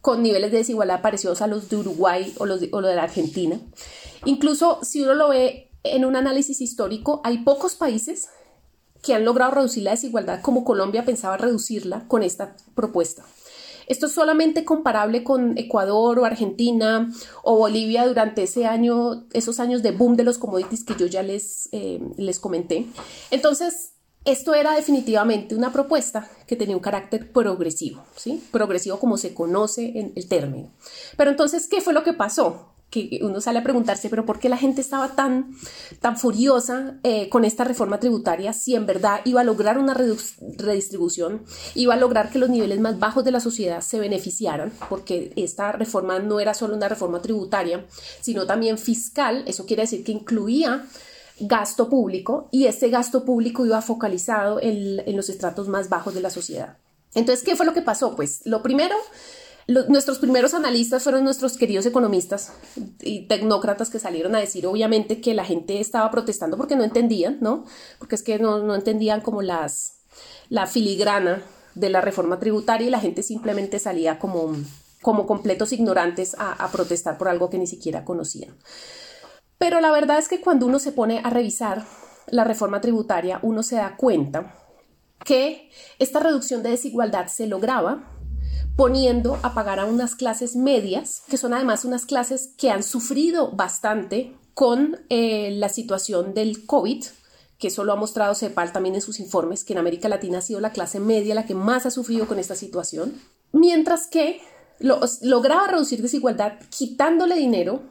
con 0.00 0.22
niveles 0.22 0.52
de 0.52 0.58
desigualdad 0.58 1.02
parecidos 1.02 1.42
a 1.42 1.48
los 1.48 1.68
de 1.68 1.76
Uruguay 1.76 2.32
o 2.38 2.46
los 2.46 2.60
o 2.70 2.80
lo 2.80 2.88
de 2.88 2.94
la 2.94 3.02
Argentina. 3.02 3.60
Incluso 4.24 4.78
si 4.82 5.02
uno 5.02 5.14
lo 5.14 5.30
ve 5.30 5.70
en 5.82 6.04
un 6.04 6.16
análisis 6.16 6.60
histórico, 6.60 7.20
hay 7.24 7.38
pocos 7.38 7.74
países 7.74 8.28
que 9.02 9.14
han 9.14 9.24
logrado 9.24 9.52
reducir 9.52 9.84
la 9.84 9.92
desigualdad 9.92 10.40
como 10.42 10.64
Colombia 10.64 11.04
pensaba 11.04 11.36
reducirla 11.36 12.06
con 12.08 12.22
esta 12.22 12.56
propuesta. 12.74 13.24
Esto 13.86 14.06
es 14.06 14.12
solamente 14.12 14.64
comparable 14.64 15.22
con 15.22 15.56
Ecuador 15.56 16.18
o 16.18 16.24
Argentina 16.24 17.12
o 17.44 17.56
Bolivia 17.56 18.06
durante 18.06 18.42
ese 18.42 18.66
año, 18.66 19.26
esos 19.32 19.60
años 19.60 19.82
de 19.82 19.92
boom 19.92 20.16
de 20.16 20.24
los 20.24 20.38
commodities 20.38 20.84
que 20.84 20.96
yo 20.98 21.06
ya 21.06 21.22
les, 21.22 21.68
eh, 21.72 22.00
les 22.16 22.40
comenté. 22.40 22.86
Entonces, 23.30 23.92
esto 24.26 24.54
era 24.54 24.74
definitivamente 24.74 25.54
una 25.54 25.72
propuesta 25.72 26.28
que 26.46 26.56
tenía 26.56 26.76
un 26.76 26.82
carácter 26.82 27.30
progresivo, 27.30 28.04
¿sí? 28.16 28.42
Progresivo 28.50 28.98
como 28.98 29.16
se 29.16 29.32
conoce 29.32 29.98
en 29.98 30.12
el 30.16 30.28
término. 30.28 30.70
Pero 31.16 31.30
entonces, 31.30 31.68
¿qué 31.68 31.80
fue 31.80 31.94
lo 31.94 32.02
que 32.02 32.12
pasó? 32.12 32.72
que 32.90 33.18
uno 33.22 33.40
sale 33.40 33.58
a 33.58 33.62
preguntarse, 33.62 34.08
pero 34.08 34.24
¿por 34.24 34.38
qué 34.38 34.48
la 34.48 34.56
gente 34.56 34.80
estaba 34.80 35.16
tan, 35.16 35.56
tan 36.00 36.16
furiosa 36.16 36.98
eh, 37.02 37.28
con 37.28 37.44
esta 37.44 37.64
reforma 37.64 37.98
tributaria 37.98 38.52
si 38.52 38.74
en 38.74 38.86
verdad 38.86 39.20
iba 39.24 39.40
a 39.40 39.44
lograr 39.44 39.76
una 39.78 39.92
redistribución, 39.94 41.42
iba 41.74 41.94
a 41.94 41.96
lograr 41.96 42.30
que 42.30 42.38
los 42.38 42.48
niveles 42.48 42.78
más 42.78 42.98
bajos 42.98 43.24
de 43.24 43.32
la 43.32 43.40
sociedad 43.40 43.80
se 43.80 43.98
beneficiaran, 43.98 44.72
porque 44.88 45.32
esta 45.36 45.72
reforma 45.72 46.20
no 46.20 46.38
era 46.38 46.54
solo 46.54 46.76
una 46.76 46.88
reforma 46.88 47.20
tributaria, 47.20 47.84
sino 48.20 48.46
también 48.46 48.78
fiscal, 48.78 49.42
eso 49.46 49.66
quiere 49.66 49.82
decir 49.82 50.04
que 50.04 50.12
incluía 50.12 50.86
gasto 51.40 51.88
público 51.88 52.48
y 52.50 52.66
ese 52.66 52.88
gasto 52.88 53.24
público 53.24 53.66
iba 53.66 53.82
focalizado 53.82 54.60
en, 54.60 55.00
en 55.00 55.16
los 55.16 55.28
estratos 55.28 55.68
más 55.68 55.88
bajos 55.88 56.14
de 56.14 56.20
la 56.20 56.30
sociedad. 56.30 56.78
Entonces, 57.14 57.44
¿qué 57.44 57.56
fue 57.56 57.66
lo 57.66 57.74
que 57.74 57.82
pasó? 57.82 58.14
Pues 58.16 58.42
lo 58.44 58.62
primero 58.62 58.96
nuestros 59.68 60.18
primeros 60.18 60.54
analistas 60.54 61.02
fueron 61.02 61.24
nuestros 61.24 61.56
queridos 61.56 61.86
economistas 61.86 62.52
y 63.00 63.26
tecnócratas 63.26 63.90
que 63.90 63.98
salieron 63.98 64.34
a 64.36 64.38
decir, 64.38 64.66
obviamente, 64.66 65.20
que 65.20 65.34
la 65.34 65.44
gente 65.44 65.80
estaba 65.80 66.10
protestando 66.10 66.56
porque 66.56 66.76
no 66.76 66.84
entendían, 66.84 67.38
¿no? 67.40 67.64
Porque 67.98 68.14
es 68.14 68.22
que 68.22 68.38
no, 68.38 68.74
entendían 68.74 69.22
como 69.22 69.42
las, 69.42 69.98
la 70.50 70.66
filigrana 70.66 71.42
de 71.74 71.90
la 71.90 72.00
reforma 72.00 72.38
tributaria 72.38 72.86
y 72.86 72.90
la 72.90 73.00
gente 73.00 73.24
simplemente 73.24 73.80
salía 73.80 74.20
como, 74.20 74.54
como 75.02 75.26
completos 75.26 75.72
ignorantes 75.72 76.36
a 76.38 76.68
protestar 76.70 77.18
por 77.18 77.28
algo 77.28 77.50
que 77.50 77.58
ni 77.58 77.66
siquiera 77.66 78.04
conocían. 78.04 78.54
Pero 79.58 79.80
la 79.80 79.90
verdad 79.90 80.18
es 80.18 80.28
que 80.28 80.40
cuando 80.40 80.66
uno 80.66 80.78
se 80.78 80.92
pone 80.92 81.20
a 81.24 81.30
revisar 81.30 81.84
la 82.28 82.44
reforma 82.44 82.80
tributaria, 82.80 83.38
uno 83.42 83.62
se 83.62 83.76
da 83.76 83.96
cuenta 83.96 84.54
que 85.24 85.70
esta 85.98 86.20
reducción 86.20 86.62
de 86.62 86.70
desigualdad 86.70 87.28
se 87.28 87.46
lograba 87.46 88.12
poniendo 88.76 89.38
a 89.42 89.54
pagar 89.54 89.80
a 89.80 89.86
unas 89.86 90.14
clases 90.14 90.54
medias, 90.54 91.22
que 91.28 91.38
son 91.38 91.54
además 91.54 91.84
unas 91.84 92.04
clases 92.04 92.50
que 92.58 92.70
han 92.70 92.82
sufrido 92.82 93.52
bastante 93.52 94.36
con 94.54 94.98
eh, 95.08 95.50
la 95.52 95.70
situación 95.70 96.34
del 96.34 96.66
COVID, 96.66 97.04
que 97.58 97.68
eso 97.68 97.84
lo 97.84 97.94
ha 97.94 97.96
mostrado 97.96 98.34
CEPAL 98.34 98.72
también 98.72 98.94
en 98.94 99.00
sus 99.00 99.18
informes, 99.18 99.64
que 99.64 99.72
en 99.72 99.78
América 99.78 100.08
Latina 100.10 100.38
ha 100.38 100.42
sido 100.42 100.60
la 100.60 100.72
clase 100.72 101.00
media 101.00 101.34
la 101.34 101.46
que 101.46 101.54
más 101.54 101.86
ha 101.86 101.90
sufrido 101.90 102.26
con 102.26 102.38
esta 102.38 102.54
situación, 102.54 103.14
mientras 103.52 104.06
que 104.08 104.42
lograba 105.22 105.68
reducir 105.68 106.02
desigualdad 106.02 106.58
quitándole 106.68 107.34
dinero 107.36 107.82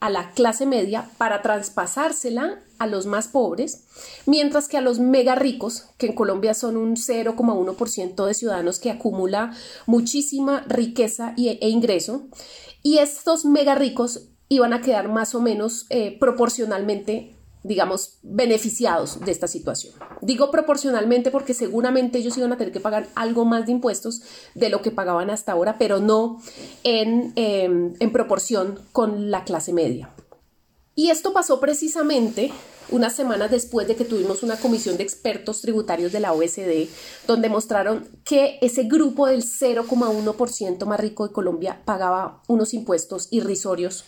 a 0.00 0.10
la 0.10 0.30
clase 0.30 0.66
media 0.66 1.10
para 1.18 1.42
traspasársela 1.42 2.62
a 2.78 2.86
los 2.86 3.06
más 3.06 3.28
pobres, 3.28 3.84
mientras 4.26 4.68
que 4.68 4.76
a 4.76 4.80
los 4.80 5.00
mega 5.00 5.34
ricos, 5.34 5.86
que 5.98 6.06
en 6.06 6.14
Colombia 6.14 6.54
son 6.54 6.76
un 6.76 6.96
0,1% 6.96 8.26
de 8.26 8.34
ciudadanos 8.34 8.78
que 8.78 8.90
acumula 8.90 9.52
muchísima 9.86 10.64
riqueza 10.68 11.34
e 11.36 11.68
ingreso, 11.68 12.28
y 12.82 12.98
estos 12.98 13.44
mega 13.44 13.74
ricos 13.74 14.28
iban 14.48 14.72
a 14.72 14.80
quedar 14.80 15.08
más 15.08 15.34
o 15.34 15.40
menos 15.40 15.86
eh, 15.90 16.16
proporcionalmente 16.18 17.37
digamos, 17.68 18.18
beneficiados 18.22 19.20
de 19.20 19.30
esta 19.30 19.46
situación. 19.46 19.94
Digo 20.22 20.50
proporcionalmente 20.50 21.30
porque 21.30 21.54
seguramente 21.54 22.18
ellos 22.18 22.36
iban 22.38 22.52
a 22.52 22.56
tener 22.56 22.72
que 22.72 22.80
pagar 22.80 23.06
algo 23.14 23.44
más 23.44 23.66
de 23.66 23.72
impuestos 23.72 24.22
de 24.54 24.70
lo 24.70 24.82
que 24.82 24.90
pagaban 24.90 25.30
hasta 25.30 25.52
ahora, 25.52 25.76
pero 25.78 26.00
no 26.00 26.40
en, 26.82 27.32
em, 27.36 27.94
en 28.00 28.12
proporción 28.12 28.80
con 28.92 29.30
la 29.30 29.44
clase 29.44 29.72
media. 29.72 30.10
Y 30.94 31.10
esto 31.10 31.32
pasó 31.32 31.60
precisamente 31.60 32.50
unas 32.90 33.14
semanas 33.14 33.50
después 33.50 33.86
de 33.86 33.96
que 33.96 34.04
tuvimos 34.04 34.42
una 34.42 34.56
comisión 34.56 34.96
de 34.96 35.02
expertos 35.02 35.60
tributarios 35.60 36.10
de 36.12 36.20
la 36.20 36.32
OSD, 36.32 36.88
donde 37.26 37.48
mostraron 37.48 38.08
que 38.24 38.58
ese 38.62 38.84
grupo 38.84 39.26
del 39.26 39.42
0,1% 39.42 40.86
más 40.86 41.00
rico 41.00 41.26
de 41.26 41.32
Colombia 41.32 41.82
pagaba 41.84 42.42
unos 42.48 42.74
impuestos 42.74 43.28
irrisorios 43.30 44.04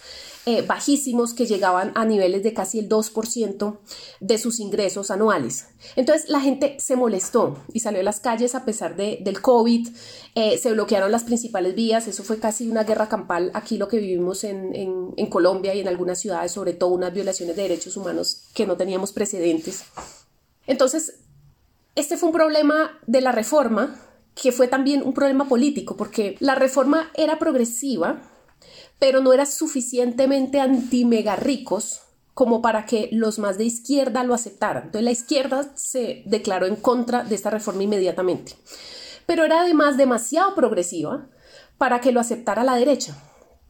eh, 0.47 0.63
bajísimos 0.63 1.35
que 1.35 1.47
llegaban 1.47 1.93
a 1.95 2.05
niveles 2.05 2.43
de 2.43 2.55
casi 2.55 2.79
el 2.79 2.89
2% 2.89 3.79
de 4.21 4.39
sus 4.39 4.59
ingresos 4.59 5.11
anuales. 5.11 5.67
Entonces 5.97 6.31
la 6.31 6.41
gente 6.41 6.77
se 6.79 6.97
molestó 6.97 7.59
y 7.73 7.81
salió 7.81 8.01
a 8.01 8.05
las 8.05 8.21
calles 8.21 8.55
a 8.55 8.65
pesar 8.65 8.97
de, 8.97 9.19
del 9.23 9.43
COVID, 9.43 9.89
eh, 10.35 10.59
se 10.59 10.73
bloquearon 10.73 11.13
las 11.13 11.25
principales 11.25 11.75
vías, 11.75 12.09
eso 12.09 12.23
fue 12.23 12.39
casi 12.39 12.69
una 12.69 12.85
guerra 12.85 13.09
campal 13.09 13.51
aquí 13.55 13.77
lo 13.77 13.89
que 13.89 13.99
vivimos 13.99 14.45
en, 14.45 14.75
en, 14.75 15.13
en 15.17 15.27
Colombia 15.27 15.75
y 15.75 15.81
en 15.81 15.89
algunas 15.89 16.19
ciudades, 16.19 16.53
sobre 16.53 16.73
todo 16.73 16.91
unas 16.91 17.13
violaciones 17.13 17.57
de 17.57 17.63
derechos 17.63 17.97
humanos 17.97 18.45
que 18.55 18.67
no 18.67 18.77
teníamos 18.77 19.13
precedentes. 19.13 19.85
Entonces, 20.67 21.21
este 21.97 22.17
fue 22.17 22.29
un 22.29 22.35
problema 22.35 22.99
de 23.07 23.21
la 23.21 23.33
reforma 23.33 24.01
que 24.35 24.53
fue 24.53 24.69
también 24.69 25.03
un 25.03 25.13
problema 25.13 25.49
político, 25.49 25.97
porque 25.97 26.37
la 26.41 26.55
reforma 26.55 27.11
era 27.15 27.39
progresiva, 27.39 28.23
pero 29.01 29.21
no 29.21 29.33
era 29.33 29.47
suficientemente 29.47 30.61
anti-mega 30.61 31.35
ricos 31.35 32.03
como 32.35 32.63
para 32.63 32.87
que 32.87 33.09
los 33.11 33.41
más 33.41 33.59
de 33.59 33.65
izquierda 33.65 34.23
lo 34.23 34.35
aceptaran. 34.35 34.85
Entonces 34.85 35.05
la 35.05 35.11
izquierda 35.11 35.73
se 35.75 36.23
declaró 36.27 36.67
en 36.67 36.77
contra 36.77 37.25
de 37.25 37.35
esta 37.35 37.51
reforma 37.51 37.83
inmediatamente. 37.83 38.55
Pero 39.27 39.45
era 39.45 39.63
además 39.63 39.97
demasiado 39.97 40.55
progresiva 40.55 41.29
para 41.79 42.01
que 42.01 42.13
lo 42.13 42.21
aceptara 42.21 42.63
la 42.63 42.77
derecha 42.77 43.17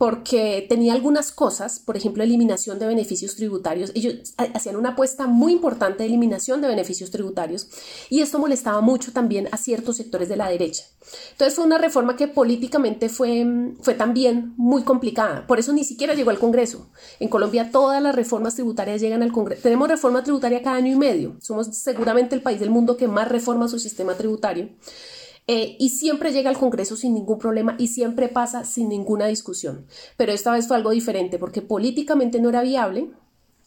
porque 0.01 0.65
tenía 0.67 0.95
algunas 0.95 1.31
cosas, 1.31 1.79
por 1.79 1.95
ejemplo, 1.95 2.25
eliminación 2.25 2.79
de 2.79 2.87
beneficios 2.87 3.37
tributarios. 3.37 3.93
Ellos 3.95 4.33
hacían 4.39 4.77
una 4.77 4.93
apuesta 4.93 5.27
muy 5.27 5.53
importante 5.53 5.99
de 5.99 6.09
eliminación 6.09 6.63
de 6.63 6.69
beneficios 6.69 7.11
tributarios 7.11 7.69
y 8.09 8.23
esto 8.23 8.39
molestaba 8.39 8.81
mucho 8.81 9.13
también 9.13 9.51
a 9.53 9.59
ciertos 9.59 9.99
sectores 9.99 10.31
de 10.31 10.39
la 10.39 10.49
derecha. 10.49 10.85
Entonces 11.33 11.55
fue 11.55 11.67
una 11.67 11.77
reforma 11.77 12.17
que 12.17 12.29
políticamente 12.29 13.11
fue, 13.11 13.47
fue 13.83 13.93
también 13.93 14.55
muy 14.57 14.85
complicada. 14.85 15.47
Por 15.47 15.59
eso 15.59 15.75
ni 15.75 15.85
siquiera 15.85 16.15
llegó 16.15 16.31
al 16.31 16.39
Congreso. 16.39 16.89
En 17.19 17.29
Colombia 17.29 17.71
todas 17.71 18.03
las 18.03 18.15
reformas 18.15 18.55
tributarias 18.55 19.03
llegan 19.03 19.23
al 19.23 19.33
Congreso. 19.33 19.65
Tenemos 19.65 19.87
reforma 19.87 20.25
tributaria 20.25 20.63
cada 20.63 20.77
año 20.77 20.95
y 20.95 20.97
medio. 20.97 21.37
Somos 21.43 21.77
seguramente 21.77 22.35
el 22.35 22.41
país 22.41 22.59
del 22.59 22.71
mundo 22.71 22.97
que 22.97 23.07
más 23.07 23.29
reforma 23.29 23.69
su 23.69 23.79
sistema 23.79 24.15
tributario. 24.15 24.71
Eh, 25.53 25.75
y 25.81 25.89
siempre 25.89 26.31
llega 26.31 26.49
al 26.49 26.57
Congreso 26.57 26.95
sin 26.95 27.13
ningún 27.13 27.41
problema 27.41 27.75
y 27.77 27.89
siempre 27.89 28.29
pasa 28.29 28.63
sin 28.63 28.89
ninguna 28.89 29.27
discusión. 29.27 29.85
Pero 30.17 30.31
esta 30.31 30.53
vez 30.53 30.69
fue 30.69 30.77
algo 30.77 30.93
diferente 30.93 31.41
porque 31.41 31.61
políticamente 31.61 32.41
no 32.41 32.51
era 32.51 32.63
viable, 32.63 33.11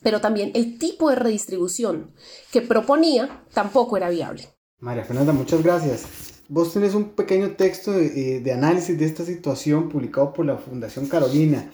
pero 0.01 0.21
también 0.21 0.51
el 0.53 0.77
tipo 0.79 1.09
de 1.09 1.17
redistribución 1.17 2.11
que 2.53 2.61
proponía 2.61 3.43
tampoco 3.53 3.97
era 3.97 4.09
viable. 4.09 4.43
María 4.79 5.03
Fernanda, 5.03 5.33
muchas 5.33 5.61
gracias. 5.61 6.05
Vos 6.47 6.71
tenés 6.71 6.95
un 6.95 7.09
pequeño 7.15 7.57
texto 7.57 7.91
de, 7.91 8.37
eh, 8.37 8.39
de 8.39 8.53
análisis 8.53 8.97
de 8.97 9.03
esta 9.03 9.25
situación 9.25 9.89
publicado 9.89 10.31
por 10.31 10.45
la 10.45 10.55
Fundación 10.55 11.07
Carolina 11.07 11.69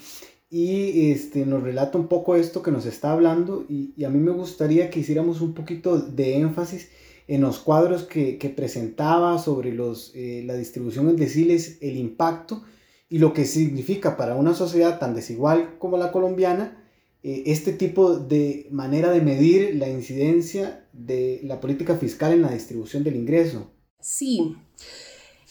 y 0.50 1.12
este, 1.12 1.46
nos 1.46 1.62
relata 1.62 2.00
un 2.00 2.08
poco 2.08 2.36
esto 2.36 2.64
que 2.64 2.72
nos 2.72 2.88
está 2.88 3.12
hablando 3.12 3.66
y, 3.70 4.04
a 4.04 4.10
mí 4.10 4.18
me 4.18 4.32
gustaría 4.32 4.90
que 4.90 5.02
hiciéramos 5.02 5.42
un 5.42 5.54
poquito 5.54 6.00
de 6.00 6.40
énfasis 6.40 6.90
en 7.30 7.42
los 7.42 7.60
cuadros 7.60 8.04
que, 8.06 8.54
presentaba 8.56 9.38
sobre 9.38 9.72
los, 9.72 10.12
eh, 10.16 10.42
la 10.46 10.56
distribución 10.56 11.16
deciles, 11.16 11.78
el 11.80 11.96
impacto 11.96 12.64
y 13.08 13.20
lo 13.20 13.34
que 13.34 13.46
significa 13.46 14.18
para 14.18 14.36
una 14.36 14.56
sociedad 14.56 14.98
tan 14.98 15.14
desigual 15.14 15.78
como 15.78 15.98
la 15.98 16.12
colombiana 16.12 16.84
eh, 17.22 17.44
este 17.46 17.72
tipo 17.72 18.18
de 18.18 18.68
manera 18.72 19.12
de 19.12 19.22
medir 19.22 19.76
la 19.76 19.88
incidencia 19.88 20.88
de 20.92 21.40
la 21.44 21.62
política 21.62 21.98
fiscal 21.98 22.34
en 22.34 22.42
la 22.42 22.52
distribución 22.52 23.04
del 23.04 23.16
ingreso. 23.16 23.70
Sí, 24.00 24.56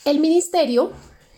el 0.05 0.19
ministerio 0.19 0.91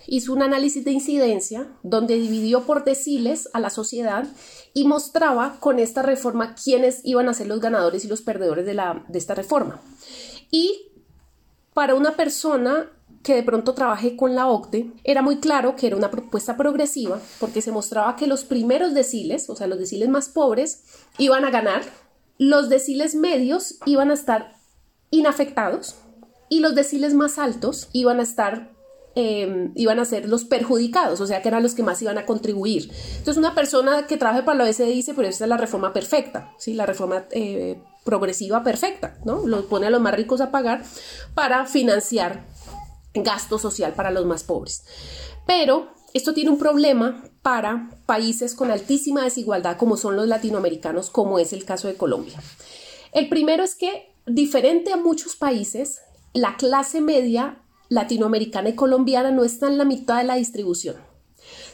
hizo 0.07 0.33
un 0.33 0.40
análisis 0.40 0.85
de 0.87 0.92
incidencia 0.92 1.68
donde 1.83 2.16
dividió 2.16 2.64
por 2.64 2.85
deciles 2.85 3.50
a 3.53 3.61
la 3.61 3.68
sociedad 3.68 4.26
y 4.72 4.87
mostraba 4.87 5.59
con 5.61 5.79
esta 5.79 6.00
reforma 6.00 6.55
quiénes 6.55 7.00
iban 7.05 7.29
a 7.29 7.35
ser 7.35 7.46
los 7.46 7.61
ganadores 7.61 8.07
y 8.07 8.09
los 8.09 8.22
perdedores 8.22 8.64
de, 8.64 8.74
la, 8.74 9.05
de 9.09 9.18
esta 9.18 9.35
reforma. 9.35 9.83
Y 10.51 10.89
para 11.75 11.95
una 11.95 12.13
persona 12.13 12.91
que 13.23 13.35
de 13.35 13.43
pronto 13.43 13.75
trabaje 13.75 14.17
con 14.17 14.35
la 14.35 14.47
OCDE, 14.49 14.91
era 15.05 15.23
muy 15.23 15.39
claro 15.39 15.77
que 15.77 15.87
era 15.87 15.97
una 15.97 16.11
propuesta 16.11 16.57
progresiva 16.57 17.21
porque 17.39 17.61
se 17.61 17.73
mostraba 17.73 18.17
que 18.17 18.27
los 18.27 18.45
primeros 18.45 18.95
deciles, 18.95 19.51
o 19.51 19.57
sea, 19.57 19.67
los 19.67 19.79
deciles 19.79 20.09
más 20.09 20.29
pobres, 20.29 20.85
iban 21.19 21.45
a 21.45 21.51
ganar, 21.51 21.83
los 22.39 22.69
deciles 22.71 23.15
medios 23.15 23.77
iban 23.85 24.11
a 24.11 24.15
estar 24.15 24.57
inafectados 25.11 25.97
y 26.49 26.61
los 26.61 26.75
deciles 26.75 27.13
más 27.13 27.39
altos 27.39 27.89
iban 27.93 28.21
a 28.21 28.23
estar 28.23 28.71
Em, 29.17 29.73
iban 29.75 29.99
a 29.99 30.05
ser 30.05 30.29
los 30.29 30.45
perjudicados, 30.45 31.21
o 31.21 31.27
sea 31.27 31.43
que 31.43 31.49
eran 31.49 31.65
los 31.65 31.75
que 31.75 31.83
más 31.83 32.01
iban 32.01 32.17
a 32.17 32.27
contribuir. 32.27 32.93
Entonces 33.19 33.37
una 33.39 33.57
persona 33.57 34.07
que 34.07 34.17
trabaja 34.17 34.45
para 34.45 34.59
la 34.59 34.65
OECD 34.65 34.87
dice, 34.87 35.15
pero 35.15 35.27
esta 35.27 35.45
es 35.45 35.49
la 35.49 35.57
reforma 35.57 35.93
perfecta, 35.93 36.53
¿sí? 36.59 36.75
la 36.75 36.87
reforma 36.87 37.25
eh, 37.33 37.83
progresiva 38.05 38.63
perfecta, 38.63 39.19
¿no? 39.25 39.47
Lo 39.47 39.67
pone 39.69 39.87
a 39.87 39.91
los 39.91 40.01
más 40.01 40.15
ricos 40.15 40.41
a 40.41 40.51
pagar 40.51 40.85
para 41.35 41.67
financiar 41.67 42.45
gasto 43.15 43.59
social 43.59 43.93
para 43.95 44.11
los 44.11 44.27
más 44.27 44.45
pobres. 44.45 44.85
Pero 45.47 45.91
esto 46.15 46.35
tiene 46.35 46.51
un 46.51 46.59
problema 46.59 47.25
para 47.43 47.91
países 48.07 48.55
con 48.55 48.71
altísima 48.71 49.23
desigualdad 49.25 49.77
como 49.77 49.97
son 49.97 50.17
los 50.17 50.29
latinoamericanos, 50.29 51.11
como 51.11 51.39
es 51.39 51.53
el 51.53 51.65
caso 51.65 51.89
de 51.89 51.97
Colombia. 51.97 52.41
El 53.13 53.29
primero 53.29 53.63
es 53.63 53.75
que, 53.75 54.13
diferente 54.27 54.93
a 54.93 54.97
muchos 54.97 55.37
países, 55.37 56.01
la 56.33 56.57
clase 56.57 57.01
media 57.01 57.59
latinoamericana 57.89 58.69
y 58.69 58.75
colombiana 58.75 59.31
no 59.31 59.45
está 59.45 59.67
en 59.67 59.79
la 59.79 59.85
mitad 59.85 60.19
de 60.19 60.25
la 60.25 60.37
distribución, 60.37 60.97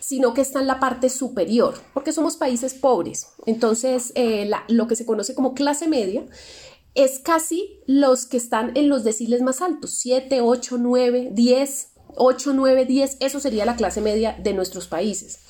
sino 0.07 0.35
que 0.35 0.41
está 0.41 0.61
en 0.61 0.69
la 0.69 0.79
parte 0.79 1.09
superior, 1.11 1.75
porque 1.93 2.13
somos 2.13 2.37
países 2.37 2.75
pobres. 2.75 3.27
Entonces, 3.45 4.13
eh, 4.15 4.49
lo 4.69 4.87
que 4.87 4.95
se 4.95 5.05
conoce 5.05 5.35
como 5.35 5.53
clase 5.53 5.89
media 5.89 6.25
es 6.95 7.19
casi 7.19 7.81
los 7.87 8.25
que 8.25 8.37
están 8.37 8.71
en 8.77 8.89
los 8.89 9.03
deciles 9.03 9.43
más 9.43 9.61
altos, 9.61 9.95
7, 9.99 10.43
8, 10.43 10.77
9, 10.79 11.31
10, 11.33 11.89
8, 12.15 12.53
9, 12.55 12.85
10, 12.85 13.17
eso 13.19 13.41
sería 13.41 13.67
la 13.67 13.75
clase 13.75 14.01
media 14.01 14.37
de 14.41 14.55
nuestros 14.55 14.87
países. 14.87 15.41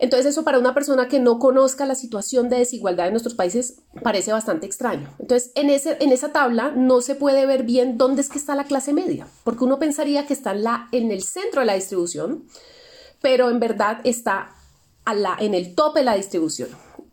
Entonces 0.00 0.26
eso 0.26 0.42
para 0.42 0.58
una 0.58 0.74
persona 0.74 1.06
que 1.06 1.20
no 1.20 1.38
conozca 1.38 1.86
la 1.86 1.94
situación 1.94 2.48
de 2.48 2.58
desigualdad 2.58 3.06
en 3.06 3.12
nuestros 3.12 3.36
países 3.36 3.82
parece 4.02 4.32
bastante 4.32 4.66
extraño. 4.66 5.14
Entonces 5.20 5.52
en, 5.54 5.70
ese, 5.70 5.96
en 6.00 6.10
esa 6.10 6.32
tabla 6.32 6.72
no 6.72 7.00
se 7.00 7.14
puede 7.14 7.46
ver 7.46 7.62
bien 7.62 7.96
dónde 7.96 8.22
es 8.22 8.28
que 8.28 8.38
está 8.38 8.56
la 8.56 8.64
clase 8.64 8.92
media, 8.92 9.28
porque 9.44 9.62
uno 9.62 9.78
pensaría 9.78 10.26
que 10.26 10.34
está 10.34 10.50
en, 10.90 11.12
el 11.12 11.22
centro 11.22 11.60
de 11.60 11.66
la 11.66 11.74
distribución, 11.74 12.48
pero 13.22 13.50
en 13.50 13.60
verdad 13.60 14.00
está 14.04 14.50
en 15.38 15.54
el 15.54 15.74
tope 15.74 16.00
de 16.00 16.04
la 16.04 16.14
distribución. 16.14 16.68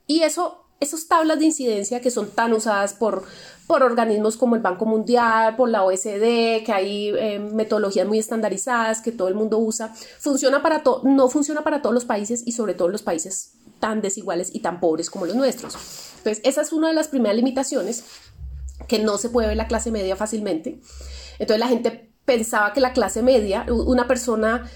Y 0.06 0.22
eso 0.22 0.66
esas 0.80 1.08
tablas 1.08 1.40
de 1.40 1.46
incidencia 1.46 2.00
que 2.00 2.12
son 2.12 2.30
tan 2.32 2.54
usadas 2.54 2.94
por, 2.94 3.24
por 3.68 3.84
organismos 3.84 4.38
como 4.38 4.56
el 4.56 4.62
Banco 4.62 4.86
Mundial, 4.86 5.56
por 5.56 5.70
la 5.70 5.84
OECD, 5.84 6.64
que 6.64 6.72
hay 6.72 7.10
eh, 7.10 7.40
metodologías 7.40 8.08
muy 8.08 8.20
estandarizadas 8.20 9.02
que 9.02 9.12
todo 9.12 9.28
el 9.28 9.36
mundo 9.36 9.60
usa, 9.60 9.94
funciona 10.20 10.62
para 10.62 10.84
no 11.04 11.30
funciona 11.30 11.64
para 11.64 11.82
todos 11.82 11.94
los 11.94 12.06
países 12.06 12.44
y 12.46 12.54
sobre 12.54 12.74
todo 12.74 12.88
los 12.88 13.02
países 13.02 13.56
tan 13.80 14.02
desiguales 14.02 14.52
y 14.54 14.62
tan 14.62 14.80
pobres 14.80 15.10
como 15.10 15.26
los 15.26 15.36
nuestros. 15.36 15.76
Entonces, 16.18 16.42
esa 16.46 16.62
es 16.62 16.72
una 16.72 16.90
de 16.90 16.94
las 16.94 17.08
primeras 17.10 17.36
limitaciones, 17.36 18.06
que 18.88 19.00
no 19.00 19.18
se 19.18 19.30
puede 19.30 19.50
ver 19.50 19.58
la 19.58 19.68
clase 19.68 19.92
media 19.92 20.16
fácilmente. 20.16 20.80
Entonces, 21.38 21.60
la 21.60 21.68
gente 21.68 22.12
pensaba 22.26 22.74
que 22.74 22.80
la 22.80 22.94
clase 22.94 23.22
media, 23.22 23.66
una 23.70 24.08
persona 24.08 24.70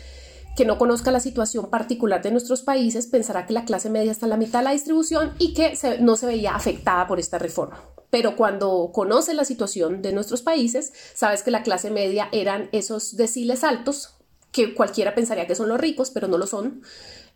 que 0.56 0.66
no 0.66 0.78
conozca 0.78 1.12
la 1.12 1.20
situación 1.20 1.70
particular 1.70 2.22
de 2.22 2.32
nuestros 2.32 2.62
países 2.62 3.08
pensará 3.08 3.46
que 3.46 3.54
la 3.54 3.66
clase 3.66 3.90
media 3.90 4.12
está 4.12 4.28
en 4.28 4.32
la 4.32 4.38
mitad 4.38 4.60
de 4.60 4.66
la 4.66 4.72
distribución 4.72 5.34
y 5.40 5.54
que 5.54 5.74
no 6.00 6.16
se 6.16 6.28
veía 6.28 6.56
afectada 6.56 7.08
por 7.08 7.20
esta 7.20 7.40
reforma. 7.40 7.82
Pero 8.10 8.36
cuando 8.36 8.92
conoce 8.94 9.34
la 9.34 9.46
situación 9.46 10.04
de 10.04 10.14
nuestros 10.14 10.44
países, 10.44 10.94
sabes 11.16 11.42
que 11.42 11.50
la 11.50 11.64
clase 11.64 11.90
media 11.90 12.30
eran 12.32 12.70
esos 12.72 13.18
deciles 13.18 13.64
altos, 13.64 14.16
que 14.52 14.76
cualquiera 14.76 15.16
pensaría 15.16 15.48
que 15.48 15.56
son 15.56 15.68
los 15.68 15.80
ricos, 15.80 16.12
pero 16.12 16.28
no 16.28 16.38
lo 16.38 16.46
son, 16.46 16.84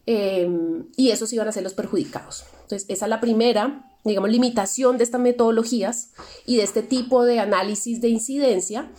em, 0.06 0.88
y 0.96 1.10
esos 1.10 1.34
iban 1.34 1.48
a 1.48 1.52
ser 1.52 1.64
los 1.64 1.74
perjudicados. 1.74 2.46
Entonces, 2.62 2.86
esa 2.90 3.06
es 3.06 3.10
la 3.10 3.20
primera, 3.20 3.90
digamos, 4.06 4.30
limitación 4.30 5.00
de 5.00 5.04
estas 5.04 5.20
metodologías 5.20 6.12
y 6.46 6.58
de 6.58 6.64
este 6.64 6.84
tipo 6.84 7.26
de 7.26 7.40
análisis 7.40 8.00
de 8.00 8.10
incidencia 8.10 8.92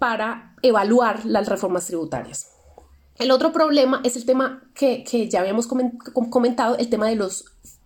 para 0.00 0.56
evaluar 0.62 1.24
las 1.26 1.48
reformas 1.48 1.86
tributarias. 1.86 2.48
El 3.20 3.30
otro 3.32 3.52
problema 3.52 4.00
es 4.02 4.16
el 4.16 4.24
tema 4.24 4.62
que, 4.74 5.04
ya 5.30 5.40
habíamos 5.40 5.66
comentado, 5.66 6.78
el 6.78 6.88
tema 6.88 7.06
de 7.06 7.16
los 7.16 7.44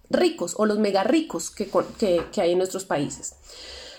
ricos 0.09 0.55
o 0.57 0.65
los 0.65 0.79
mega 0.79 1.03
ricos 1.03 1.51
que, 1.51 1.69
hay 2.37 2.53
en 2.53 2.59
nuestros 2.59 2.85
países. 2.85 3.35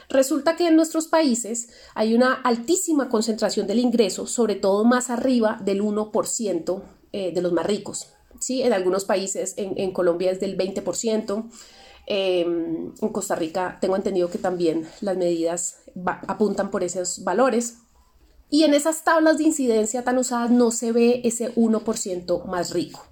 Resulta 0.08 0.56
que 0.56 0.68
en 0.68 0.78
nuestros 0.78 1.08
países 1.08 1.68
hay 1.94 2.14
una 2.14 2.36
altísima 2.36 3.10
concentración 3.10 3.68
del 3.68 3.80
ingreso, 3.80 4.28
sobre 4.28 4.56
todo 4.56 4.86
más 4.86 5.10
arriba 5.10 5.60
del 5.62 5.82
1% 5.82 6.82
eh, 7.12 7.34
de 7.34 7.42
los 7.42 7.52
más 7.52 7.66
ricos. 7.66 8.14
¿sí? 8.40 8.62
En 8.62 8.72
algunos 8.72 9.04
países, 9.04 9.56
en, 9.58 9.92
Colombia 9.92 10.32
es 10.32 10.40
del 10.40 10.58
20%, 10.58 11.50
em, 12.06 12.94
en 13.02 13.10
Costa 13.10 13.36
Rica 13.36 13.78
tengo 13.82 13.98
entendido 13.98 14.30
que 14.30 14.38
también 14.38 14.88
las 15.02 15.18
medidas 15.18 15.80
apuntan 16.06 16.72
por 16.72 16.86
esos 16.86 17.26
valores. 17.26 17.80
Y 18.50 18.64
en 18.64 18.74
esas 18.74 19.04
tablas 19.04 19.38
de 19.38 19.46
incidencia 19.46 20.04
tan 20.04 20.18
usadas 20.18 20.52
no 20.52 20.72
se 20.72 20.92
ve 20.92 21.22
ese 21.24 21.54
1% 21.56 22.46
más 22.46 22.72
rico. 22.72 23.06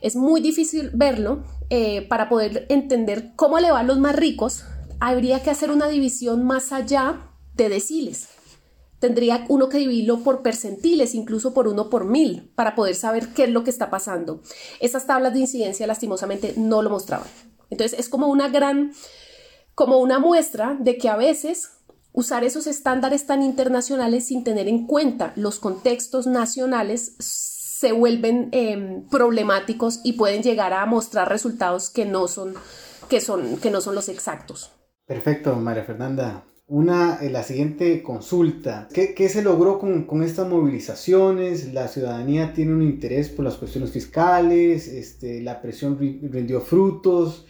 Es 0.00 0.16
muy 0.16 0.40
difícil 0.40 0.90
verlo. 0.94 1.44
Eh, 1.72 2.02
para 2.08 2.28
poder 2.28 2.66
entender 2.68 3.32
cómo 3.36 3.60
le 3.60 3.70
va 3.70 3.80
a 3.80 3.84
los 3.84 4.00
más 4.00 4.16
ricos, 4.16 4.64
habría 4.98 5.40
que 5.42 5.50
hacer 5.50 5.70
una 5.70 5.88
división 5.88 6.44
más 6.44 6.72
allá 6.72 7.30
de 7.54 7.68
deciles. 7.68 8.28
Tendría 8.98 9.46
uno 9.48 9.68
que 9.68 9.78
dividirlo 9.78 10.20
por 10.24 10.42
percentiles, 10.42 11.14
incluso 11.14 11.54
por 11.54 11.68
uno 11.68 11.88
por 11.88 12.04
mil, 12.06 12.50
para 12.56 12.74
poder 12.74 12.96
saber 12.96 13.28
qué 13.28 13.44
es 13.44 13.50
lo 13.50 13.62
que 13.62 13.70
está 13.70 13.88
pasando. 13.88 14.42
Esas 14.80 15.06
tablas 15.06 15.32
de 15.32 15.40
incidencia 15.40 15.86
lastimosamente 15.86 16.54
no 16.56 16.82
lo 16.82 16.90
mostraban. 16.90 17.28
Entonces 17.70 17.98
es 17.98 18.08
como 18.08 18.26
una 18.26 18.48
gran, 18.48 18.92
como 19.74 19.98
una 19.98 20.18
muestra 20.18 20.76
de 20.78 20.98
que 20.98 21.08
a 21.08 21.16
veces 21.16 21.70
Usar 22.12 22.42
esos 22.42 22.66
estándares 22.66 23.26
tan 23.26 23.42
internacionales 23.42 24.26
sin 24.26 24.42
tener 24.42 24.66
en 24.66 24.86
cuenta 24.86 25.32
los 25.36 25.60
contextos 25.60 26.26
nacionales 26.26 27.14
se 27.18 27.92
vuelven 27.92 28.48
em, 28.52 29.06
problemáticos 29.08 30.00
y 30.04 30.14
pueden 30.14 30.42
llegar 30.42 30.72
a 30.72 30.84
mostrar 30.86 31.28
resultados 31.28 31.88
que 31.88 32.04
no 32.04 32.26
son, 32.28 32.54
que 33.08 33.20
son, 33.20 33.58
que 33.58 33.70
no 33.70 33.80
son 33.80 33.94
los 33.94 34.08
exactos. 34.08 34.72
Perfecto, 35.06 35.54
María 35.56 35.84
Fernanda. 35.84 36.44
Una, 36.66 37.18
eh, 37.20 37.30
la 37.30 37.42
siguiente 37.42 38.02
consulta. 38.02 38.88
¿Qué, 38.92 39.14
¿Qué, 39.14 39.28
se 39.28 39.42
logró 39.42 39.78
con, 39.78 40.04
con, 40.04 40.22
estas 40.22 40.48
movilizaciones? 40.48 41.72
¿La 41.72 41.88
ciudadanía 41.88 42.52
tiene 42.52 42.74
un 42.74 42.82
interés 42.82 43.28
por 43.28 43.44
las 43.44 43.56
cuestiones 43.56 43.92
fiscales? 43.92 44.86
Este, 44.86 45.40
¿La 45.40 45.62
presión 45.62 45.98
rindió 45.98 46.60
frutos? 46.60 47.46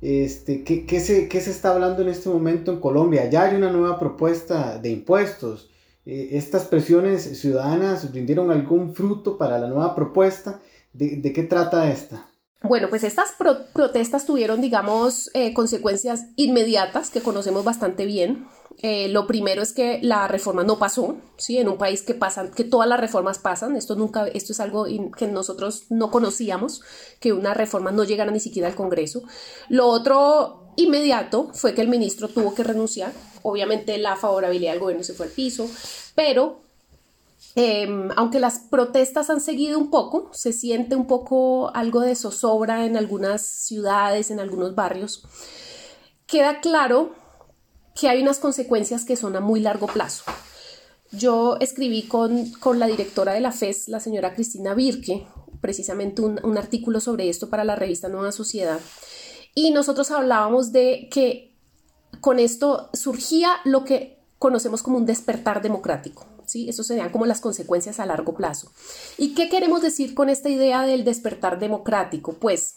Este, 0.00 0.64
¿qué, 0.64 1.00
se, 1.00 1.28
se, 1.30 1.50
está 1.50 1.72
hablando 1.72 2.02
en 2.02 2.08
este 2.08 2.28
momento 2.28 2.72
en 2.72 2.80
Colombia? 2.80 3.28
Ya 3.30 3.44
hay 3.44 3.56
una 3.56 3.70
nueva 3.70 3.98
propuesta 3.98 4.78
de 4.78 4.90
impuestos. 4.90 5.70
Eh, 6.06 6.30
¿Estas 6.32 6.64
presiones 6.64 7.38
ciudadanas 7.38 8.12
rindieron 8.12 8.50
algún 8.50 8.94
fruto 8.94 9.38
para 9.38 9.58
la 9.58 9.68
nueva 9.68 9.94
propuesta? 9.94 10.60
¿De, 10.92 11.32
qué 11.32 11.42
trata 11.42 11.90
esta? 11.90 12.28
Bueno, 12.62 12.88
pues 12.88 13.04
estas 13.04 13.34
protestas 13.72 14.26
tuvieron, 14.26 14.60
digamos, 14.60 15.30
eh, 15.34 15.52
consecuencias 15.52 16.26
inmediatas 16.36 17.10
que 17.10 17.20
conocemos 17.20 17.64
bastante 17.64 18.06
bien. 18.06 18.46
Eh, 18.82 19.08
lo 19.08 19.26
primero 19.26 19.62
es 19.62 19.72
que 19.72 20.00
la 20.02 20.28
reforma 20.28 20.62
no 20.62 20.78
pasó, 20.78 21.16
¿sí? 21.36 21.58
En 21.58 21.68
un 21.68 21.78
país 21.78 22.02
que 22.02 22.14
pasan, 22.14 22.50
que 22.50 22.64
todas 22.64 22.88
las 22.88 23.00
reformas 23.00 23.38
pasan, 23.38 23.76
esto 23.76 23.94
nunca, 23.94 24.26
esto 24.28 24.52
es 24.52 24.60
algo 24.60 24.86
que 25.16 25.26
nosotros 25.26 25.84
no 25.90 26.10
conocíamos, 26.10 26.82
que 27.20 27.32
una 27.32 27.54
reforma 27.54 27.92
no 27.92 28.04
llegara 28.04 28.30
ni 28.30 28.40
siquiera 28.40 28.68
al 28.68 28.74
Congreso. 28.74 29.22
Lo 29.68 29.86
otro 29.86 30.72
inmediato 30.76 31.50
fue 31.54 31.74
que 31.74 31.82
el 31.82 31.88
ministro 31.88 32.28
tuvo 32.28 32.54
que 32.54 32.64
renunciar. 32.64 33.12
Obviamente 33.42 33.96
la 33.98 34.16
favorabilidad 34.16 34.72
del 34.72 34.80
gobierno 34.80 35.04
se 35.04 35.14
fue 35.14 35.26
al 35.26 35.32
piso, 35.32 35.68
pero 36.14 36.64
Em, 37.56 38.08
aunque 38.16 38.40
las 38.40 38.58
protestas 38.58 39.30
han 39.30 39.40
seguido 39.40 39.78
un 39.78 39.90
poco, 39.90 40.28
se 40.32 40.52
siente 40.52 40.96
un 40.96 41.06
poco 41.06 41.70
algo 41.74 42.00
de 42.00 42.16
zozobra 42.16 42.84
en 42.84 42.96
algunas 42.96 43.42
ciudades, 43.42 44.30
en 44.30 44.40
algunos 44.40 44.74
barrios, 44.74 45.22
queda 46.26 46.60
claro 46.60 47.14
que 47.94 48.08
hay 48.08 48.22
unas 48.22 48.38
consecuencias 48.38 49.04
que 49.04 49.16
son 49.16 49.36
a 49.36 49.40
muy 49.40 49.60
largo 49.60 49.86
plazo. 49.86 50.24
Yo 51.12 51.56
escribí 51.60 52.02
con, 52.02 52.52
la 52.78 52.86
directora 52.86 53.32
de 53.32 53.40
la 53.40 53.52
FES, 53.52 53.88
la 53.88 54.00
señora 54.00 54.34
Cristina 54.34 54.74
Birke, 54.74 55.26
precisamente 55.60 56.22
un, 56.22 56.40
un 56.44 56.58
artículo 56.58 57.00
sobre 57.00 57.28
esto 57.28 57.48
para 57.48 57.64
la 57.64 57.76
revista 57.76 58.08
Nueva 58.08 58.32
Sociedad, 58.32 58.80
y 59.54 59.70
nosotros 59.70 60.10
hablábamos 60.10 60.72
de 60.72 61.08
que 61.10 61.54
con 62.20 62.40
esto 62.40 62.90
surgía 62.92 63.50
lo 63.64 63.84
que 63.84 64.18
conocemos 64.38 64.82
como 64.82 64.98
un 64.98 65.06
despertar 65.06 65.62
democrático. 65.62 66.26
¿sí? 66.46 66.68
Eso 66.68 66.82
serían 66.82 67.10
como 67.10 67.26
las 67.26 67.40
consecuencias 67.40 68.00
a 68.00 68.06
largo 68.06 68.34
plazo. 68.34 68.70
¿Y 69.16 69.34
qué 69.34 69.48
queremos 69.48 69.82
decir 69.82 70.14
con 70.14 70.28
esta 70.28 70.48
idea 70.50 70.82
del 70.82 71.04
despertar 71.04 71.58
democrático? 71.58 72.34
Pues 72.34 72.76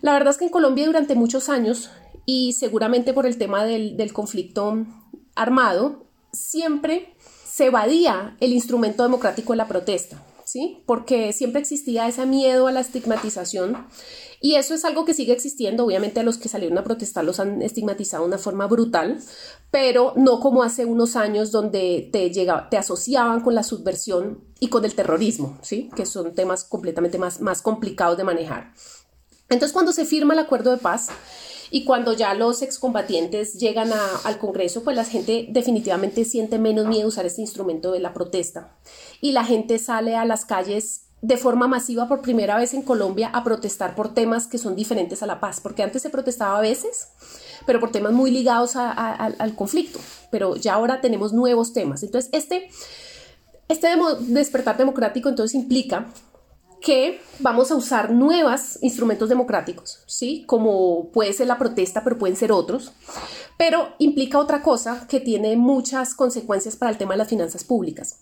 la 0.00 0.12
verdad 0.12 0.32
es 0.32 0.38
que 0.38 0.46
en 0.46 0.50
Colombia 0.50 0.86
durante 0.86 1.14
muchos 1.14 1.48
años, 1.48 1.90
y 2.26 2.52
seguramente 2.52 3.12
por 3.12 3.26
el 3.26 3.38
tema 3.38 3.64
del, 3.64 3.96
del 3.96 4.12
conflicto 4.12 4.86
armado, 5.34 6.04
siempre 6.32 7.14
se 7.44 7.66
evadía 7.66 8.36
el 8.40 8.52
instrumento 8.52 9.02
democrático 9.02 9.52
de 9.52 9.58
la 9.58 9.68
protesta. 9.68 10.22
¿Sí? 10.44 10.82
Porque 10.84 11.32
siempre 11.32 11.62
existía 11.62 12.06
ese 12.08 12.26
miedo 12.26 12.66
a 12.66 12.72
la 12.72 12.80
estigmatización 12.80 13.86
y 14.42 14.56
eso 14.56 14.74
es 14.74 14.84
algo 14.84 15.04
que 15.04 15.14
sigue 15.14 15.32
existiendo. 15.32 15.86
Obviamente 15.86 16.18
a 16.18 16.24
los 16.24 16.36
que 16.36 16.48
salieron 16.48 16.76
a 16.76 16.84
protestar 16.84 17.24
los 17.24 17.38
han 17.38 17.62
estigmatizado 17.62 18.24
de 18.24 18.28
una 18.28 18.38
forma 18.38 18.66
brutal, 18.66 19.18
pero 19.70 20.12
no 20.16 20.40
como 20.40 20.64
hace 20.64 20.84
unos 20.84 21.14
años 21.14 21.52
donde 21.52 22.10
te, 22.12 22.28
llega, 22.30 22.68
te 22.68 22.76
asociaban 22.76 23.40
con 23.40 23.54
la 23.54 23.62
subversión 23.62 24.44
y 24.58 24.68
con 24.68 24.84
el 24.84 24.96
terrorismo, 24.96 25.58
¿sí? 25.62 25.90
que 25.94 26.06
son 26.06 26.34
temas 26.34 26.64
completamente 26.64 27.18
más, 27.18 27.40
más 27.40 27.62
complicados 27.62 28.18
de 28.18 28.24
manejar. 28.24 28.72
Entonces 29.48 29.72
cuando 29.72 29.92
se 29.92 30.04
firma 30.04 30.34
el 30.34 30.40
acuerdo 30.40 30.72
de 30.72 30.78
paz, 30.78 31.10
y 31.72 31.84
cuando 31.84 32.12
ya 32.12 32.34
los 32.34 32.60
excombatientes 32.60 33.54
llegan 33.54 33.90
al 34.24 34.38
Congreso, 34.38 34.84
pues 34.84 34.94
la 34.94 35.06
gente 35.06 35.46
definitivamente 35.48 36.26
siente 36.26 36.58
menos 36.58 36.86
miedo 36.86 37.08
usar 37.08 37.24
este 37.24 37.40
instrumento 37.40 37.92
de 37.92 38.00
la 38.00 38.12
protesta. 38.12 38.76
Y 39.22 39.32
la 39.32 39.42
gente 39.42 39.78
sale 39.78 40.14
a 40.14 40.26
las 40.26 40.44
calles 40.44 41.06
de 41.22 41.38
forma 41.38 41.68
masiva 41.68 42.08
por 42.08 42.20
primera 42.20 42.58
vez 42.58 42.74
en 42.74 42.82
Colombia 42.82 43.30
a 43.32 43.42
protestar 43.42 43.94
por 43.94 44.12
temas 44.12 44.48
que 44.48 44.58
son 44.58 44.76
diferentes 44.76 45.22
a 45.22 45.26
la 45.26 45.40
paz, 45.40 45.60
porque 45.60 45.82
antes 45.82 46.02
se 46.02 46.10
protestaba 46.10 46.58
a 46.58 46.60
veces, 46.60 47.08
pero 47.64 47.80
por 47.80 47.90
temas 47.90 48.12
muy 48.12 48.30
ligados 48.30 48.76
al 48.76 49.54
conflicto, 49.54 49.98
pero 50.30 50.56
ya 50.56 50.74
ahora 50.74 51.00
tenemos 51.00 51.32
nuevos 51.32 51.72
temas. 51.72 52.02
Entonces, 52.02 52.28
este, 52.34 52.68
este 53.68 53.88
despertar 54.20 54.76
democrático 54.76 55.30
entonces 55.30 55.54
implica 55.54 56.12
que 56.82 57.20
vamos 57.38 57.70
a 57.70 57.76
usar 57.76 58.10
nuevos 58.10 58.78
instrumentos 58.82 59.28
democráticos, 59.28 60.02
¿sí? 60.06 60.44
Como 60.46 61.10
puede 61.12 61.32
ser 61.32 61.46
la 61.46 61.58
protesta, 61.58 62.04
pero 62.04 62.18
pueden 62.18 62.36
ser 62.36 62.52
otros, 62.52 62.92
pero 63.56 63.94
implica 63.98 64.38
otra 64.38 64.62
cosa 64.62 65.06
que 65.08 65.20
tiene 65.20 65.56
muchas 65.56 66.14
consecuencias 66.14 66.76
para 66.76 66.92
el 66.92 66.98
tema 66.98 67.14
de 67.14 67.18
las 67.18 67.28
finanzas 67.28 67.64
públicas 67.64 68.18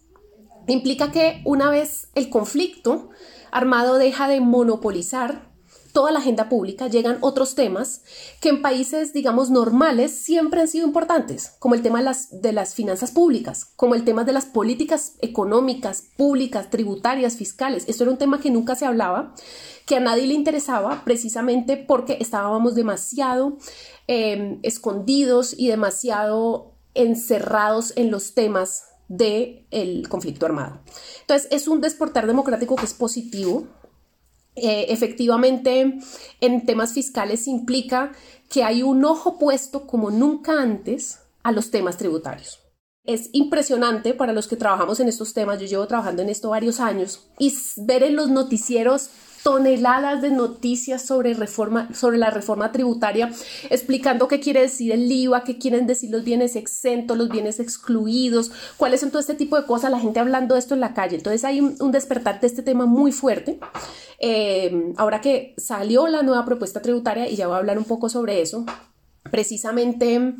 implica 0.72 1.10
que 1.10 1.40
una 1.44 1.70
vez 1.70 2.08
el 2.14 2.30
conflicto 2.30 3.10
armado 3.50 3.98
deja 3.98 4.28
de 4.28 4.40
monopolizar 4.40 5.49
toda 5.92 6.12
la 6.12 6.18
agenda 6.20 6.48
pública, 6.48 6.88
llegan 6.88 7.18
otros 7.20 7.55
temas 7.55 8.03
que 8.40 8.48
en 8.48 8.62
países, 8.62 9.12
digamos, 9.12 9.50
normales 9.50 10.12
siempre 10.12 10.61
han 10.61 10.68
sido 10.68 10.87
importantes, 10.87 11.53
como 11.59 11.74
el 11.74 11.83
tema 11.83 11.98
de 11.98 12.05
las, 12.05 12.42
de 12.42 12.66
finanzas 12.66 13.11
públicas, 13.11 13.72
como 13.76 13.94
el 13.94 14.05
tema 14.05 14.24
de 14.24 14.33
las 14.33 14.46
políticas 14.46 15.14
económicas, 15.20 16.05
públicas, 16.16 16.70
tributarias, 16.70 17.37
fiscales. 17.37 17.85
Esto 17.88 18.05
era 18.05 18.12
un 18.12 18.18
tema 18.18 18.40
que 18.40 18.50
nunca 18.50 18.74
se 18.74 18.87
hablaba, 18.87 19.35
que 19.87 19.96
a 19.96 20.00
nadie 20.00 20.26
le 20.26 20.35
interesaba, 20.35 21.03
precisamente 21.05 21.76
porque 21.76 22.18
estábamos 22.20 22.74
demasiado 22.74 23.59
eh, 24.09 24.59
escondidos 24.62 25.55
y 25.57 25.68
demasiado 25.68 26.74
encerrados 26.94 27.92
en 27.96 28.11
los 28.11 28.35
temas 28.35 28.85
del 29.11 30.09
conflicto 30.09 30.46
armado. 30.46 30.81
Entonces, 31.22 31.48
es 31.50 31.66
un 31.66 31.81
desportar 31.81 32.26
democrático 32.26 32.76
que 32.76 32.85
es 32.85 32.94
positivo. 32.94 33.66
Eh, 34.56 34.86
efectivamente, 34.88 35.98
en 36.40 36.66
temas 36.66 36.92
fiscales 36.92 37.46
implica 37.46 38.12
que 38.48 38.64
hay 38.64 38.82
un 38.82 39.04
ojo 39.04 39.38
puesto 39.38 39.86
como 39.86 40.10
nunca 40.10 40.60
antes 40.60 41.20
a 41.42 41.52
los 41.52 41.70
temas 41.70 41.96
tributarios. 41.96 42.58
Es 43.04 43.30
impresionante 43.32 44.12
para 44.12 44.32
los 44.32 44.46
que 44.46 44.56
trabajamos 44.56 45.00
en 45.00 45.08
estos 45.08 45.32
temas, 45.32 45.58
yo 45.58 45.66
llevo 45.66 45.86
trabajando 45.86 46.22
en 46.22 46.28
esto 46.28 46.50
varios 46.50 46.80
años, 46.80 47.30
y 47.38 47.54
ver 47.78 48.02
en 48.02 48.16
los 48.16 48.28
noticieros 48.28 49.10
toneladas 49.42 50.20
de 50.20 50.31
noticias 50.31 51.03
sobre, 51.03 51.35
reforma, 51.35 51.92
sobre 51.94 52.18
la 52.18 52.31
reforma 52.31 52.72
tributaria, 52.72 53.33
explicando 53.70 54.29
qué 54.29 54.40
quiere 54.40 54.61
decir 54.62 54.92
el 54.92 55.11
IVA, 55.11 55.44
qué 55.44 55.59
quieren 55.59 55.87
decir 55.87 56.11
los 56.11 56.24
bienes 56.24 56.57
exentos, 56.57 57.16
los 57.16 57.29
bienes 57.29 57.61
excluidos, 57.61 58.50
cuáles 58.76 59.00
son 59.00 59.11
todo 59.11 59.20
este 59.20 59.35
tipo 59.35 59.57
de 59.57 59.66
cosas, 59.66 59.90
la 59.90 59.98
gente 59.98 60.20
hablando 60.20 60.55
de 60.55 60.61
esto 60.61 60.74
en 60.74 60.81
la 60.81 60.94
calle. 60.94 61.16
Entonces 61.16 61.44
hay 61.44 61.61
un, 61.61 61.90
despertar 61.90 62.40
de 62.40 62.46
este 62.46 62.62
tema 62.62 62.87
muy 62.87 63.12
fuerte. 63.12 63.59
Eh, 64.18 64.92
ahora 64.96 65.20
que 65.20 65.55
salió 65.57 66.07
la 66.09 66.22
nueva 66.22 66.44
propuesta 66.44 66.83
tributaria, 66.83 67.29
y 67.29 67.37
ya 67.37 67.46
voy 67.46 67.57
a 67.57 67.59
hablar 67.59 67.79
un 67.79 67.85
poco 67.85 68.09
sobre 68.09 68.42
eso, 68.42 68.66
precisamente 69.31 70.35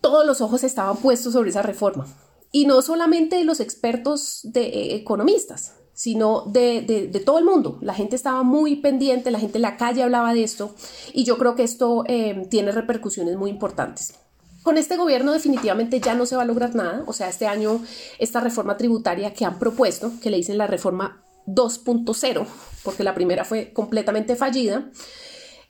todos 0.00 0.26
los 0.26 0.40
ojos 0.40 0.64
estaban 0.64 0.96
puestos 0.96 1.34
sobre 1.34 1.50
esa 1.50 1.62
reforma. 1.62 2.06
Y 2.50 2.66
no 2.66 2.82
solamente 2.82 3.42
los 3.44 3.60
expertos 3.60 4.40
de 4.44 4.62
eh, 4.62 4.94
economistas, 4.94 5.74
sino 5.94 6.42
de, 6.42 7.22
todo 7.24 7.38
el 7.38 7.44
mundo. 7.44 7.78
La 7.80 7.94
gente 7.94 8.16
estaba 8.16 8.42
muy 8.42 8.76
pendiente, 8.76 9.30
la 9.30 9.38
gente 9.38 9.58
en 9.58 9.62
la 9.62 9.76
calle 9.76 10.02
hablaba 10.02 10.34
de 10.34 10.42
esto 10.42 10.74
y 11.12 11.24
yo 11.24 11.38
creo 11.38 11.54
que 11.54 11.62
esto 11.62 12.04
eh, 12.06 12.46
tiene 12.50 12.72
repercusiones 12.72 13.36
muy 13.36 13.50
importantes. 13.50 14.14
Con 14.62 14.76
este 14.76 14.96
gobierno 14.96 15.32
definitivamente 15.32 16.00
ya 16.00 16.14
no 16.14 16.26
se 16.26 16.36
va 16.36 16.42
a 16.42 16.46
lograr 16.46 16.74
nada, 16.74 17.04
o 17.06 17.12
sea, 17.12 17.28
este 17.28 17.46
año 17.46 17.82
esta 18.18 18.40
reforma 18.40 18.76
tributaria 18.76 19.32
que 19.32 19.44
han 19.44 19.58
propuesto, 19.58 20.12
que 20.22 20.30
le 20.30 20.38
dicen 20.38 20.58
la 20.58 20.66
reforma 20.66 21.22
2.0, 21.46 22.46
porque 22.82 23.04
la 23.04 23.14
primera 23.14 23.44
fue 23.44 23.72
completamente 23.72 24.36
fallida, 24.36 24.90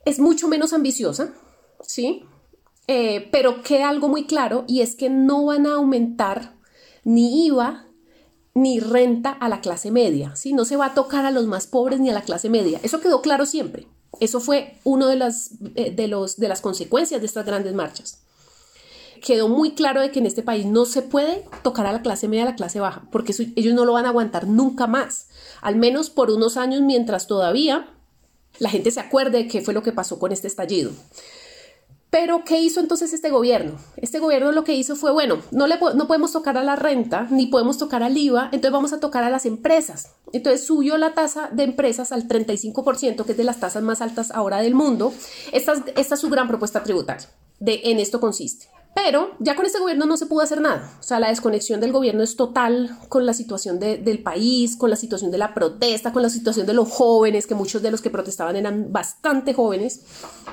es 0.04 0.20
mucho 0.20 0.48
menos 0.48 0.72
ambiciosa, 0.72 1.34
¿sí? 1.82 2.24
Eh, 2.86 3.28
pero 3.32 3.62
queda 3.62 3.88
algo 3.88 4.08
muy 4.08 4.26
claro 4.26 4.64
y 4.68 4.82
es 4.82 4.94
que 4.94 5.10
no 5.10 5.44
van 5.46 5.66
a 5.66 5.74
aumentar 5.74 6.54
ni 7.02 7.46
IVA 7.46 7.86
ni 8.54 8.78
renta 8.78 9.30
a 9.30 9.48
la 9.48 9.60
clase 9.60 9.90
media, 9.90 10.34
¿sí? 10.36 10.52
No 10.52 10.64
se 10.64 10.76
va 10.76 10.86
a 10.86 10.94
tocar 10.94 11.26
a 11.26 11.32
los 11.32 11.46
más 11.46 11.66
pobres 11.66 12.00
ni 12.00 12.08
a 12.10 12.14
la 12.14 12.22
clase 12.22 12.48
media. 12.48 12.80
Eso 12.82 13.00
quedó 13.00 13.20
claro 13.20 13.46
siempre. 13.46 13.88
Eso 14.20 14.40
fue 14.40 14.78
una 14.84 15.08
de 15.08 15.16
las, 15.16 15.50
eh, 15.74 15.90
de, 15.90 16.26
de 16.36 16.48
las 16.48 16.60
consecuencias 16.60 17.20
de 17.20 17.26
estas 17.26 17.44
grandes 17.44 17.74
marchas. 17.74 18.20
Quedó 19.20 19.48
muy 19.48 19.72
claro 19.72 20.00
de 20.00 20.10
que 20.10 20.20
en 20.20 20.26
este 20.26 20.42
país 20.42 20.66
no 20.66 20.84
se 20.84 21.02
puede 21.02 21.44
tocar 21.62 21.86
a 21.86 21.92
la 21.92 22.02
clase 22.02 22.28
media, 22.28 22.44
a 22.44 22.50
la 22.50 22.56
clase 22.56 22.78
baja, 22.78 23.08
porque 23.10 23.34
ellos 23.56 23.74
no 23.74 23.84
lo 23.84 23.94
van 23.94 24.04
a 24.04 24.10
aguantar 24.10 24.46
nunca 24.46 24.86
más, 24.86 25.28
al 25.62 25.76
menos 25.76 26.10
por 26.10 26.30
unos 26.30 26.56
años 26.56 26.82
mientras 26.82 27.26
todavía 27.26 27.88
la 28.58 28.68
gente 28.68 28.90
se 28.90 29.00
acuerde 29.00 29.38
de 29.38 29.48
qué 29.48 29.62
fue 29.62 29.74
lo 29.74 29.82
que 29.82 29.92
pasó 29.92 30.18
con 30.18 30.30
este 30.30 30.46
estallido. 30.46 30.92
Pero, 32.14 32.44
¿qué 32.44 32.60
hizo 32.60 32.78
entonces 32.78 33.12
este 33.12 33.28
gobierno? 33.28 33.72
Este 33.96 34.20
gobierno 34.20 34.52
lo 34.52 34.62
que 34.62 34.72
hizo 34.72 34.94
fue, 34.94 35.10
bueno, 35.10 35.40
no, 35.50 35.66
le, 35.66 35.80
no 35.96 36.06
podemos 36.06 36.30
tocar 36.30 36.56
a 36.56 36.62
la 36.62 36.76
renta, 36.76 37.26
ni 37.28 37.46
podemos 37.46 37.76
tocar 37.76 38.04
al 38.04 38.16
IVA, 38.16 38.50
entonces 38.52 38.70
vamos 38.70 38.92
a 38.92 39.00
tocar 39.00 39.24
a 39.24 39.30
las 39.30 39.46
empresas. 39.46 40.12
Entonces 40.32 40.64
subió 40.64 40.96
la 40.96 41.14
tasa 41.14 41.48
de 41.50 41.64
empresas 41.64 42.12
al 42.12 42.28
35%, 42.28 43.24
que 43.24 43.32
es 43.32 43.36
de 43.36 43.42
las 43.42 43.58
tasas 43.58 43.82
más 43.82 44.00
altas 44.00 44.30
ahora 44.30 44.58
del 44.58 44.76
mundo. 44.76 45.12
Esta, 45.50 45.72
esta 45.96 46.14
es 46.14 46.20
su 46.20 46.30
gran 46.30 46.46
propuesta 46.46 46.84
tributaria. 46.84 47.28
De, 47.58 47.80
en 47.82 47.98
esto 47.98 48.20
consiste. 48.20 48.68
Pero 48.94 49.32
ya 49.40 49.56
con 49.56 49.66
este 49.66 49.80
gobierno 49.80 50.06
no 50.06 50.16
se 50.16 50.26
pudo 50.26 50.42
hacer 50.42 50.60
nada. 50.60 50.96
O 51.00 51.02
sea, 51.02 51.18
la 51.18 51.28
desconexión 51.28 51.80
del 51.80 51.90
gobierno 51.90 52.22
es 52.22 52.36
total 52.36 52.96
con 53.08 53.26
la 53.26 53.34
situación 53.34 53.80
del 53.80 54.22
país, 54.22 54.76
con 54.76 54.88
la 54.88 54.96
situación 54.96 55.32
de 55.32 55.38
la 55.38 55.52
protesta, 55.52 56.12
con 56.12 56.22
la 56.22 56.30
situación 56.30 56.64
de 56.66 56.74
los 56.74 56.88
jóvenes, 56.88 57.48
que 57.48 57.56
muchos 57.56 57.82
de 57.82 57.90
los 57.90 58.00
que 58.00 58.10
protestaban 58.10 58.54
eran 58.54 58.92
bastante 58.92 59.52
jóvenes. 59.52 60.04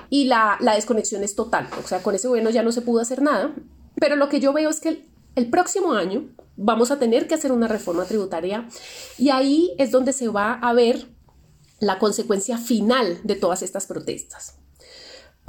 Y 0.10 0.26
la, 0.26 0.58
desconexión 0.76 1.24
es 1.24 1.36
total. 1.36 1.70
O 1.84 1.88
sea, 1.88 2.02
con 2.02 2.16
ese 2.16 2.28
gobierno 2.28 2.50
ya 2.50 2.64
no 2.64 2.72
se 2.72 2.82
pudo 2.82 3.00
hacer 3.00 3.22
nada. 3.22 3.54
Pero 3.96 4.16
lo 4.16 4.28
que 4.28 4.40
yo 4.40 4.54
veo 4.54 4.72
es 4.72 4.80
que 4.80 5.06
el 5.36 5.50
próximo 5.50 5.94
año 5.94 6.30
vamos 6.58 6.90
a 6.90 6.98
tener 6.98 7.28
que 7.28 7.36
hacer 7.36 7.52
una 7.52 7.68
reforma 7.68 8.06
tributaria 8.06 8.68
y 9.18 9.30
ahí 9.30 9.74
es 9.78 9.92
donde 9.92 10.14
se 10.14 10.28
va 10.28 10.54
a 10.54 10.74
ver 10.74 11.08
la 11.80 12.00
consecuencia 12.00 12.58
final 12.58 13.20
de 13.24 13.36
todas 13.36 13.62
estas 13.62 13.88
protestas 13.88 14.61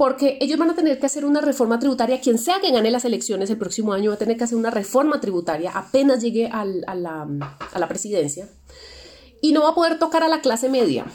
porque 0.03 0.37
ellos 0.41 0.59
van 0.59 0.69
a 0.69 0.75
tener 0.75 0.99
que 0.99 1.05
hacer 1.05 1.23
una 1.23 1.39
reforma 1.39 1.79
tributaria, 1.79 2.19
quien 2.19 2.37
sea 2.37 2.59
que 2.59 2.71
gane 2.71 2.91
las 2.91 3.05
elecciones 3.05 3.49
el 3.49 3.57
próximo 3.57 3.93
año 3.93 4.09
va 4.09 4.15
a 4.15 4.19
tener 4.19 4.35
que 4.35 4.43
hacer 4.43 4.57
una 4.57 4.69
reforma 4.69 5.21
tributaria 5.21 5.71
apenas 5.73 6.21
llegue 6.21 6.49
a, 6.51 6.65
la, 6.65 7.87
presidencia, 7.87 8.49
y 9.41 9.53
no 9.53 9.61
va 9.61 9.69
a 9.69 9.75
poder 9.75 9.99
tocar 9.99 10.21
a 10.21 10.27
la 10.27 10.41
clase 10.41 10.67
media, 10.67 11.05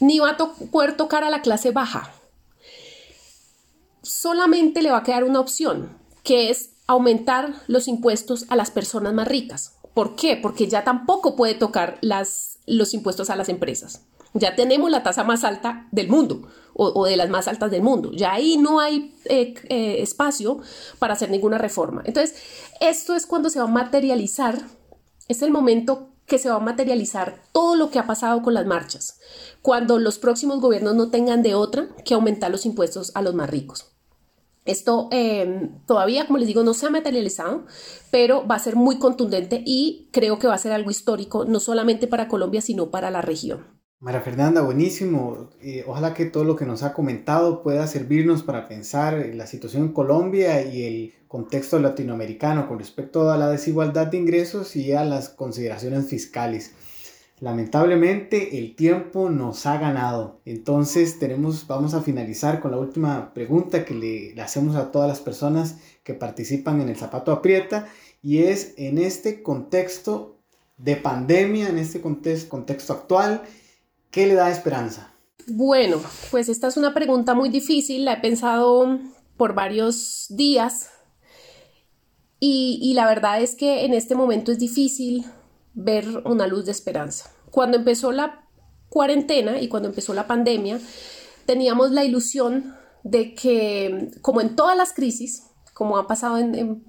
ni 0.00 0.18
va 0.18 0.30
a 0.30 0.36
poder 0.72 0.96
tocar 0.96 1.22
a 1.22 1.30
la 1.30 1.40
clase 1.40 1.70
baja. 1.70 2.12
Solamente 4.02 4.82
le 4.82 4.90
va 4.90 4.98
a 4.98 5.02
quedar 5.04 5.22
una 5.22 5.38
opción, 5.38 5.96
que 6.24 6.50
es 6.50 6.70
aumentar 6.88 7.62
los 7.68 7.86
impuestos 7.86 8.46
a 8.48 8.56
las 8.56 8.72
personas 8.72 9.14
más 9.14 9.28
ricas 9.28 9.78
¿Por 9.94 10.14
qué? 10.14 10.36
Porque 10.36 10.68
ya 10.68 10.84
tampoco 10.84 11.34
puede 11.34 11.54
tocar 11.54 11.98
las, 12.02 12.58
los 12.66 12.92
impuestos 12.94 13.30
a 13.30 13.36
las 13.36 13.48
empresas. 13.48 14.02
Ya 14.34 14.54
tenemos 14.54 14.90
la 14.90 15.02
tasa 15.02 15.24
más 15.24 15.44
alta 15.44 15.86
del 15.90 16.08
mundo 16.08 16.48
o, 16.74 17.06
de 17.06 17.16
las 17.16 17.28
más 17.28 17.48
altas 17.48 17.70
del 17.70 17.82
mundo. 17.82 18.12
Ya 18.12 18.32
ahí 18.32 18.56
no 18.56 18.78
hay 18.78 19.14
eh, 19.24 19.54
eh, 19.68 19.96
espacio 20.00 20.58
para 20.98 21.14
hacer 21.14 21.30
ninguna 21.30 21.58
reforma. 21.58 22.02
Entonces, 22.04 22.36
esto 22.80 23.14
es 23.14 23.26
cuando 23.26 23.50
se 23.50 23.58
va 23.58 23.64
a 23.64 23.68
materializar, 23.68 24.58
es 25.26 25.42
el 25.42 25.50
momento 25.50 26.10
que 26.26 26.38
se 26.38 26.50
va 26.50 26.56
a 26.56 26.60
materializar 26.60 27.42
todo 27.52 27.74
lo 27.74 27.90
que 27.90 27.98
ha 27.98 28.06
pasado 28.06 28.42
con 28.42 28.54
las 28.54 28.66
marchas, 28.66 29.18
cuando 29.62 29.98
los 29.98 30.18
próximos 30.18 30.60
gobiernos 30.60 30.94
no 30.94 31.10
tengan 31.10 31.42
de 31.42 31.54
otra 31.54 31.88
que 32.04 32.14
aumentar 32.14 32.50
los 32.50 32.66
impuestos 32.66 33.10
a 33.14 33.22
los 33.22 33.34
más 33.34 33.50
ricos. 33.50 33.86
Esto 34.66 35.08
em, 35.10 35.82
todavía, 35.86 36.26
como 36.26 36.38
les 36.38 36.46
digo, 36.46 36.62
no 36.62 36.74
se 36.74 36.86
ha 36.86 36.90
materializado, 36.90 37.64
pero 38.10 38.46
va 38.46 38.56
a 38.56 38.58
ser 38.58 38.76
muy 38.76 38.98
contundente 38.98 39.62
y 39.64 40.10
creo 40.12 40.38
que 40.38 40.46
va 40.46 40.54
a 40.54 40.58
ser 40.58 40.72
algo 40.72 40.90
histórico, 40.90 41.46
no 41.46 41.58
solamente 41.58 42.06
para 42.06 42.28
Colombia, 42.28 42.60
sino 42.60 42.90
para 42.90 43.10
la 43.10 43.22
región. 43.22 43.77
María 44.00 44.20
Fernanda, 44.20 44.62
buenísimo. 44.62 45.50
Eh, 45.60 45.82
ojalá 45.84 46.14
que 46.14 46.24
todo 46.24 46.44
lo 46.44 46.54
que 46.54 46.64
nos 46.64 46.84
ha 46.84 46.92
comentado 46.92 47.64
pueda 47.64 47.84
servirnos 47.88 48.44
para 48.44 48.68
pensar 48.68 49.30
la 49.34 49.48
situación 49.48 49.82
en 49.82 49.92
Colombia 49.92 50.62
y 50.62 50.84
el 50.84 51.14
contexto 51.26 51.80
latinoamericano 51.80 52.68
con 52.68 52.78
respecto 52.78 53.28
a 53.32 53.36
la 53.36 53.50
desigualdad 53.50 54.06
de 54.06 54.18
ingresos 54.18 54.76
y 54.76 54.92
a 54.92 55.04
las 55.04 55.30
consideraciones 55.30 56.06
fiscales. 56.06 56.74
Lamentablemente 57.40 58.58
el 58.58 58.76
tiempo 58.76 59.30
nos 59.30 59.66
ha 59.66 59.78
ganado. 59.78 60.40
Entonces 60.44 61.18
tenemos, 61.18 61.66
vamos 61.66 61.92
a 61.94 62.02
finalizar 62.02 62.60
con 62.60 62.70
la 62.70 62.78
última 62.78 63.34
pregunta 63.34 63.84
que 63.84 63.94
le, 63.94 64.40
hacemos 64.40 64.76
a 64.76 64.92
todas 64.92 65.08
las 65.08 65.18
personas 65.18 65.78
que 66.04 66.14
participan 66.14 66.80
en 66.80 66.88
el 66.88 66.96
zapato 66.96 67.32
aprieta 67.32 67.88
y 68.22 68.44
es 68.44 68.74
en 68.76 68.98
este 68.98 69.42
contexto 69.42 70.38
de 70.76 70.94
pandemia, 70.94 71.68
en 71.68 71.78
este 71.78 72.00
contexto, 72.00 72.48
contexto 72.48 72.92
actual, 72.92 73.42
¿Qué 74.10 74.26
le 74.26 74.34
da 74.34 74.50
esperanza? 74.50 75.12
Bueno, 75.46 76.00
pues 76.30 76.48
esta 76.48 76.68
es 76.68 76.76
una 76.76 76.94
pregunta 76.94 77.34
muy 77.34 77.48
difícil, 77.48 78.04
la 78.04 78.14
he 78.14 78.20
pensado 78.20 78.98
por 79.36 79.54
varios 79.54 80.26
días 80.28 80.90
y, 82.40 82.92
la 82.94 83.06
verdad 83.06 83.42
es 83.42 83.56
que 83.56 83.84
en 83.84 83.94
este 83.94 84.14
momento 84.14 84.52
es 84.52 84.58
difícil 84.58 85.24
ver 85.74 86.06
una 86.24 86.46
luz 86.46 86.66
de 86.66 86.72
esperanza. 86.72 87.32
Cuando 87.50 87.76
empezó 87.76 88.12
la 88.12 88.46
cuarentena 88.88 89.60
y 89.60 89.68
cuando 89.68 89.88
empezó 89.88 90.14
la 90.14 90.26
pandemia, 90.26 90.78
teníamos 91.46 91.90
la 91.90 92.04
ilusión 92.04 92.76
de 93.02 93.34
que, 93.34 94.10
como 94.22 94.40
en 94.40 94.54
todas 94.54 94.76
las 94.76 94.92
crisis, 94.92 95.44
como 95.74 95.98
ha 95.98 96.06
pasado 96.06 96.38
en, 96.38 96.84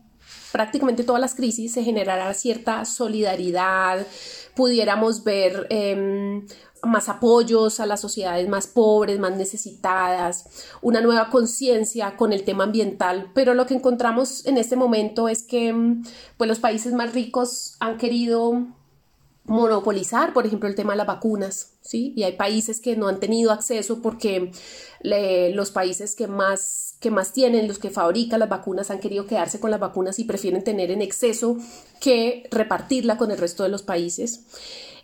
prácticamente 0.52 1.04
todas 1.04 1.22
las 1.22 1.34
crisis, 1.34 1.74
se 1.74 1.84
generará 1.84 2.32
cierta 2.34 2.86
solidaridad, 2.86 4.06
pudiéramos 4.56 5.24
ver 5.24 5.66
em, 5.70 6.46
más 6.84 7.10
apoyos 7.10 7.80
a 7.80 7.86
las 7.86 8.02
sociedades 8.02 8.48
más 8.48 8.68
pobres, 8.68 9.20
más 9.20 9.36
necesitadas, 9.36 10.46
una 10.82 11.02
nueva 11.02 11.30
conciencia 11.30 12.16
con 12.18 12.34
el 12.34 12.44
tema 12.44 12.64
ambiental, 12.66 13.32
pero 13.34 13.54
lo 13.54 13.66
que 13.66 13.74
encontramos 13.74 14.46
en 14.46 14.58
este 14.58 14.76
momento 14.76 15.28
es 15.28 15.44
que 15.44 15.74
mm, 15.74 16.04
pues 16.38 16.48
los 16.48 16.60
países 16.60 16.94
más 16.94 17.14
ricos 17.14 17.76
han 17.80 17.98
querido 17.98 18.66
monopolizar, 19.50 20.32
por 20.32 20.46
ejemplo, 20.46 20.70
el 20.70 20.76
tema 20.76 20.94
de 20.94 20.98
las 20.98 21.08
vacunas, 21.08 21.72
¿sí? 21.82 22.14
Y 22.16 22.24
hay 22.24 22.34
países 22.34 22.80
que 22.80 22.96
no 22.96 23.08
han 23.08 23.20
tenido 23.20 23.52
acceso 23.52 24.00
porque 24.02 24.52
los 25.02 25.72
países 25.72 26.16
que 26.16 26.28
más, 26.28 26.96
que 27.00 27.10
más 27.10 27.34
tienen, 27.34 27.68
los 27.68 27.80
que 27.80 27.90
fabrican 27.90 28.40
las 28.40 28.50
vacunas, 28.50 28.92
han 28.92 29.00
querido 29.00 29.26
quedarse 29.26 29.60
con 29.60 29.72
las 29.72 29.80
vacunas 29.80 30.20
y 30.20 30.24
prefieren 30.24 30.64
tener 30.64 30.92
en 30.92 31.02
exceso 31.02 31.58
que 32.00 32.48
repartirla 32.52 33.18
con 33.18 33.32
el 33.32 33.38
resto 33.38 33.64
de 33.64 33.70
los 33.70 33.82
países. 33.82 34.42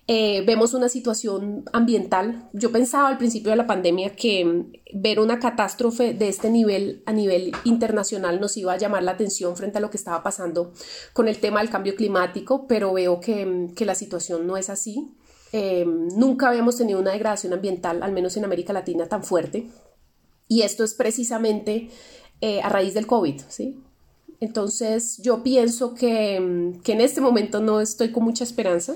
Eh, 0.08 0.43
vemos 0.45 0.76
una 0.76 0.88
situación 0.88 1.66
ambiental. 1.74 2.47
Yo 2.53 2.72
pensaba 2.72 3.08
al 3.08 3.18
principio 3.18 3.49
de 3.49 3.58
la 3.58 3.66
pandemia 3.66 4.16
que 4.16 4.45
mm, 4.45 4.72
ver 5.01 5.20
una 5.20 5.39
catástrofe 5.39 6.14
de 6.14 6.28
este 6.28 6.51
nivel 6.51 7.01
a 7.08 7.12
nivel 7.12 7.53
internacional 7.64 8.39
nos 8.39 8.56
iba 8.56 8.74
a 8.74 8.78
llamar 8.78 9.01
la 9.01 9.12
atención 9.12 9.58
frente 9.58 9.80
a 9.80 9.82
lo 9.82 9.89
que 9.89 9.97
estaba 9.97 10.22
pasando 10.22 10.74
con 11.14 11.28
el 11.28 11.39
tema 11.39 11.60
del 11.60 11.72
cambio 11.72 11.95
climático, 11.95 12.68
pero 12.68 12.93
veo 12.93 13.20
que, 13.20 13.45
mm, 13.45 13.74
la 13.80 13.95
situación 13.95 14.45
no 14.45 14.58
es 14.58 14.70
así. 14.70 15.12
Eh, 15.51 15.86
nunca 15.86 16.49
habíamos 16.49 16.78
tenido 16.78 16.99
una 16.99 17.12
degradación 17.12 17.53
ambiental, 17.53 18.03
al 18.03 18.12
menos 18.12 18.38
en 18.38 18.45
América 18.45 18.74
Latina, 18.74 19.08
tan 19.08 19.24
fuerte. 19.24 19.70
Y 20.47 20.62
esto 20.62 20.84
es 20.84 20.93
precisamente 20.93 21.89
eh, 22.41 22.62
a 22.62 22.70
raíz 22.70 22.93
del 22.93 23.08
COVID, 23.08 23.41
¿sí? 23.47 23.82
Entonces 24.39 25.18
yo 25.20 25.41
pienso 25.41 25.95
que, 25.95 26.39
mm, 26.39 26.82
que 26.82 26.91
en 26.93 27.01
este 27.01 27.22
momento 27.22 27.60
no 27.60 27.82
estoy 27.82 28.12
con 28.12 28.24
mucha 28.24 28.43
esperanza 28.43 28.95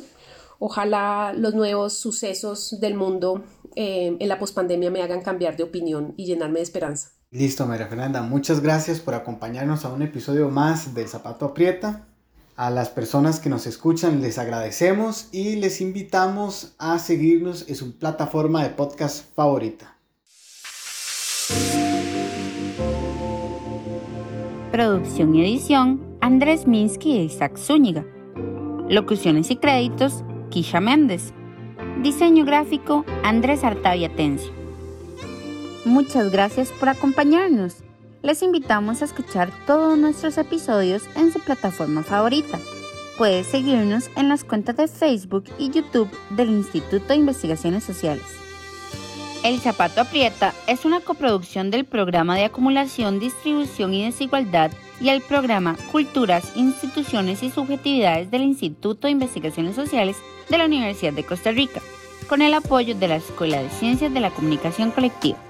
Ojalá 0.60 1.34
los 1.36 1.56
nuevos 1.56 1.94
sucesos 1.94 2.80
del 2.82 2.94
mundo 2.94 3.44
eh, 3.76 4.18
en 4.20 4.28
la 4.28 4.38
pospandemia 4.38 4.92
me 4.92 5.02
hagan 5.02 5.22
cambiar 5.22 5.56
de 5.56 5.64
opinión 5.64 6.14
y 6.18 6.26
llenarme 6.26 6.60
de 6.60 6.64
esperanza. 6.64 7.12
Listo, 7.32 7.66
María 7.66 7.88
Fernanda. 7.88 8.22
Muchas 8.22 8.60
gracias 8.60 9.00
por 9.00 9.14
acompañarnos 9.14 9.86
a 9.86 9.94
un 9.94 10.02
episodio 10.02 10.50
más 10.50 10.94
del 10.94 11.08
Zapato 11.08 11.46
Aprieta. 11.46 12.08
A 12.58 12.70
las 12.72 12.90
personas 12.90 13.40
que 13.40 13.50
nos 13.50 13.68
escuchan 13.68 14.20
les 14.22 14.38
agradecemos 14.38 15.30
y 15.32 15.56
les 15.56 15.80
invitamos 15.80 16.74
a 16.78 17.00
seguirnos 17.00 17.70
en 17.70 17.76
su 17.76 17.98
plataforma 17.98 18.62
de 18.64 18.72
podcast 18.72 19.34
favorita. 19.34 19.96
Producción 24.74 25.36
y 25.36 25.42
edición 25.42 26.18
Andrés 26.20 26.68
Minsky 26.68 27.12
y 27.14 27.22
Isaac 27.22 27.58
Zúñiga. 27.58 28.06
Locuciones 28.90 29.52
y 29.52 29.56
créditos 29.56 30.24
Kisha 30.50 30.80
Méndez. 30.80 31.32
Diseño 32.02 32.44
gráfico 32.44 33.06
Andrés 33.24 33.64
Artavia 33.64 34.14
Tencio. 34.16 34.52
Muchas 35.86 36.32
gracias 36.32 36.70
por 36.72 36.90
acompañarnos. 36.90 37.78
Les 38.22 38.42
invitamos 38.42 39.02
a 39.02 39.06
escuchar 39.06 39.52
todos 39.66 39.98
nuestros 39.98 40.38
episodios 40.38 41.04
en 41.16 41.32
su 41.32 41.40
plataforma 41.40 42.04
favorita. 42.04 42.60
Puedes 43.18 43.48
seguirnos 43.48 44.10
en 44.16 44.30
las 44.30 44.44
cuentas 44.44 44.78
de 44.78 44.88
Facebook 44.88 45.46
y 45.58 45.70
YouTube 45.70 46.10
del 46.32 46.50
Instituto 46.50 47.08
de 47.08 47.16
Investigaciones 47.16 47.84
Sociales. 47.84 48.26
El 49.44 49.60
Zapato 49.60 50.02
Aprieta 50.02 50.54
es 50.68 50.84
una 50.84 51.00
coproducción 51.00 51.72
del 51.72 51.86
Programa 51.86 52.36
de 52.36 52.44
Acumulación, 52.44 53.20
Distribución 53.20 53.94
y 53.94 54.04
Desigualdad 54.04 54.72
y 55.00 55.10
el 55.10 55.22
programa 55.22 55.78
Culturas, 55.92 56.52
Instituciones 56.56 57.42
y 57.42 57.50
Subjetividades 57.50 58.32
del 58.32 58.42
Instituto 58.42 59.08
de 59.08 59.12
Investigaciones 59.12 59.76
Sociales 59.76 60.18
de 60.50 60.58
la 60.58 60.66
Universidad 60.66 61.14
de 61.14 61.24
Costa 61.24 61.52
Rica, 61.52 61.82
con 62.28 62.42
el 62.42 62.54
apoyo 62.54 62.96
de 62.96 63.08
la 63.08 63.16
Escuela 63.16 63.62
de 63.62 63.70
Ciencias 63.70 64.14
de 64.14 64.20
la 64.20 64.32
Comunicación 64.32 64.92
Colectiva. 64.92 65.49